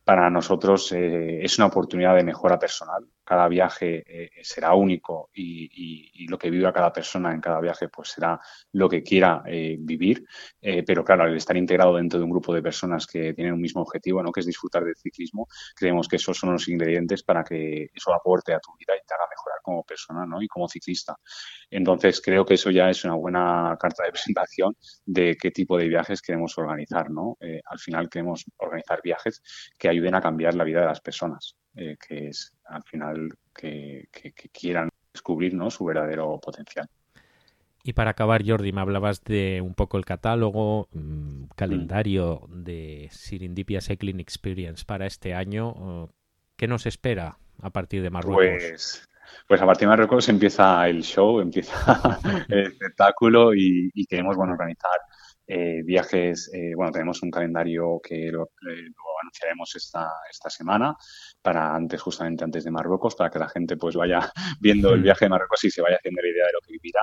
para 0.09 0.31
nosotros 0.31 0.91
eh, 0.93 1.45
es 1.45 1.59
una 1.59 1.67
oportunidad 1.67 2.17
de 2.17 2.25
mejora 2.25 2.59
personal. 2.59 3.07
Cada 3.29 3.47
viaje 3.47 4.05
eh, 4.07 4.31
será 4.43 4.73
único 4.73 5.29
y, 5.35 6.27
lo 6.31 6.39
que 6.39 6.49
viva 6.49 6.73
cada 6.73 6.91
persona 6.91 7.35
en 7.35 7.43
cada 7.43 7.61
viaje 7.61 7.89
pues 7.89 8.09
será 8.09 8.41
lo 8.73 8.89
que 8.89 9.03
quiera 9.03 9.43
eh, 9.47 9.77
vivir. 9.79 10.25
pero 10.87 11.05
claro, 11.05 11.25
al 11.25 11.37
estar 11.37 11.57
integrado 11.57 11.97
dentro 11.97 12.19
de 12.19 12.25
un 12.25 12.31
grupo 12.31 12.55
de 12.55 12.63
personas 12.63 13.07
que 13.07 13.35
tienen 13.35 13.53
un 13.53 13.61
mismo 13.61 13.83
objetivo, 13.83 14.23
¿no? 14.23 14.33
que 14.33 14.41
es 14.41 14.47
disfrutar 14.47 14.83
del 14.85 14.97
ciclismo, 14.97 15.47
creemos 15.75 16.09
que 16.09 16.17
esos 16.17 16.39
son 16.39 16.53
los 16.53 16.69
ingredientes 16.69 17.23
para 17.23 17.45
que 17.45 17.91
eso 17.95 18.15
aporte 18.15 18.55
a 18.55 18.61
tu 18.61 18.73
vida 18.79 18.95
y 18.97 19.07
te 19.07 19.15
haga 19.15 19.25
mejorar 19.31 19.59
como 19.63 19.85
persona 19.85 20.25
¿no? 20.25 20.41
y 20.41 20.49
como 20.49 20.67
ciclista. 20.69 21.15
Entonces 21.71 22.23
creo 22.23 22.47
que 22.47 22.55
eso 22.55 22.71
ya 22.71 22.89
es 22.89 23.05
una 23.05 23.15
buena 23.15 23.77
carta 23.79 24.05
de 24.05 24.13
presentación 24.13 24.75
de 25.05 25.37
qué 25.37 25.51
tipo 25.51 25.77
de 25.77 25.89
viajes 25.89 26.23
queremos 26.23 26.57
organizar. 26.57 27.11
¿no? 27.11 27.37
al 27.41 27.79
final 27.79 28.09
queremos 28.09 28.45
organizar 28.57 29.01
viajes 29.03 29.43
que 29.79 29.89
ayuden 29.89 30.15
a 30.15 30.21
cambiar 30.21 30.55
la 30.55 30.65
vida 30.65 30.81
de 30.81 30.87
las 30.87 31.01
personas, 31.01 31.57
eh, 31.77 31.97
que 31.97 32.29
es 32.29 32.53
al 32.67 32.83
final 32.83 33.37
que, 33.55 34.09
quieran 34.53 34.89
descubrir 35.13 35.55
¿no? 35.55 35.71
su 35.71 35.85
verdadero 35.85 36.39
potencial. 36.41 36.89
Y 37.83 37.93
para 37.95 38.11
acabar, 38.11 38.43
Jordi, 38.47 38.73
me 38.73 38.81
hablabas 38.81 39.25
de 39.25 39.61
un 39.63 39.75
poco 39.75 39.97
el 39.97 40.05
catálogo, 40.05 40.89
mm, 40.93 41.45
calendario 41.57 42.47
de 42.51 43.09
Serendipia 43.11 43.81
Cycling 43.81 44.21
Experience 44.21 44.85
para 44.85 45.07
este 45.07 45.33
año. 45.35 46.11
¿Qué 46.57 46.67
nos 46.67 46.87
espera 46.87 47.39
a 47.63 47.71
partir 47.71 48.03
de 48.03 48.11
Marruecos? 48.11 48.63
Pues, 48.63 49.09
pues 49.47 49.63
a 49.63 49.67
partir 49.67 49.87
de 49.87 49.91
Marruecos 49.91 50.29
empieza 50.29 50.87
el 50.89 51.03
show, 51.03 51.41
empieza 51.41 52.19
el 52.49 52.67
espectáculo 52.67 53.55
y, 53.55 53.91
y 53.95 54.07
queremos 54.07 54.37
bueno, 54.37 54.53
organizar 54.53 54.99
eh, 55.49 55.83
viajes, 55.83 56.51
eh, 56.53 56.75
bueno, 56.77 56.93
tenemos 56.93 57.23
un 57.23 57.31
calendario 57.31 58.01
que 58.03 58.31
lo, 58.31 58.51
anunciaremos 59.23 59.75
esta, 59.77 60.11
esta 60.31 60.51
semana 60.51 60.97
para 61.43 61.75
antes, 61.75 62.01
justamente 62.01 62.45
antes 62.45 62.65
de 62.65 62.71
Marruecos, 62.71 63.15
para 63.15 63.31
que 63.31 63.39
la 63.39 63.49
gente 63.49 63.77
pues 63.77 63.97
vaya 63.97 64.21
viendo 64.61 64.93
el 64.93 65.03
viaje 65.03 65.25
de 65.25 65.31
Marruecos 65.31 65.65
y 65.65 65.71
se 65.71 65.83
vaya 65.83 65.97
haciendo 65.97 66.21
la 66.23 66.29
idea 66.29 66.47
de 66.47 66.53
lo 66.53 66.61
que 66.61 66.73
vivirá. 66.73 67.01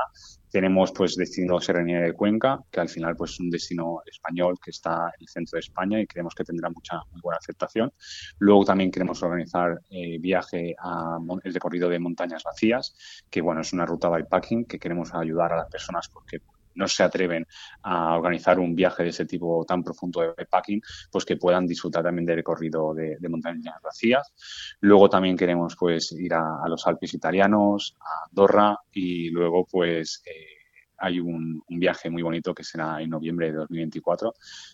Tenemos 0.49 0.91
pues 0.91 1.15
destino 1.15 1.59
Serranía 1.59 2.01
de 2.01 2.13
Cuenca, 2.13 2.59
que 2.71 2.79
al 2.79 2.87
final 2.87 3.15
pues 3.15 3.31
es 3.31 3.39
un 3.39 3.49
destino 3.49 4.01
español 4.05 4.57
que 4.63 4.71
está 4.71 5.07
en 5.17 5.21
el 5.21 5.27
centro 5.27 5.57
de 5.57 5.61
España 5.61 5.99
y 5.99 6.07
creemos 6.07 6.33
que 6.35 6.43
tendrá 6.43 6.69
mucha 6.69 7.01
muy 7.11 7.21
buena 7.21 7.37
aceptación. 7.37 7.91
Luego 8.37 8.63
también 8.63 8.91
queremos 8.91 9.21
organizar 9.23 9.81
eh, 9.89 10.17
viaje 10.19 10.75
a 10.79 11.17
el 11.43 11.53
recorrido 11.53 11.89
de 11.89 11.99
montañas 11.99 12.43
vacías, 12.43 12.95
que 13.29 13.41
bueno, 13.41 13.61
es 13.61 13.73
una 13.73 13.85
ruta 13.85 14.09
bikepacking 14.09 14.65
que 14.65 14.79
queremos 14.79 15.13
ayudar 15.13 15.51
a 15.51 15.57
las 15.57 15.69
personas 15.69 16.07
porque 16.07 16.39
no 16.75 16.87
se 16.87 17.03
atreven 17.03 17.45
a 17.83 18.15
organizar 18.15 18.59
un 18.59 18.75
viaje 18.75 19.03
de 19.03 19.09
ese 19.09 19.25
tipo 19.25 19.65
tan 19.65 19.83
profundo 19.83 20.21
de 20.21 20.45
packing, 20.45 20.81
pues 21.11 21.25
que 21.25 21.37
puedan 21.37 21.65
disfrutar 21.65 22.03
también 22.03 22.25
del 22.25 22.37
recorrido 22.37 22.93
de, 22.93 23.17
montañas 23.29 23.81
vacías. 23.81 24.33
Luego 24.81 25.09
también 25.09 25.35
queremos 25.35 25.75
pues 25.75 26.11
ir 26.11 26.33
a, 26.33 26.67
los 26.67 26.85
Alpes 26.87 27.13
italianos, 27.13 27.95
a 27.99 28.27
Andorra 28.29 28.77
y 28.91 29.29
luego 29.29 29.65
pues 29.65 30.21
eh, 30.25 30.55
hay 30.97 31.19
un, 31.19 31.63
viaje 31.67 32.09
muy 32.09 32.21
bonito 32.21 32.53
que 32.53 32.63
será 32.63 33.01
en 33.01 33.09
noviembre 33.09 33.47
de 33.47 33.57
2024, 33.57 34.33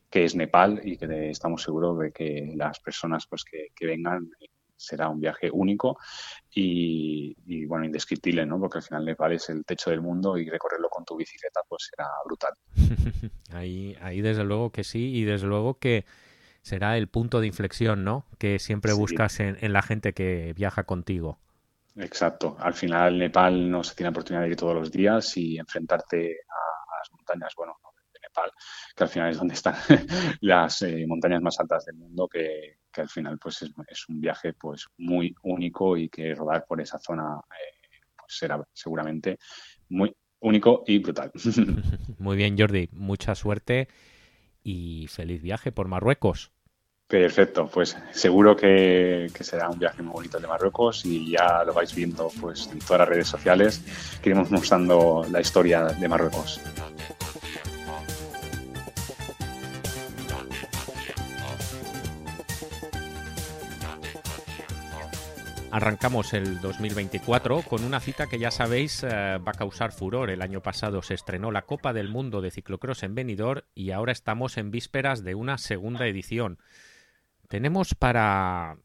que 0.09 0.25
es 0.25 0.35
Nepal 0.35 0.81
y 0.83 0.97
que 0.97 1.29
estamos 1.29 1.63
seguros 1.63 1.97
de 1.99 2.11
que 2.11 2.53
las 2.55 2.79
personas 2.79 3.25
pues 3.27 3.43
que, 3.43 3.67
que 3.75 3.87
vengan 3.87 4.29
será 4.81 5.09
un 5.09 5.19
viaje 5.19 5.49
único 5.51 5.97
y, 6.53 7.20
bueno, 7.67 7.85
indescriptible, 7.85 8.45
¿no? 8.45 8.59
Porque 8.59 8.79
al 8.79 8.83
final 8.83 9.05
Nepal 9.05 9.33
es 9.33 9.49
el 9.49 9.65
techo 9.65 9.89
del 9.89 10.01
mundo 10.01 10.37
y 10.37 10.49
recorrerlo 10.49 10.89
con 10.89 11.05
tu 11.05 11.15
bicicleta 11.15 11.61
pues 11.67 11.89
será 11.89 12.07
brutal. 12.25 12.53
ahí, 13.51 13.95
ahí 14.01 14.21
desde 14.21 14.43
luego 14.43 14.71
que 14.71 14.83
sí 14.83 15.15
y 15.15 15.23
desde 15.23 15.47
luego 15.47 15.79
que 15.79 16.05
será 16.61 16.97
el 16.97 17.07
punto 17.07 17.39
de 17.39 17.47
inflexión, 17.47 18.03
¿no? 18.03 18.25
Que 18.37 18.59
siempre 18.59 18.93
buscas 18.93 19.39
en, 19.39 19.73
la 19.73 19.81
gente 19.81 20.13
que 20.13 20.53
viaja 20.53 20.83
contigo. 20.83 21.39
Exacto. 21.95 22.55
Al 22.59 22.73
final 22.73 23.17
Nepal 23.17 23.69
no 23.69 23.83
se 23.83 23.95
tiene 23.95 24.09
oportunidad 24.09 24.43
de 24.43 24.49
ir 24.49 24.55
todos 24.55 24.75
los 24.75 24.91
días 24.91 25.35
y 25.37 25.57
enfrentarte 25.57 26.37
a, 26.47 26.97
las 26.99 27.11
montañas, 27.11 27.53
bueno, 27.57 27.77
de 28.13 28.19
Nepal, 28.19 28.51
que 28.95 29.03
al 29.03 29.09
final 29.09 29.31
es 29.31 29.37
donde 29.37 29.55
están 29.55 29.75
las 30.41 30.81
eh, 30.83 31.05
montañas 31.07 31.41
más 31.41 31.59
altas 31.59 31.85
del 31.85 31.95
mundo, 31.95 32.27
que, 32.27 32.77
que 32.91 33.01
al 33.01 33.09
final 33.09 33.37
pues 33.39 33.61
es, 33.61 34.09
un 34.09 34.21
viaje 34.21 34.53
pues 34.53 34.87
muy 34.97 35.35
único 35.43 35.97
y 35.97 36.09
que 36.09 36.35
rodar 36.35 36.65
por 36.65 36.81
esa 36.81 36.99
zona 36.99 37.39
eh, 37.49 37.99
pues 38.15 38.37
será 38.37 38.63
seguramente 38.73 39.37
muy 39.89 40.15
único 40.39 40.83
y 40.87 40.99
brutal. 40.99 41.31
Muy 42.17 42.35
bien, 42.35 42.57
Jordi, 42.57 42.89
mucha 42.93 43.35
suerte 43.35 43.87
y 44.63 45.07
feliz 45.07 45.41
viaje 45.41 45.71
por 45.71 45.87
Marruecos. 45.87 46.51
Perfecto, 47.07 47.67
pues 47.67 47.97
seguro 48.11 48.55
que, 48.55 49.27
que, 49.33 49.43
será 49.43 49.69
un 49.69 49.77
viaje 49.77 50.01
muy 50.01 50.13
bonito 50.13 50.39
de 50.39 50.47
Marruecos 50.47 51.05
y 51.05 51.31
ya 51.31 51.61
lo 51.65 51.73
vais 51.73 51.93
viendo 51.93 52.31
pues 52.39 52.69
en 52.71 52.79
todas 52.79 52.99
las 52.99 53.09
redes 53.09 53.27
sociales 53.27 53.83
que 54.21 54.29
iremos 54.29 54.49
mostrando 54.49 55.25
la 55.29 55.41
historia 55.41 55.83
de 55.87 56.07
Marruecos. 56.07 56.61
Arrancamos 65.71 66.33
el 66.33 66.59
2024 66.59 67.61
con 67.61 67.85
una 67.85 68.01
cita 68.01 68.27
que 68.27 68.37
ya 68.37 68.51
sabéis 68.51 69.03
eh, 69.03 69.07
va 69.37 69.51
a 69.51 69.57
causar 69.57 69.93
furor. 69.93 70.29
El 70.29 70.41
año 70.41 70.61
pasado 70.61 71.01
se 71.01 71.13
estrenó 71.13 71.49
la 71.49 71.61
Copa 71.61 71.93
del 71.93 72.09
Mundo 72.09 72.41
de 72.41 72.51
Ciclocross 72.51 73.03
en 73.03 73.15
Benidorm 73.15 73.61
y 73.73 73.91
ahora 73.91 74.11
estamos 74.11 74.57
en 74.57 74.69
vísperas 74.69 75.23
de 75.23 75.33
una 75.33 75.57
segunda 75.57 76.07
edición. 76.07 76.59
Tenemos 77.47 77.95
para 77.95 78.75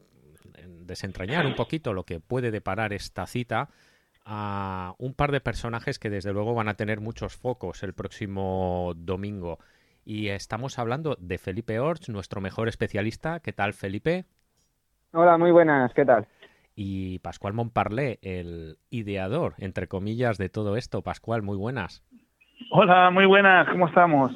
desentrañar 0.65 1.45
un 1.45 1.55
poquito 1.55 1.91
lo 1.91 2.05
que 2.05 2.21
puede 2.21 2.51
deparar 2.51 2.93
esta 2.93 3.27
cita 3.27 3.67
a 4.23 4.95
un 4.97 5.13
par 5.13 5.33
de 5.33 5.41
personajes 5.41 5.99
que 5.99 6.09
desde 6.09 6.31
luego 6.31 6.53
van 6.53 6.69
a 6.69 6.75
tener 6.75 7.01
muchos 7.01 7.35
focos 7.35 7.83
el 7.83 7.93
próximo 7.93 8.93
domingo. 8.95 9.59
Y 10.05 10.29
estamos 10.29 10.79
hablando 10.79 11.17
de 11.19 11.37
Felipe 11.37 11.81
Orts, 11.81 12.07
nuestro 12.07 12.39
mejor 12.39 12.69
especialista. 12.69 13.41
¿Qué 13.41 13.51
tal, 13.51 13.73
Felipe? 13.73 14.23
Hola, 15.11 15.37
muy 15.37 15.51
buenas, 15.51 15.93
¿qué 15.93 16.05
tal? 16.05 16.27
Y 16.79 17.17
Pascual 17.19 17.55
Montparlé, 17.55 18.19
el 18.21 18.77
ideador, 18.91 19.55
entre 19.57 19.87
comillas, 19.87 20.37
de 20.37 20.47
todo 20.47 20.77
esto. 20.77 21.01
Pascual, 21.01 21.41
muy 21.41 21.57
buenas. 21.57 22.03
Hola, 22.69 23.09
muy 23.09 23.25
buenas, 23.25 23.67
¿cómo 23.67 23.87
estamos? 23.87 24.31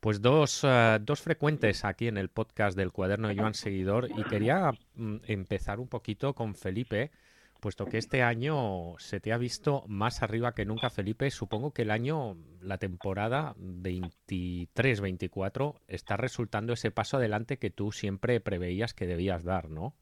Pues 0.00 0.20
dos, 0.20 0.64
eh, 0.64 0.98
dos 1.00 1.22
frecuentes 1.22 1.84
aquí 1.84 2.08
en 2.08 2.18
el 2.18 2.30
podcast 2.30 2.76
del 2.76 2.90
cuaderno 2.90 3.28
de 3.28 3.36
Joan 3.36 3.54
Seguidor 3.54 4.08
y 4.10 4.24
quería 4.24 4.72
mm, 4.96 5.18
empezar 5.28 5.78
un 5.78 5.86
poquito 5.86 6.34
con 6.34 6.56
Felipe, 6.56 7.12
puesto 7.60 7.86
que 7.86 7.98
este 7.98 8.24
año 8.24 8.98
se 8.98 9.20
te 9.20 9.32
ha 9.32 9.38
visto 9.38 9.84
más 9.86 10.24
arriba 10.24 10.54
que 10.54 10.64
nunca, 10.64 10.90
Felipe. 10.90 11.30
Supongo 11.30 11.72
que 11.72 11.82
el 11.82 11.92
año, 11.92 12.36
la 12.60 12.78
temporada 12.78 13.54
23-24, 13.56 15.78
está 15.86 16.16
resultando 16.16 16.72
ese 16.72 16.90
paso 16.90 17.18
adelante 17.18 17.60
que 17.60 17.70
tú 17.70 17.92
siempre 17.92 18.40
preveías 18.40 18.94
que 18.94 19.06
debías 19.06 19.44
dar, 19.44 19.70
¿no? 19.70 19.94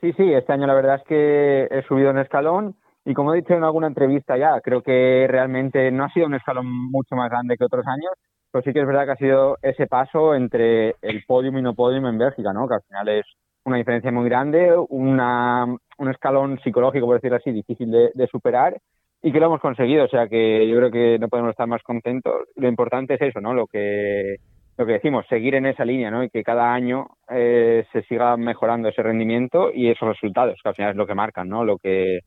Sí, 0.00 0.12
sí, 0.14 0.32
este 0.32 0.52
año 0.52 0.66
la 0.66 0.74
verdad 0.74 0.96
es 0.96 1.02
que 1.04 1.68
he 1.70 1.82
subido 1.82 2.10
un 2.10 2.18
escalón 2.18 2.74
y 3.04 3.12
como 3.12 3.34
he 3.34 3.38
dicho 3.38 3.54
en 3.54 3.64
alguna 3.64 3.86
entrevista 3.86 4.36
ya, 4.38 4.60
creo 4.62 4.82
que 4.82 5.26
realmente 5.28 5.90
no 5.90 6.04
ha 6.04 6.12
sido 6.12 6.26
un 6.26 6.34
escalón 6.34 6.66
mucho 6.90 7.16
más 7.16 7.30
grande 7.30 7.56
que 7.56 7.64
otros 7.64 7.86
años, 7.86 8.12
pero 8.50 8.62
sí 8.62 8.72
que 8.72 8.80
es 8.80 8.86
verdad 8.86 9.04
que 9.04 9.12
ha 9.12 9.16
sido 9.16 9.58
ese 9.62 9.86
paso 9.86 10.34
entre 10.34 10.96
el 11.02 11.24
podium 11.26 11.58
y 11.58 11.62
no 11.62 11.74
podium 11.74 12.06
en 12.06 12.18
Bélgica, 12.18 12.52
¿no? 12.52 12.66
Que 12.66 12.74
al 12.74 12.82
final 12.82 13.08
es 13.08 13.26
una 13.64 13.76
diferencia 13.76 14.10
muy 14.10 14.24
grande, 14.24 14.74
una, 14.88 15.66
un 15.98 16.10
escalón 16.10 16.58
psicológico, 16.60 17.06
por 17.06 17.16
decirlo 17.16 17.36
así, 17.36 17.52
difícil 17.52 17.90
de, 17.90 18.10
de 18.14 18.26
superar 18.26 18.80
y 19.22 19.32
que 19.32 19.40
lo 19.40 19.46
hemos 19.46 19.60
conseguido. 19.60 20.04
O 20.04 20.08
sea 20.08 20.28
que 20.28 20.66
yo 20.66 20.76
creo 20.76 20.90
que 20.90 21.18
no 21.18 21.28
podemos 21.28 21.50
estar 21.50 21.66
más 21.66 21.82
contentos. 21.82 22.34
Lo 22.56 22.68
importante 22.68 23.14
es 23.14 23.20
eso, 23.20 23.40
¿no? 23.40 23.52
Lo 23.54 23.66
que 23.66 24.36
lo 24.80 24.86
que 24.86 24.94
decimos, 24.94 25.26
seguir 25.28 25.54
en 25.56 25.66
esa 25.66 25.84
línea, 25.84 26.10
¿no? 26.10 26.24
Y 26.24 26.30
que 26.30 26.42
cada 26.42 26.72
año 26.72 27.08
eh, 27.28 27.84
se 27.92 28.00
siga 28.04 28.38
mejorando 28.38 28.88
ese 28.88 29.02
rendimiento 29.02 29.70
y 29.74 29.90
esos 29.90 30.08
resultados, 30.08 30.58
que 30.62 30.68
al 30.70 30.74
final 30.74 30.92
es 30.92 30.96
lo 30.96 31.06
que 31.06 31.14
marcan, 31.14 31.50
¿no? 31.50 31.66
Lo 31.66 31.76
que 31.76 32.20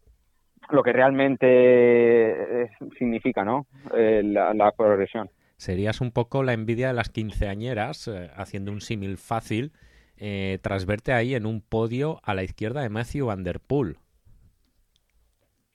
lo 0.69 0.83
que 0.83 0.93
realmente 0.93 1.47
eh, 1.47 2.69
significa, 2.99 3.43
¿no? 3.43 3.65
Eh, 3.97 4.21
la, 4.23 4.71
progresión. 4.77 5.31
Serías 5.57 5.99
un 5.99 6.11
poco 6.11 6.43
la 6.43 6.53
envidia 6.53 6.89
de 6.89 6.93
las 6.93 7.09
quinceañeras, 7.09 8.07
haciendo 8.37 8.71
un 8.71 8.81
símil 8.81 9.17
fácil, 9.17 9.71
tras 10.61 10.85
verte 10.85 11.11
ahí 11.11 11.33
en 11.33 11.47
un 11.47 11.59
podio 11.59 12.19
a 12.23 12.35
la 12.35 12.43
izquierda 12.43 12.83
de 12.83 12.89
Matthew 12.89 13.25
Van 13.25 13.43
Der 13.43 13.61
Poel. 13.61 13.97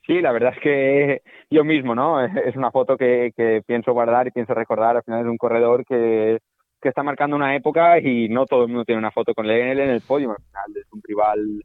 Sí, 0.07 0.21
la 0.21 0.31
verdad 0.31 0.53
es 0.55 0.61
que 0.63 1.21
yo 1.51 1.65
mismo, 1.65 1.93
¿no? 1.93 2.23
Es 2.45 2.55
una 2.55 2.71
foto 2.71 2.95
que, 2.95 3.33
que 3.35 3.63
pienso 3.67 3.91
guardar 3.91 4.27
y 4.27 4.31
pienso 4.31 4.53
recordar. 4.53 4.95
Al 4.95 5.03
final 5.03 5.21
es 5.21 5.27
un 5.27 5.37
corredor 5.37 5.85
que, 5.85 6.39
que 6.81 6.89
está 6.89 7.03
marcando 7.03 7.35
una 7.35 7.55
época 7.55 7.99
y 7.99 8.29
no 8.29 8.45
todo 8.45 8.63
el 8.63 8.69
mundo 8.69 8.85
tiene 8.85 8.99
una 8.99 9.11
foto 9.11 9.33
con 9.33 9.45
él 9.45 9.79
en 9.79 9.89
el 9.89 10.01
podio. 10.01 10.31
Al 10.31 10.37
final 10.37 10.77
es 10.77 10.91
un 10.91 11.01
rival, 11.03 11.63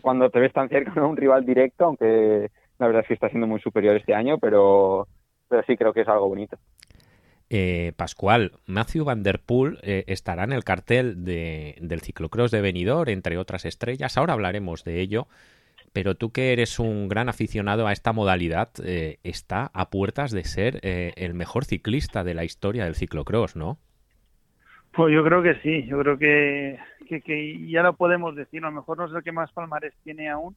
cuando 0.00 0.30
te 0.30 0.40
ves 0.40 0.52
tan 0.52 0.68
cerca, 0.68 0.92
no 0.96 1.08
un 1.08 1.16
rival 1.16 1.44
directo, 1.44 1.86
aunque 1.86 2.50
la 2.78 2.86
verdad 2.86 3.02
es 3.02 3.08
que 3.08 3.14
está 3.14 3.28
siendo 3.28 3.46
muy 3.46 3.60
superior 3.60 3.96
este 3.96 4.14
año, 4.14 4.38
pero, 4.38 5.06
pero 5.48 5.62
sí 5.66 5.76
creo 5.76 5.92
que 5.92 6.02
es 6.02 6.08
algo 6.08 6.28
bonito. 6.28 6.56
Eh, 7.50 7.92
Pascual, 7.96 8.52
Matthew 8.64 9.04
Van 9.04 9.22
Der 9.22 9.38
Poel 9.40 9.78
eh, 9.82 10.04
estará 10.06 10.44
en 10.44 10.52
el 10.52 10.64
cartel 10.64 11.24
de, 11.24 11.76
del 11.82 12.00
ciclocross 12.00 12.50
de 12.50 12.62
Benidorm, 12.62 13.10
entre 13.10 13.36
otras 13.36 13.66
estrellas. 13.66 14.16
Ahora 14.16 14.32
hablaremos 14.32 14.84
de 14.84 15.00
ello. 15.00 15.28
Pero 15.92 16.14
tú 16.14 16.32
que 16.32 16.52
eres 16.52 16.78
un 16.78 17.08
gran 17.08 17.28
aficionado 17.28 17.86
a 17.86 17.92
esta 17.92 18.12
modalidad, 18.12 18.70
eh, 18.82 19.18
está 19.24 19.70
a 19.74 19.90
puertas 19.90 20.30
de 20.30 20.44
ser 20.44 20.80
eh, 20.82 21.12
el 21.16 21.34
mejor 21.34 21.66
ciclista 21.66 22.24
de 22.24 22.34
la 22.34 22.44
historia 22.44 22.84
del 22.84 22.94
ciclocross, 22.94 23.56
¿no? 23.56 23.78
Pues 24.92 25.14
yo 25.14 25.24
creo 25.24 25.42
que 25.42 25.54
sí, 25.62 25.86
yo 25.86 25.98
creo 26.00 26.18
que, 26.18 26.78
que, 27.08 27.68
ya 27.68 27.82
lo 27.82 27.94
podemos 27.94 28.36
decir, 28.36 28.62
a 28.62 28.68
lo 28.68 28.76
mejor 28.76 28.98
no 28.98 29.06
es 29.06 29.12
el 29.12 29.22
que 29.22 29.32
más 29.32 29.50
palmares 29.52 29.94
tiene 30.04 30.28
aún, 30.28 30.54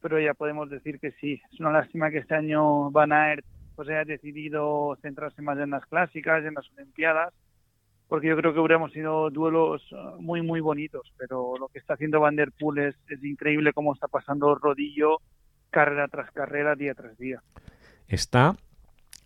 pero 0.00 0.18
ya 0.18 0.34
podemos 0.34 0.68
decir 0.68 0.98
que 0.98 1.12
sí. 1.12 1.40
Es 1.52 1.60
una 1.60 1.70
lástima 1.70 2.10
que 2.10 2.18
este 2.18 2.34
año 2.34 2.90
Van 2.90 3.12
Aert 3.12 3.44
pues 3.76 3.88
haya 3.88 4.04
decidido 4.04 4.98
centrarse 5.00 5.42
más 5.42 5.58
en 5.58 5.70
las 5.70 5.86
clásicas, 5.86 6.44
en 6.44 6.54
las 6.54 6.68
Olimpiadas, 6.76 7.32
porque 8.08 8.28
yo 8.28 8.36
creo 8.36 8.52
que 8.52 8.58
hubiéramos 8.58 8.92
sido 8.92 9.30
duelos 9.30 9.80
uh, 9.92 10.20
muy, 10.20 10.42
muy 10.42 10.60
bonitos, 10.60 11.12
pero 11.16 11.54
lo 11.58 11.68
que 11.68 11.78
está 11.78 11.94
haciendo 11.94 12.20
Van 12.20 12.36
Der 12.36 12.52
Poel 12.52 12.88
es, 12.88 12.96
es 13.08 13.22
increíble 13.24 13.72
cómo 13.72 13.94
está 13.94 14.08
pasando 14.08 14.54
rodillo 14.56 15.18
carrera 15.70 16.08
tras 16.08 16.30
carrera, 16.32 16.74
día 16.74 16.94
tras 16.94 17.16
día. 17.16 17.40
Está, 18.08 18.56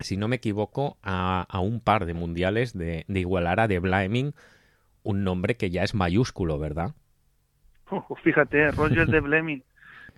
si 0.01 0.17
no 0.17 0.29
me 0.29 0.37
equivoco, 0.37 0.97
a, 1.03 1.47
a 1.49 1.61
un 1.61 1.81
par 1.81 2.07
de 2.07 2.15
mundiales 2.15 2.77
de, 2.77 3.05
de 3.09 3.21
igualar 3.21 3.61
a 3.61 3.69
de 3.69 3.79
Blaming, 3.79 4.35
un 5.03 5.25
nombre 5.25 5.57
que 5.57 5.71
ya 5.71 5.83
es 5.83 5.95
mayúsculo, 5.95 6.59
¿verdad? 6.59 6.95
Fíjate, 8.23 8.71
Roger 8.73 9.07
de 9.07 9.21
Bleming. 9.21 9.63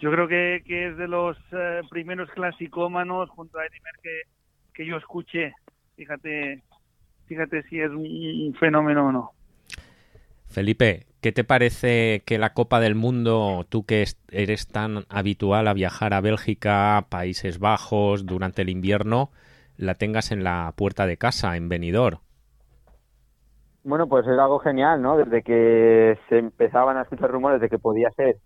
Yo 0.00 0.12
creo 0.12 0.28
que, 0.28 0.62
que, 0.64 0.88
es 0.88 0.96
de 0.96 1.08
los 1.08 1.36
uh, 1.52 1.86
primeros 1.88 2.30
clasicómanos 2.30 3.28
junto 3.30 3.58
a 3.58 3.66
Edimer 3.66 3.94
que, 4.02 4.20
que 4.72 4.86
yo 4.86 4.96
escuché. 4.96 5.52
Fíjate, 5.96 6.62
fíjate 7.26 7.64
si 7.64 7.80
es 7.80 7.90
un 7.90 8.54
fenómeno 8.60 9.08
o 9.08 9.12
no. 9.12 9.32
Felipe, 10.46 11.06
¿qué 11.20 11.32
te 11.32 11.44
parece 11.44 12.22
que 12.24 12.38
la 12.38 12.54
Copa 12.54 12.80
del 12.80 12.94
Mundo, 12.94 13.66
tú 13.68 13.84
que 13.84 14.04
eres 14.30 14.68
tan 14.68 15.04
habitual 15.08 15.66
a 15.66 15.74
viajar 15.74 16.14
a 16.14 16.20
Bélgica, 16.20 17.06
Países 17.10 17.58
Bajos 17.58 18.24
durante 18.24 18.62
el 18.62 18.70
invierno, 18.70 19.30
la 19.78 19.94
tengas 19.94 20.30
en 20.32 20.44
la 20.44 20.72
puerta 20.76 21.06
de 21.06 21.16
casa, 21.16 21.56
en 21.56 21.68
Benidorm? 21.68 22.18
Bueno, 23.84 24.06
pues 24.06 24.26
es 24.26 24.38
algo 24.38 24.58
genial, 24.58 25.00
¿no? 25.00 25.16
Desde 25.16 25.42
que 25.42 26.18
se 26.28 26.38
empezaban 26.38 26.98
a 26.98 27.02
escuchar 27.02 27.30
rumores 27.30 27.60
de 27.60 27.70
que 27.70 27.78
podía 27.78 28.10
ser 28.10 28.36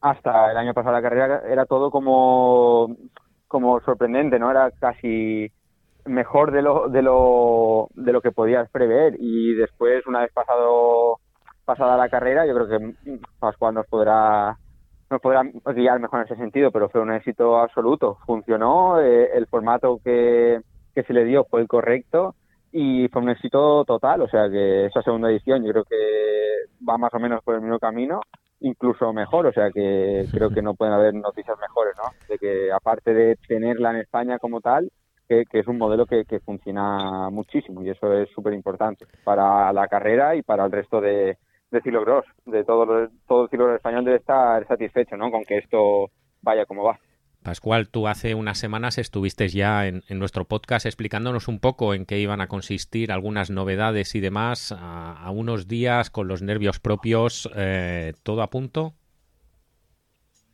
hasta 0.00 0.50
el 0.50 0.56
año 0.58 0.74
pasado 0.74 0.94
la 0.94 1.02
carrera, 1.02 1.42
era 1.48 1.64
todo 1.64 1.90
como, 1.90 2.96
como 3.48 3.80
sorprendente, 3.80 4.38
¿no? 4.38 4.50
Era 4.50 4.70
casi 4.72 5.50
mejor 6.06 6.50
de 6.50 6.62
lo, 6.62 6.88
de 6.88 7.02
lo, 7.02 7.88
de 7.94 8.12
lo 8.12 8.20
que 8.20 8.32
podías 8.32 8.68
prever 8.70 9.16
y 9.18 9.54
después 9.54 10.06
una 10.06 10.20
vez 10.20 10.32
pasado 10.32 11.18
pasada 11.64 11.96
la 11.96 12.08
carrera 12.08 12.46
yo 12.46 12.54
creo 12.54 12.68
que 12.68 12.94
Pascual 13.38 13.74
nos 13.74 13.86
podrá 13.86 14.56
nos 15.10 15.20
podrá 15.20 15.42
guiar 15.74 16.00
mejor 16.00 16.20
en 16.20 16.26
ese 16.26 16.36
sentido 16.36 16.70
pero 16.72 16.88
fue 16.88 17.00
un 17.00 17.12
éxito 17.12 17.58
absoluto 17.58 18.18
funcionó 18.26 18.98
eh, 18.98 19.30
el 19.34 19.46
formato 19.46 20.00
que, 20.02 20.60
que 20.94 21.02
se 21.02 21.12
le 21.12 21.24
dio 21.24 21.44
fue 21.44 21.60
el 21.60 21.68
correcto 21.68 22.34
y 22.72 23.08
fue 23.08 23.22
un 23.22 23.30
éxito 23.30 23.84
total 23.84 24.22
o 24.22 24.28
sea 24.28 24.48
que 24.48 24.86
esa 24.86 25.02
segunda 25.02 25.30
edición 25.30 25.64
yo 25.64 25.72
creo 25.72 25.84
que 25.84 25.96
va 26.88 26.98
más 26.98 27.12
o 27.14 27.18
menos 27.18 27.42
por 27.42 27.54
el 27.54 27.60
mismo 27.60 27.78
camino 27.78 28.20
incluso 28.60 29.12
mejor, 29.12 29.46
o 29.46 29.52
sea 29.52 29.70
que 29.70 30.26
creo 30.32 30.50
que 30.50 30.62
no 30.62 30.74
pueden 30.74 30.94
haber 30.94 31.14
noticias 31.14 31.58
mejores, 31.58 31.94
¿no? 31.96 32.10
De 32.28 32.38
que 32.38 32.70
aparte 32.72 33.14
de 33.14 33.36
tenerla 33.36 33.90
en 33.90 33.96
España 33.96 34.38
como 34.38 34.60
tal, 34.60 34.90
que, 35.28 35.44
que 35.46 35.60
es 35.60 35.66
un 35.66 35.78
modelo 35.78 36.06
que, 36.06 36.24
que, 36.24 36.40
funciona 36.40 37.30
muchísimo 37.30 37.82
y 37.82 37.90
eso 37.90 38.12
es 38.12 38.28
súper 38.30 38.52
importante 38.52 39.06
para 39.24 39.72
la 39.72 39.86
carrera 39.88 40.34
y 40.34 40.42
para 40.42 40.64
el 40.64 40.72
resto 40.72 41.00
de, 41.00 41.38
de 41.70 41.80
ciclocross. 41.82 42.26
De 42.46 42.64
todo, 42.64 43.08
todo 43.26 43.44
el 43.44 43.48
ciclocross 43.48 43.76
español 43.76 44.04
debe 44.04 44.16
estar 44.18 44.66
satisfecho 44.66 45.16
¿no? 45.16 45.30
con 45.30 45.44
que 45.44 45.58
esto 45.58 46.10
vaya 46.42 46.66
como 46.66 46.82
va. 46.84 46.98
Pascual, 47.42 47.88
tú 47.88 48.06
hace 48.06 48.34
unas 48.34 48.58
semanas 48.58 48.98
estuviste 48.98 49.48
ya 49.48 49.86
en, 49.86 50.02
nuestro 50.10 50.44
podcast 50.44 50.84
explicándonos 50.84 51.48
un 51.48 51.58
poco 51.58 51.94
en 51.94 52.04
qué 52.04 52.18
iban 52.18 52.42
a 52.42 52.48
consistir 52.48 53.10
algunas 53.10 53.48
novedades 53.50 54.14
y 54.14 54.20
demás 54.20 54.72
a, 54.72 55.12
a 55.12 55.30
unos 55.30 55.66
días 55.66 56.10
con 56.10 56.28
los 56.28 56.42
nervios 56.42 56.80
propios, 56.80 57.50
eh, 57.56 58.12
todo 58.22 58.42
a 58.42 58.50
punto. 58.50 58.92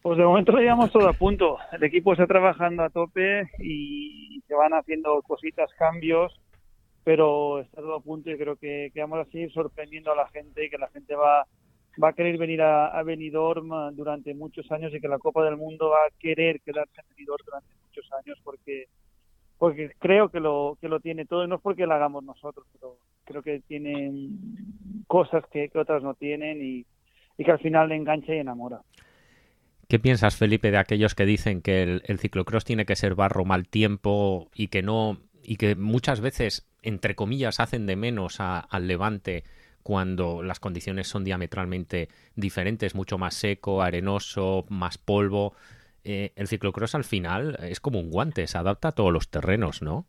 Pues 0.00 0.16
de 0.16 0.24
momento 0.24 0.52
lo 0.52 0.60
llevamos 0.60 0.92
todo 0.92 1.08
a 1.08 1.12
punto. 1.12 1.58
El 1.72 1.82
equipo 1.82 2.12
está 2.12 2.28
trabajando 2.28 2.84
a 2.84 2.90
tope 2.90 3.50
y 3.58 4.40
se 4.46 4.54
van 4.54 4.72
haciendo 4.72 5.20
cositas, 5.22 5.68
cambios, 5.76 6.40
pero 7.02 7.62
está 7.62 7.80
todo 7.80 7.96
a 7.96 8.00
punto 8.00 8.30
y 8.30 8.38
creo 8.38 8.54
que, 8.54 8.92
que 8.94 9.00
vamos 9.00 9.18
a 9.18 9.30
seguir 9.32 9.50
sorprendiendo 9.50 10.12
a 10.12 10.16
la 10.16 10.28
gente 10.28 10.64
y 10.64 10.70
que 10.70 10.78
la 10.78 10.86
gente 10.90 11.16
va, 11.16 11.48
va 12.02 12.08
a 12.10 12.12
querer 12.12 12.38
venir 12.38 12.62
a, 12.62 12.88
a 12.88 13.02
Benidorm 13.02 13.94
durante 13.94 14.34
muchos 14.34 14.70
años 14.70 14.92
y 14.94 15.00
que 15.00 15.08
la 15.08 15.18
Copa 15.18 15.44
del 15.44 15.56
Mundo 15.56 15.90
va 15.90 15.96
a 15.96 16.18
querer 16.18 16.60
quedarse 16.60 17.00
en 17.00 17.08
Benidorm 17.10 17.44
durante 17.44 17.74
muchos 17.82 18.10
años 18.12 18.38
porque 18.44 18.88
porque 19.58 19.92
creo 19.98 20.28
que 20.28 20.38
lo 20.38 20.76
que 20.80 20.88
lo 20.88 21.00
tiene 21.00 21.24
todo 21.24 21.46
no 21.46 21.56
es 21.56 21.62
porque 21.62 21.86
lo 21.86 21.94
hagamos 21.94 22.22
nosotros 22.24 22.66
pero 22.72 22.98
creo 23.24 23.42
que 23.42 23.60
tiene 23.66 24.30
cosas 25.06 25.44
que, 25.50 25.68
que 25.68 25.78
otras 25.78 26.02
no 26.02 26.14
tienen 26.14 26.62
y, 26.62 26.86
y 27.38 27.44
que 27.44 27.50
al 27.50 27.58
final 27.58 27.88
le 27.88 27.96
engancha 27.96 28.34
y 28.34 28.38
enamora. 28.38 28.80
¿Qué 29.88 29.98
piensas, 29.98 30.36
Felipe, 30.36 30.70
de 30.70 30.78
aquellos 30.78 31.14
que 31.14 31.26
dicen 31.26 31.62
que 31.62 31.82
el, 31.82 32.02
el, 32.06 32.18
ciclocross 32.18 32.64
tiene 32.64 32.86
que 32.86 32.96
ser 32.96 33.14
barro 33.14 33.44
mal 33.44 33.68
tiempo 33.68 34.50
y 34.54 34.68
que 34.68 34.82
no 34.82 35.18
y 35.42 35.56
que 35.56 35.76
muchas 35.76 36.20
veces, 36.20 36.68
entre 36.82 37.14
comillas, 37.14 37.60
hacen 37.60 37.86
de 37.86 37.94
menos 37.94 38.40
al 38.40 38.88
Levante 38.88 39.44
cuando 39.86 40.42
las 40.42 40.58
condiciones 40.58 41.06
son 41.06 41.22
diametralmente 41.22 42.08
diferentes, 42.34 42.96
mucho 42.96 43.18
más 43.18 43.34
seco, 43.34 43.82
arenoso, 43.82 44.64
más 44.68 44.98
polvo? 44.98 45.54
Eh, 46.02 46.32
el 46.34 46.48
ciclocross 46.48 46.96
al 46.96 47.04
final 47.04 47.56
es 47.60 47.78
como 47.78 48.00
un 48.00 48.10
guante, 48.10 48.48
se 48.48 48.58
adapta 48.58 48.88
a 48.88 48.92
todos 48.92 49.12
los 49.12 49.30
terrenos, 49.30 49.82
¿no? 49.82 50.06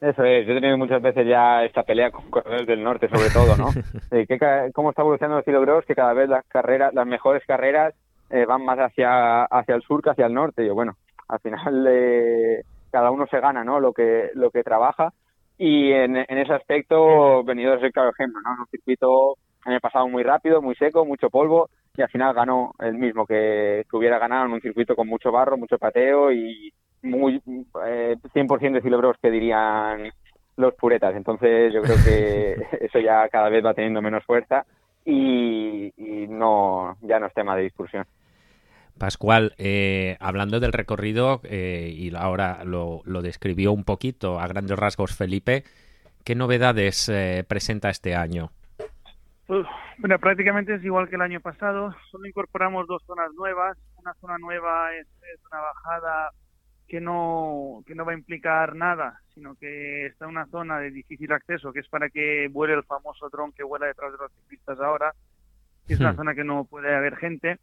Eso 0.00 0.24
es, 0.24 0.46
yo 0.46 0.52
he 0.52 0.60
tenido 0.60 0.78
muchas 0.78 1.02
veces 1.02 1.26
ya 1.26 1.62
esta 1.64 1.82
pelea 1.82 2.10
con 2.10 2.30
corredores 2.30 2.66
del 2.66 2.82
norte, 2.82 3.10
sobre 3.10 3.28
todo, 3.28 3.58
¿no? 3.58 3.68
eh, 4.10 4.26
que, 4.26 4.38
¿Cómo 4.72 4.88
está 4.88 5.02
evolucionando 5.02 5.40
el 5.40 5.44
ciclocross? 5.44 5.84
Que 5.84 5.94
cada 5.94 6.14
vez 6.14 6.30
las 6.30 6.46
carreras, 6.46 6.94
las 6.94 7.06
mejores 7.06 7.44
carreras 7.46 7.94
eh, 8.30 8.46
van 8.46 8.64
más 8.64 8.78
hacia, 8.78 9.44
hacia 9.44 9.74
el 9.74 9.82
sur 9.82 10.02
que 10.02 10.10
hacia 10.10 10.24
el 10.24 10.32
norte. 10.32 10.64
Y 10.64 10.68
yo, 10.68 10.74
bueno, 10.74 10.96
al 11.28 11.40
final 11.40 11.86
eh, 11.90 12.62
cada 12.90 13.10
uno 13.10 13.26
se 13.26 13.38
gana 13.38 13.64
¿no? 13.64 13.80
lo, 13.80 13.92
que, 13.92 14.30
lo 14.32 14.50
que 14.50 14.62
trabaja. 14.62 15.12
Y 15.58 15.92
en, 15.92 16.16
en 16.16 16.38
ese 16.38 16.52
aspecto, 16.52 17.44
venido 17.44 17.74
es 17.74 17.82
el 17.82 17.92
claro 17.92 18.10
ejemplo, 18.10 18.40
¿no? 18.40 18.62
Un 18.62 18.66
circuito 18.66 19.36
en 19.64 19.72
el 19.74 19.80
pasado 19.80 20.08
muy 20.08 20.22
rápido, 20.22 20.60
muy 20.60 20.74
seco, 20.74 21.04
mucho 21.04 21.30
polvo, 21.30 21.70
y 21.96 22.02
al 22.02 22.08
final 22.08 22.34
ganó 22.34 22.72
el 22.78 22.94
mismo 22.94 23.26
que, 23.26 23.84
que 23.88 23.96
hubiera 23.96 24.18
ganado 24.18 24.46
en 24.46 24.52
un 24.52 24.60
circuito 24.60 24.96
con 24.96 25.06
mucho 25.08 25.30
barro, 25.30 25.56
mucho 25.56 25.78
pateo 25.78 26.32
y 26.32 26.72
muy 27.02 27.42
eh, 27.86 28.16
100% 28.34 28.72
de 28.72 28.80
cilobros 28.80 29.16
que 29.20 29.30
dirían 29.30 30.10
los 30.56 30.74
puretas. 30.74 31.14
Entonces 31.14 31.72
yo 31.72 31.82
creo 31.82 31.96
que 32.04 32.56
eso 32.84 32.98
ya 32.98 33.28
cada 33.28 33.48
vez 33.48 33.64
va 33.64 33.74
teniendo 33.74 34.00
menos 34.00 34.24
fuerza 34.24 34.64
y, 35.04 35.92
y 35.96 36.26
no 36.28 36.96
ya 37.02 37.18
no 37.18 37.26
es 37.26 37.34
tema 37.34 37.56
de 37.56 37.64
discusión. 37.64 38.06
Pascual, 39.02 39.52
eh, 39.58 40.16
hablando 40.20 40.60
del 40.60 40.72
recorrido, 40.72 41.40
eh, 41.42 41.92
y 41.92 42.14
ahora 42.14 42.62
lo, 42.62 43.02
lo, 43.04 43.20
describió 43.20 43.72
un 43.72 43.82
poquito 43.82 44.38
a 44.38 44.46
grandes 44.46 44.78
rasgos 44.78 45.16
Felipe, 45.16 45.64
¿qué 46.24 46.36
novedades 46.36 47.08
eh, 47.08 47.44
presenta 47.48 47.90
este 47.90 48.14
año? 48.14 48.52
Pues, 49.48 49.66
bueno, 49.98 50.20
prácticamente 50.20 50.76
es 50.76 50.84
igual 50.84 51.08
que 51.08 51.16
el 51.16 51.22
año 51.22 51.40
pasado, 51.40 51.92
solo 52.12 52.28
incorporamos 52.28 52.86
dos 52.86 53.02
zonas 53.04 53.32
nuevas. 53.34 53.76
Una 53.96 54.14
zona 54.20 54.38
nueva 54.38 54.94
es, 54.94 55.08
es 55.34 55.40
una 55.50 55.62
bajada 55.62 56.30
que 56.86 57.00
no, 57.00 57.82
que 57.84 57.96
no 57.96 58.04
va 58.04 58.12
a 58.12 58.16
implicar 58.16 58.76
nada, 58.76 59.18
sino 59.34 59.56
que 59.56 60.06
está 60.06 60.26
en 60.26 60.30
una 60.30 60.46
zona 60.46 60.78
de 60.78 60.92
difícil 60.92 61.32
acceso, 61.32 61.72
que 61.72 61.80
es 61.80 61.88
para 61.88 62.08
que 62.08 62.46
vuele 62.52 62.74
el 62.74 62.84
famoso 62.84 63.28
dron 63.30 63.50
que 63.50 63.64
vuela 63.64 63.86
detrás 63.86 64.12
de 64.12 64.18
los 64.18 64.32
ciclistas 64.32 64.78
ahora, 64.78 65.12
es 65.88 65.98
una 65.98 66.14
zona 66.14 66.36
que 66.36 66.44
no 66.44 66.66
puede 66.66 66.94
haber 66.94 67.16
gente 67.16 67.58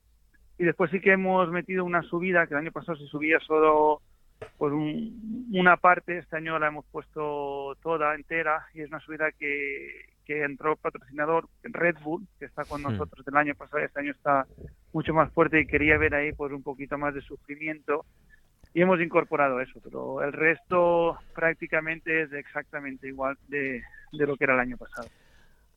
y 0.60 0.66
después 0.66 0.92
sí 0.92 1.00
que 1.00 1.14
hemos 1.14 1.50
metido 1.50 1.86
una 1.86 2.04
subida, 2.04 2.46
que 2.46 2.54
el 2.54 2.60
año 2.60 2.72
pasado 2.74 2.98
se 2.98 3.08
subía 3.08 3.40
solo 3.40 4.02
pues 4.58 4.74
un, 4.74 5.48
una 5.54 5.78
parte, 5.78 6.18
este 6.18 6.36
año 6.36 6.60
la 6.60 6.68
hemos 6.68 6.86
puesto 6.92 7.78
toda 7.82 8.14
entera 8.14 8.68
y 8.74 8.82
es 8.82 8.90
una 8.90 9.00
subida 9.00 9.32
que, 9.32 10.06
que 10.26 10.44
entró 10.44 10.76
patrocinador 10.76 11.48
Red 11.64 11.96
Bull, 12.04 12.28
que 12.38 12.46
está 12.46 12.66
con 12.66 12.82
nosotros 12.82 13.26
del 13.26 13.38
año 13.38 13.56
pasado, 13.56 13.84
este 13.84 14.02
año 14.02 14.12
está 14.12 14.46
mucho 14.92 15.14
más 15.14 15.32
fuerte 15.32 15.62
y 15.62 15.66
quería 15.66 15.98
ver 15.98 16.14
ahí 16.14 16.34
pues 16.34 16.52
un 16.52 16.62
poquito 16.62 16.98
más 16.98 17.14
de 17.14 17.22
sufrimiento 17.22 18.06
y 18.74 18.82
hemos 18.82 19.00
incorporado 19.00 19.62
eso, 19.62 19.80
pero 19.82 20.22
el 20.22 20.34
resto 20.34 21.18
prácticamente 21.34 22.24
es 22.24 22.34
exactamente 22.34 23.08
igual 23.08 23.38
de, 23.48 23.82
de 24.12 24.28
lo 24.28 24.36
que 24.36 24.44
era 24.44 24.56
el 24.56 24.60
año 24.60 24.78
pasado. 24.78 25.08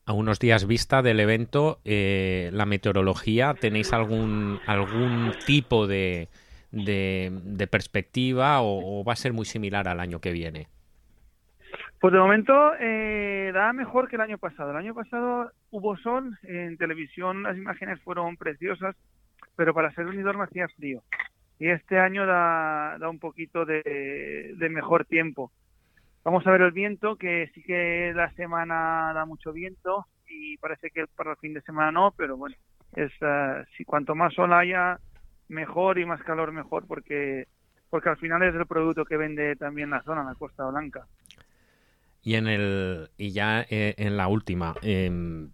A 0.05 0.13
unos 0.13 0.39
días 0.39 0.67
vista 0.67 1.01
del 1.01 1.19
evento, 1.19 1.79
eh, 1.85 2.49
la 2.51 2.65
meteorología, 2.65 3.53
¿tenéis 3.53 3.93
algún, 3.93 4.59
algún 4.67 5.31
tipo 5.45 5.87
de, 5.87 6.27
de, 6.71 7.67
perspectiva 7.71 8.61
o, 8.61 9.03
va 9.05 9.13
a 9.13 9.17
ser 9.17 9.31
muy 9.31 9.45
similar 9.45 9.87
al 9.87 9.99
año 9.99 10.19
que 10.19 10.33
viene? 10.33 10.67
Pues 11.99 12.11
de 12.11 12.19
momento 12.19 12.53
eh, 12.81 13.51
da 13.53 13.71
mejor 13.71 14.09
que 14.09 14.17
el 14.17 14.21
año 14.21 14.37
pasado. 14.37 14.71
El 14.71 14.77
año 14.77 14.93
pasado 14.93 15.51
hubo 15.71 15.95
sol, 15.97 16.37
en 16.43 16.77
televisión 16.77 17.43
las 17.43 17.55
imágenes 17.55 18.01
fueron 18.01 18.35
preciosas, 18.35 18.97
pero 19.55 19.73
para 19.73 19.93
ser 19.93 20.07
unidor 20.07 20.41
hacía 20.41 20.67
frío. 20.75 21.01
Y 21.59 21.69
este 21.69 21.97
año 21.97 22.25
da, 22.25 22.97
da 22.99 23.09
un 23.09 23.19
poquito 23.19 23.63
de, 23.63 24.53
mejor 24.69 25.05
tiempo. 25.05 25.51
Vamos 26.23 26.47
a 26.47 26.51
ver 26.51 26.61
el 26.61 26.71
viento, 26.71 27.17
que 27.17 27.51
sí 27.53 27.61
que 27.63 28.13
la 28.15 28.31
semana 28.33 29.11
da 29.13 29.25
mucho 29.25 29.51
viento 29.51 30.05
y 30.27 30.57
parece 30.57 30.89
que 30.89 31.05
para 31.07 31.31
el 31.31 31.37
fin 31.37 31.53
de 31.53 31.61
semana 31.61 31.91
no, 31.91 32.13
pero 32.15 32.37
bueno, 32.37 32.55
es 32.95 33.11
eh, 33.21 33.63
si 33.75 33.83
cuanto 33.83 34.15
más 34.15 34.33
sol 34.33 34.53
haya, 34.53 34.99
mejor 35.49 35.99
y 35.99 36.05
más 36.05 36.21
calor 36.23 36.51
mejor, 36.51 36.85
porque 36.87 37.47
porque 37.89 38.09
al 38.09 38.17
final 38.17 38.41
es 38.41 38.55
el 38.55 38.65
producto 38.65 39.05
que 39.05 39.17
vende 39.17 39.55
también 39.55 39.91
la 39.91 40.01
zona, 40.01 40.23
la 40.23 40.33
Costa 40.33 40.65
Blanca. 40.65 41.05
Y 42.23 42.35
en 42.35 42.47
el 42.47 43.09
y 43.17 43.31
ya 43.31 43.61
eh, 43.69 43.93
en 43.97 44.17
la 44.17 44.27
última, 44.27 44.73
em, 44.81 45.51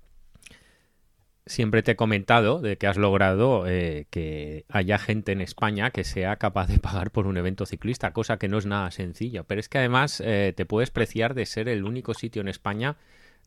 siempre 1.49 1.81
te 1.83 1.91
he 1.91 1.95
comentado 1.95 2.61
de 2.61 2.77
que 2.77 2.87
has 2.87 2.97
logrado 2.97 3.67
eh, 3.67 4.05
que 4.11 4.65
haya 4.69 4.97
gente 4.99 5.31
en 5.31 5.41
España 5.41 5.89
que 5.89 6.03
sea 6.03 6.35
capaz 6.35 6.67
de 6.67 6.79
pagar 6.79 7.11
por 7.11 7.27
un 7.27 7.37
evento 7.37 7.65
ciclista, 7.65 8.13
cosa 8.13 8.37
que 8.37 8.47
no 8.47 8.59
es 8.59 8.65
nada 8.65 8.91
sencillo. 8.91 9.43
Pero 9.43 9.59
es 9.59 9.67
que 9.67 9.79
además 9.79 10.21
eh, 10.25 10.53
te 10.55 10.65
puedes 10.65 10.91
preciar 10.91 11.33
de 11.33 11.45
ser 11.45 11.67
el 11.67 11.83
único 11.83 12.13
sitio 12.13 12.41
en 12.41 12.47
España 12.47 12.95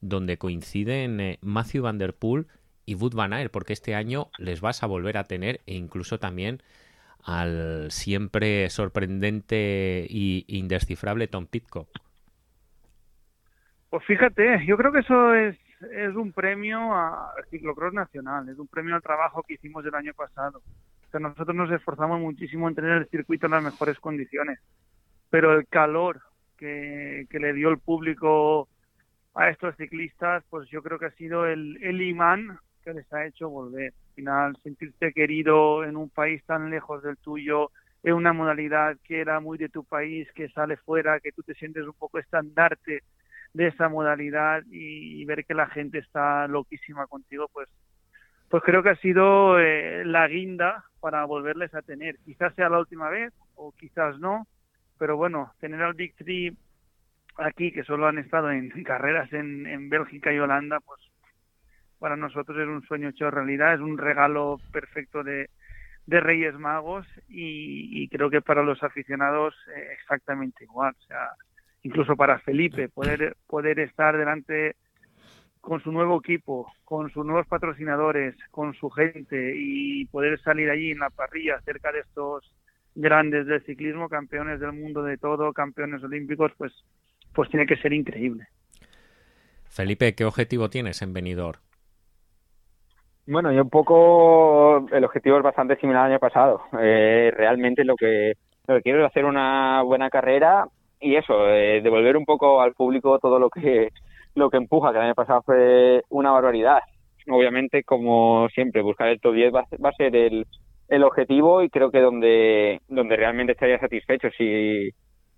donde 0.01 0.37
coinciden 0.37 1.39
Matthew 1.43 1.85
Van 1.85 1.99
Der 1.99 2.13
Poel 2.13 2.49
y 2.85 2.97
Wood 2.97 3.15
Van 3.15 3.33
Aert, 3.33 3.53
porque 3.53 3.73
este 3.73 3.95
año 3.95 4.31
les 4.37 4.61
vas 4.61 4.83
a 4.83 4.87
volver 4.87 5.17
a 5.17 5.25
tener 5.25 5.61
e 5.67 5.75
incluso 5.75 6.19
también 6.19 6.61
al 7.25 7.91
siempre 7.93 8.69
sorprendente 8.69 10.05
e 10.05 10.45
indescifrable 10.49 11.29
Tom 11.29 11.47
Pitcock. 11.47 11.89
Pues 13.91 14.05
fíjate, 14.07 14.65
yo 14.67 14.77
creo 14.77 14.91
que 14.91 15.01
eso 15.01 15.35
es, 15.35 15.57
es 15.91 16.15
un 16.15 16.33
premio 16.33 16.95
al 16.95 17.45
ciclocross 17.51 17.93
nacional, 17.93 18.49
es 18.49 18.59
un 18.59 18.69
premio 18.69 18.95
al 18.95 19.03
trabajo 19.03 19.43
que 19.43 19.55
hicimos 19.55 19.85
el 19.85 19.95
año 19.95 20.13
pasado. 20.15 20.63
O 21.07 21.11
sea, 21.11 21.21
nosotros 21.21 21.55
nos 21.55 21.71
esforzamos 21.71 22.21
muchísimo 22.21 22.69
en 22.69 22.75
tener 22.75 22.93
el 22.93 23.09
circuito 23.09 23.47
en 23.47 23.53
las 23.53 23.65
mejores 23.65 23.99
condiciones, 23.99 24.59
pero 25.31 25.55
el 25.55 25.67
calor 25.67 26.21
que, 26.57 27.27
que 27.31 27.39
le 27.39 27.53
dio 27.53 27.71
el 27.71 27.79
público 27.79 28.69
a 29.35 29.49
estos 29.49 29.77
ciclistas, 29.77 30.45
pues 30.51 30.69
yo 30.69 30.83
creo 30.83 30.99
que 30.99 31.07
ha 31.07 31.11
sido 31.13 31.47
el, 31.47 31.79
el 31.83 32.03
imán 32.03 32.59
que 32.85 32.93
les 32.93 33.11
ha 33.13 33.27
hecho 33.27 33.49
volver. 33.49 33.93
Al 34.09 34.15
final, 34.15 34.57
sentirte 34.63 35.13
querido 35.13 35.85
en 35.85 35.97
un 35.97 36.11
país 36.11 36.43
tan 36.45 36.71
lejos 36.71 37.03
del 37.03 37.17
tuyo, 37.17 37.71
en 38.03 38.15
una 38.15 38.33
modalidad 38.33 38.97
que 39.05 39.21
era 39.21 39.41
muy 39.41 39.59
de 39.59 39.69
tu 39.69 39.85
país, 39.85 40.29
que 40.35 40.49
sale 40.51 40.77
fuera, 40.77 41.21
que 41.21 41.33
tú 41.33 41.43
te 41.43 41.55
sientes 41.55 41.87
un 41.87 41.95
poco 41.95 42.19
estandarte 42.19 43.03
de 43.55 43.69
esa 43.69 43.89
modalidad 43.89 44.63
y, 44.71 45.25
ver 45.25 45.45
que 45.45 45.55
la 45.55 45.67
gente 45.67 45.99
está 45.99 46.49
loquísima 46.49 47.07
contigo, 47.07 47.49
pues, 47.53 47.69
pues 48.49 48.63
creo 48.63 48.83
que 48.83 48.91
ha 48.91 48.97
sido 48.97 49.59
eh, 49.59 50.05
la 50.05 50.27
guinda 50.29 50.85
para 51.01 51.25
volverles 51.25 51.75
a 51.75 51.83
tener. 51.83 52.17
Quizás 52.25 52.55
sea 52.55 52.69
la 52.69 52.79
última 52.79 53.09
vez 53.09 53.33
o 53.55 53.73
quizás 53.73 54.19
no, 54.19 54.47
pero 54.99 55.17
bueno, 55.17 55.53
tener 55.61 55.83
al 55.83 55.95
Big 55.95 56.15
Three 56.17 56.57
aquí, 57.37 57.73
que 57.73 57.85
solo 57.85 58.07
han 58.07 58.19
estado 58.19 58.51
en 58.51 58.71
carreras 58.85 59.33
en, 59.33 59.67
en 59.67 59.89
Bélgica 59.89 60.33
y 60.33 60.39
Holanda, 60.39 60.81
pues 60.81 61.01
para 61.99 62.17
nosotros 62.17 62.59
es 62.59 62.67
un 62.67 62.83
sueño 62.83 63.11
hecho 63.11 63.31
realidad, 63.31 63.75
es 63.75 63.81
un 63.81 63.97
regalo 63.97 64.59
perfecto 64.73 65.23
de, 65.23 65.49
de 66.07 66.21
Reyes 66.21 66.55
Magos 66.59 67.07
y, 67.29 68.09
creo 68.09 68.29
que 68.29 68.43
para 68.43 68.63
los 68.63 68.83
aficionados 68.83 69.55
eh, 69.75 69.89
exactamente 69.93 70.65
igual. 70.65 70.95
O 70.99 71.07
sea, 71.07 71.31
incluso 71.83 72.17
para 72.17 72.39
Felipe, 72.41 72.89
poder, 72.89 73.37
poder 73.47 73.81
estar 73.81 74.17
delante 74.17 74.77
con 75.61 75.81
su 75.81 75.93
nuevo 75.93 76.19
equipo, 76.19 76.73
con 76.85 77.11
sus 77.11 77.25
nuevos 77.25 77.47
patrocinadores, 77.47 78.35
con 78.51 78.75
su 78.75 78.91
gente 78.91 79.55
y 79.57 80.07
poder 80.07 80.41
salir 80.41 80.71
allí 80.71 80.91
en 80.91 80.99
la 80.99 81.11
parrilla 81.11 81.61
cerca 81.65 81.93
de 81.93 82.01
estos 82.01 82.53
grandes 82.95 83.47
del 83.47 83.65
ciclismo, 83.65 84.09
campeones 84.09 84.61
del 84.61 84.73
mundo 84.73 85.03
de 85.03 85.17
todo, 85.19 85.53
campeones 85.53 86.03
olímpicos, 86.03 86.53
pues, 86.59 86.73
pues 87.33 87.49
tiene 87.49 87.67
que 87.67 87.77
ser 87.77 87.93
increíble. 87.93 88.47
Felipe, 89.65 90.15
¿qué 90.15 90.25
objetivo 90.25 90.69
tienes 90.69 91.01
en 91.01 91.13
Benidorm? 91.13 91.61
Bueno, 93.27 93.53
yo 93.53 93.63
un 93.63 93.71
poco 93.71 94.87
el 94.91 95.05
objetivo 95.05 95.37
es 95.37 95.45
bastante 95.45 95.77
similar 95.77 96.05
al 96.05 96.11
año 96.11 96.19
pasado. 96.19 96.63
Eh, 96.81 97.33
realmente 97.35 97.85
lo 97.85 97.95
que, 97.95 98.35
lo 98.67 98.75
que 98.77 98.83
quiero 98.83 99.01
es 99.01 99.07
hacer 99.07 99.25
una 99.25 99.81
buena 99.83 100.11
carrera 100.11 100.67
y 101.03 101.17
eso, 101.17 101.49
eh, 101.49 101.81
devolver 101.83 102.17
un 102.17 102.25
poco 102.25 102.61
al 102.63 102.75
público 102.75 103.19
todo 103.19 103.39
lo 103.39 103.51
que 103.51 103.89
lo 104.35 104.49
que 104.49 104.57
empuja, 104.57 104.93
que 104.93 104.99
el 104.99 105.05
año 105.05 105.15
pasado 105.15 105.43
fue 105.43 106.03
una 106.09 106.31
barbaridad. 106.31 106.79
Obviamente, 107.29 107.85
como 107.85 108.49
siempre, 108.49 108.81
buscar 108.81 109.09
el 109.09 109.21
top 109.21 109.35
10 109.35 109.55
va, 109.55 109.65
va 109.85 109.91
a 109.91 109.93
ser 109.93 110.17
el, 110.17 110.47
el 110.93 111.05
objetivo 111.05 111.63
y 111.63 111.71
creo 111.71 111.91
que 111.91 112.01
donde, 112.01 112.81
donde 112.87 113.17
realmente 113.17 113.53
estaría 113.53 113.79
satisfecho 113.79 114.29
si, 114.37 114.91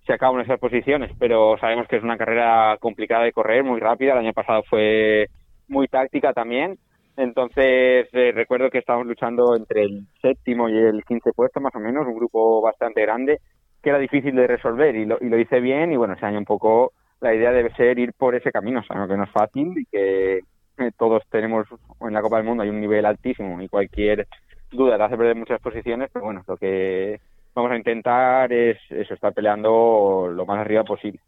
acabo 0.07 0.35
en 0.37 0.43
esas 0.43 0.59
posiciones, 0.59 1.11
pero 1.17 1.57
sabemos 1.57 1.87
que 1.87 1.95
es 1.95 2.03
una 2.03 2.17
carrera 2.17 2.77
complicada 2.79 3.23
de 3.23 3.31
correr, 3.31 3.63
muy 3.63 3.79
rápida, 3.79 4.11
el 4.11 4.19
año 4.19 4.33
pasado 4.33 4.63
fue 4.69 5.27
muy 5.69 5.87
táctica 5.87 6.33
también. 6.33 6.77
Entonces, 7.15 8.07
eh, 8.11 8.31
recuerdo 8.35 8.69
que 8.69 8.79
estábamos 8.79 9.07
luchando 9.07 9.55
entre 9.55 9.83
el 9.83 10.05
séptimo 10.21 10.67
y 10.67 10.77
el 10.77 11.05
quince 11.05 11.31
puesto, 11.33 11.61
más 11.61 11.73
o 11.73 11.79
menos, 11.79 12.05
un 12.05 12.15
grupo 12.15 12.61
bastante 12.61 13.01
grande, 13.01 13.39
que 13.85 13.91
era 13.91 13.99
difícil 13.99 14.35
de 14.35 14.47
resolver 14.47 14.95
y 14.95 15.05
lo, 15.05 15.19
y 15.21 15.29
lo 15.29 15.37
hice 15.37 15.59
bien. 15.59 15.91
Y 15.91 15.95
bueno, 15.95 16.15
ese 16.15 16.25
año 16.25 16.39
un 16.39 16.45
poco 16.45 16.93
la 17.21 17.35
idea 17.35 17.51
debe 17.51 17.71
ser 17.75 17.99
ir 17.99 18.13
por 18.13 18.33
ese 18.33 18.51
camino, 18.51 18.81
o 18.81 19.07
que 19.07 19.15
no 19.15 19.25
es 19.25 19.29
fácil 19.29 19.77
y 19.77 19.85
que 19.85 20.37
eh, 20.37 20.91
todos 20.97 21.21
tenemos 21.29 21.67
en 22.01 22.13
la 22.13 22.23
Copa 22.23 22.37
del 22.37 22.47
Mundo 22.47 22.63
hay 22.63 22.69
un 22.69 22.81
nivel 22.81 23.05
altísimo 23.05 23.61
y 23.61 23.69
cualquier 23.69 24.27
duda 24.71 24.97
te 24.97 25.03
hace 25.03 25.17
perder 25.17 25.35
muchas 25.35 25.61
posiciones, 25.61 26.09
pero 26.11 26.25
bueno, 26.25 26.43
lo 26.47 26.57
que 26.57 27.19
vamos 27.53 27.71
a 27.71 27.77
intentar 27.77 28.51
es 28.51 28.79
eso, 28.89 29.13
estar 29.13 29.33
peleando 29.33 30.31
lo 30.33 30.45
más 30.47 30.57
arriba 30.57 30.83
posible 30.83 31.19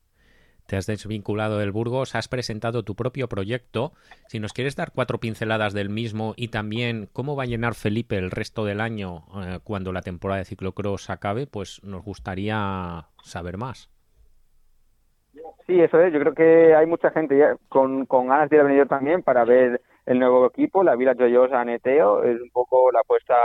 te 0.68 0.76
has 0.76 0.86
desvinculado 0.86 1.58
del 1.58 1.72
Burgos, 1.72 2.14
has 2.16 2.28
presentado 2.28 2.84
tu 2.84 2.96
propio 2.96 3.28
proyecto. 3.28 3.94
Si 4.28 4.40
nos 4.40 4.54
quieres 4.54 4.76
dar 4.76 4.92
cuatro 4.94 5.20
pinceladas 5.20 5.74
del 5.74 5.90
mismo 5.90 6.34
y 6.36 6.50
también 6.50 7.08
cómo 7.14 7.36
va 7.36 7.44
a 7.44 7.48
llenar 7.48 7.74
Felipe 7.74 8.18
el 8.18 8.32
resto 8.32 8.66
del 8.66 8.82
año 8.82 9.24
eh, 9.42 9.60
cuando 9.64 9.92
la 9.92 10.02
temporada 10.02 10.40
de 10.40 10.46
ciclocross 10.46 11.10
acabe, 11.10 11.48
pues 11.48 11.82
nos 11.84 12.04
gustaría 12.04 13.06
saber 13.24 13.58
más. 13.58 13.90
Sí, 15.66 15.80
eso 15.82 16.00
es. 16.02 16.14
Yo 16.14 16.20
creo 16.20 16.34
que 16.34 16.76
hay 16.76 16.86
mucha 16.86 17.12
gente 17.12 17.38
ya 17.38 17.56
con, 17.70 18.06
con 18.06 18.28
ganas 18.28 18.50
de 18.50 18.58
ir 18.58 18.62
a 18.62 18.66
venir 18.66 18.88
también 18.88 19.22
para 19.24 19.44
ver 19.44 19.82
el 20.06 20.20
nuevo 20.20 20.48
equipo, 20.48 20.84
la 20.84 20.96
Vila 20.96 21.16
Joyosa 21.18 21.64
Neteo. 21.64 22.24
Es 22.24 22.42
un 22.42 22.50
poco 22.52 22.92
la 22.92 23.02
apuesta 23.02 23.36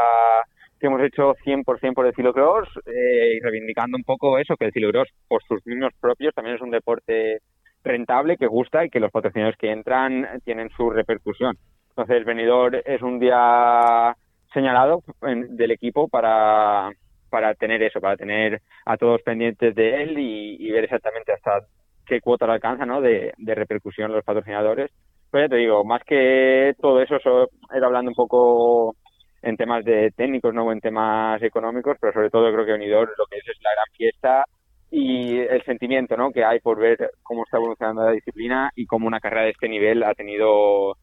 que 0.82 0.88
hemos 0.88 1.00
hecho 1.00 1.34
100% 1.44 1.94
por 1.94 2.06
el 2.06 2.14
ciclocross 2.14 2.68
eh, 2.86 3.36
y 3.36 3.40
reivindicando 3.40 3.96
un 3.96 4.02
poco 4.02 4.36
eso, 4.36 4.56
que 4.56 4.64
el 4.64 4.72
ciclocross 4.72 5.08
por 5.28 5.40
sus 5.44 5.64
mismos 5.64 5.92
propios 6.00 6.34
también 6.34 6.56
es 6.56 6.60
un 6.60 6.72
deporte 6.72 7.38
rentable, 7.84 8.36
que 8.36 8.48
gusta 8.48 8.84
y 8.84 8.90
que 8.90 8.98
los 8.98 9.12
patrocinadores 9.12 9.56
que 9.56 9.70
entran 9.70 10.26
tienen 10.44 10.70
su 10.70 10.90
repercusión. 10.90 11.56
Entonces, 11.90 12.24
venidor 12.24 12.82
es 12.84 13.00
un 13.00 13.20
día 13.20 14.16
señalado 14.52 15.04
del 15.20 15.70
equipo 15.70 16.08
para, 16.08 16.90
para 17.30 17.54
tener 17.54 17.80
eso, 17.84 18.00
para 18.00 18.16
tener 18.16 18.60
a 18.84 18.96
todos 18.96 19.22
pendientes 19.22 19.76
de 19.76 20.02
él 20.02 20.18
y, 20.18 20.68
ver 20.72 20.82
exactamente 20.82 21.32
hasta 21.32 21.64
qué 22.06 22.20
cuota 22.20 22.46
lo 22.46 22.54
alcanza 22.54 22.86
¿no? 22.86 23.00
de, 23.00 23.32
de 23.38 23.54
repercusión 23.54 24.10
los 24.10 24.24
patrocinadores. 24.24 24.90
Pues 25.30 25.44
ya 25.44 25.48
te 25.48 25.56
digo, 25.56 25.84
más 25.84 26.02
que 26.02 26.74
todo 26.80 27.00
eso, 27.00 27.16
eso 27.16 27.48
era 27.72 27.86
hablando 27.86 28.10
un 28.10 28.16
poco 28.16 28.96
en 29.42 29.56
temas 29.56 29.84
de 29.84 30.12
técnicos, 30.12 30.54
no 30.54 30.70
en 30.72 30.80
temas 30.80 31.42
económicos, 31.42 31.96
pero 32.00 32.12
sobre 32.12 32.30
todo 32.30 32.52
creo 32.52 32.64
que 32.64 32.72
Unidor 32.72 33.12
lo 33.18 33.26
que 33.26 33.38
es 33.38 33.48
es 33.48 33.58
la 33.62 33.70
gran 33.74 33.96
fiesta 33.96 34.44
y 34.90 35.38
el 35.38 35.64
sentimiento 35.64 36.16
¿no? 36.16 36.30
que 36.30 36.44
hay 36.44 36.60
por 36.60 36.78
ver 36.78 37.12
cómo 37.22 37.44
está 37.44 37.56
evolucionando 37.56 38.04
la 38.04 38.12
disciplina 38.12 38.70
y 38.76 38.86
cómo 38.86 39.06
una 39.06 39.20
carrera 39.20 39.44
de 39.44 39.50
este 39.50 39.68
nivel 39.68 40.02
ha 40.02 40.14
tenido 40.14 40.96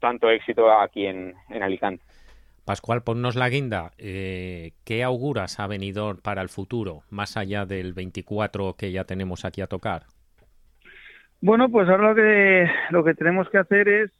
tanto 0.00 0.28
éxito 0.28 0.70
aquí 0.70 1.06
en, 1.06 1.34
Alicante. 1.48 2.04
Pascual, 2.64 3.02
ponnos 3.02 3.36
la 3.36 3.48
guinda. 3.48 3.92
Eh, 3.98 4.72
¿Qué 4.84 5.04
auguras 5.04 5.60
ha 5.60 5.68
venido 5.68 6.16
para 6.22 6.42
el 6.42 6.48
futuro, 6.48 7.02
más 7.10 7.36
allá 7.36 7.64
del 7.64 7.94
24 7.94 8.74
que 8.74 8.90
ya 8.90 9.04
tenemos 9.04 9.44
aquí 9.44 9.60
a 9.60 9.68
tocar? 9.68 10.02
Bueno, 11.40 11.68
pues 11.70 11.88
ahora 11.88 12.08
lo 12.08 12.14
que, 12.16 12.66
lo 12.90 13.04
que 13.04 13.14
tenemos 13.14 13.48
que 13.48 13.58
hacer 13.58 13.88
es 13.88 14.10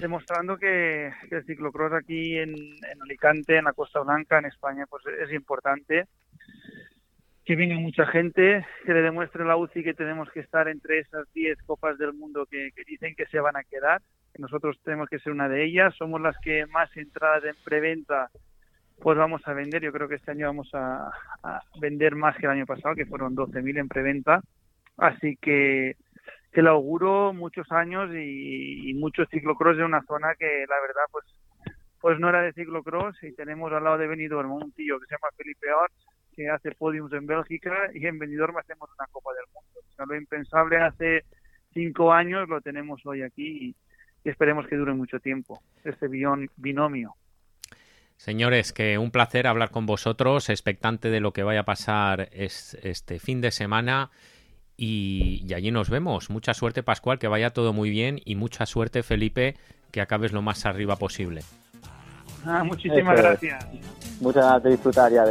demostrando 0.00 0.56
que, 0.56 1.12
el 1.30 1.44
ciclocross 1.44 1.92
aquí 1.92 2.38
en, 2.38 2.54
Alicante, 3.02 3.56
en 3.56 3.64
la 3.64 3.72
Costa 3.72 4.00
Blanca, 4.00 4.38
en 4.38 4.46
España, 4.46 4.86
pues 4.88 5.04
es 5.06 5.32
importante. 5.32 6.06
que 7.44 7.56
venga 7.56 7.78
mucha 7.78 8.06
gente, 8.06 8.64
que 8.84 8.94
le 8.94 9.02
demuestre 9.02 9.44
la 9.44 9.56
UCI 9.56 9.82
que 9.82 9.94
tenemos 9.94 10.30
que 10.30 10.40
estar 10.40 10.68
entre 10.68 11.00
esas 11.00 11.30
10 11.32 11.62
copas 11.62 11.98
del 11.98 12.12
mundo 12.12 12.46
que, 12.46 12.70
dicen 12.86 13.14
que 13.16 13.26
se 13.26 13.40
van 13.40 13.56
a 13.56 13.64
quedar. 13.64 14.00
Que 14.32 14.40
nosotros 14.40 14.78
tenemos 14.84 15.08
que 15.08 15.18
ser 15.18 15.32
una 15.32 15.48
de 15.48 15.64
ellas. 15.64 15.94
Somos 15.96 16.20
las 16.20 16.36
que 16.38 16.66
más 16.66 16.94
entradas 16.96 17.44
en 17.44 17.56
preventa 17.64 18.30
pues 19.00 19.16
vamos 19.16 19.40
a 19.46 19.54
vender. 19.54 19.82
Yo 19.82 19.92
creo 19.92 20.08
que 20.08 20.16
este 20.16 20.30
año 20.30 20.46
vamos 20.46 20.70
a, 20.74 21.10
vender 21.80 22.14
más 22.14 22.36
que 22.36 22.46
el 22.46 22.52
año 22.52 22.66
pasado, 22.66 22.94
que 22.94 23.06
fueron 23.06 23.34
12.000 23.34 23.78
en 23.78 23.88
preventa. 23.88 24.42
Así 24.96 25.36
que, 25.40 25.96
que 26.52 26.62
le 26.62 26.68
auguro 26.68 27.32
muchos 27.32 27.70
años 27.70 28.10
y, 28.12 28.90
y 28.90 28.94
muchos 28.94 29.28
ciclocross 29.30 29.76
de 29.76 29.84
una 29.84 30.02
zona 30.02 30.34
que 30.38 30.64
la 30.68 30.80
verdad 30.80 31.02
pues 31.12 31.24
pues 32.00 32.18
no 32.18 32.28
era 32.28 32.42
de 32.42 32.52
ciclocross 32.52 33.22
y 33.22 33.32
tenemos 33.32 33.70
al 33.72 33.84
lado 33.84 33.98
de 33.98 34.08
Benidorm 34.08 34.52
un 34.52 34.72
tío 34.72 34.98
que 34.98 35.06
se 35.06 35.14
llama 35.14 35.28
Felipe 35.36 35.70
Ort 35.72 35.92
que 36.34 36.48
hace 36.48 36.72
podiums 36.72 37.12
en 37.12 37.26
Bélgica 37.26 37.90
y 37.94 38.06
en 38.06 38.18
Benidorm 38.18 38.56
hacemos 38.56 38.88
una 38.96 39.06
Copa 39.10 39.30
del 39.34 39.44
Mundo. 39.52 39.80
Lo 40.08 40.16
impensable 40.16 40.78
hace 40.78 41.24
cinco 41.74 42.12
años 42.12 42.48
lo 42.48 42.60
tenemos 42.60 43.04
hoy 43.04 43.22
aquí 43.22 43.68
y, 43.68 43.76
esperemos 44.22 44.66
que 44.66 44.76
dure 44.76 44.92
mucho 44.92 45.18
tiempo 45.18 45.62
este 45.82 46.06
binomio. 46.08 47.14
Señores, 48.16 48.74
que 48.74 48.98
un 48.98 49.10
placer 49.10 49.46
hablar 49.46 49.70
con 49.70 49.86
vosotros, 49.86 50.50
expectante 50.50 51.08
de 51.08 51.20
lo 51.20 51.32
que 51.32 51.42
vaya 51.42 51.60
a 51.60 51.64
pasar 51.64 52.28
este 52.32 53.18
fin 53.18 53.40
de 53.40 53.50
semana 53.50 54.10
y, 54.80 55.44
y, 55.46 55.52
allí 55.52 55.70
nos 55.70 55.90
vemos. 55.90 56.30
Mucha 56.30 56.54
suerte 56.54 56.82
Pascual, 56.82 57.18
que 57.18 57.28
vaya 57.28 57.50
todo 57.50 57.74
muy 57.74 57.90
bien 57.90 58.20
y 58.24 58.34
mucha 58.34 58.64
suerte 58.64 59.02
Felipe, 59.02 59.56
que 59.90 60.00
acabes 60.00 60.32
lo 60.32 60.40
más 60.40 60.64
arriba 60.64 60.96
posible. 60.96 61.42
Ah, 62.46 62.64
muchísimas 62.64 63.16
gracias. 63.16 63.66
Muchas 64.20 64.42
gracias 64.44 64.62
de 64.62 64.70
disfrutar 64.70 65.12
ya. 65.12 65.24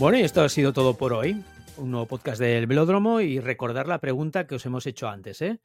Bueno, 0.00 0.18
y 0.18 0.22
esto 0.22 0.42
ha 0.42 0.48
sido 0.48 0.72
todo 0.72 0.94
por 0.94 1.12
hoy. 1.12 1.42
Un 1.76 1.92
nuevo 1.92 2.06
podcast 2.06 2.40
del 2.40 2.66
velódromo 2.66 3.20
y 3.20 3.38
recordar 3.38 3.86
la 3.86 3.98
pregunta 3.98 4.48
que 4.48 4.56
os 4.56 4.66
hemos 4.66 4.86
hecho 4.86 5.08
antes. 5.08 5.42
¿eh? 5.42 5.60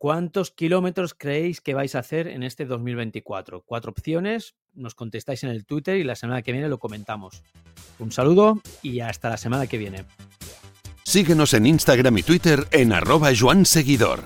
¿Cuántos 0.00 0.50
kilómetros 0.50 1.12
creéis 1.12 1.60
que 1.60 1.74
vais 1.74 1.94
a 1.94 1.98
hacer 1.98 2.26
en 2.26 2.42
este 2.42 2.64
2024? 2.64 3.64
Cuatro 3.66 3.90
opciones, 3.90 4.54
nos 4.72 4.94
contestáis 4.94 5.44
en 5.44 5.50
el 5.50 5.66
Twitter 5.66 5.98
y 5.98 6.04
la 6.04 6.16
semana 6.16 6.40
que 6.40 6.52
viene 6.52 6.70
lo 6.70 6.78
comentamos. 6.78 7.42
Un 7.98 8.10
saludo 8.10 8.62
y 8.80 9.00
hasta 9.00 9.28
la 9.28 9.36
semana 9.36 9.66
que 9.66 9.76
viene. 9.76 10.06
Síguenos 11.04 11.52
en 11.52 11.66
Instagram 11.66 12.16
y 12.16 12.22
Twitter 12.22 12.66
en 12.70 12.94
arroba 12.94 13.30
Seguidor. 13.64 14.24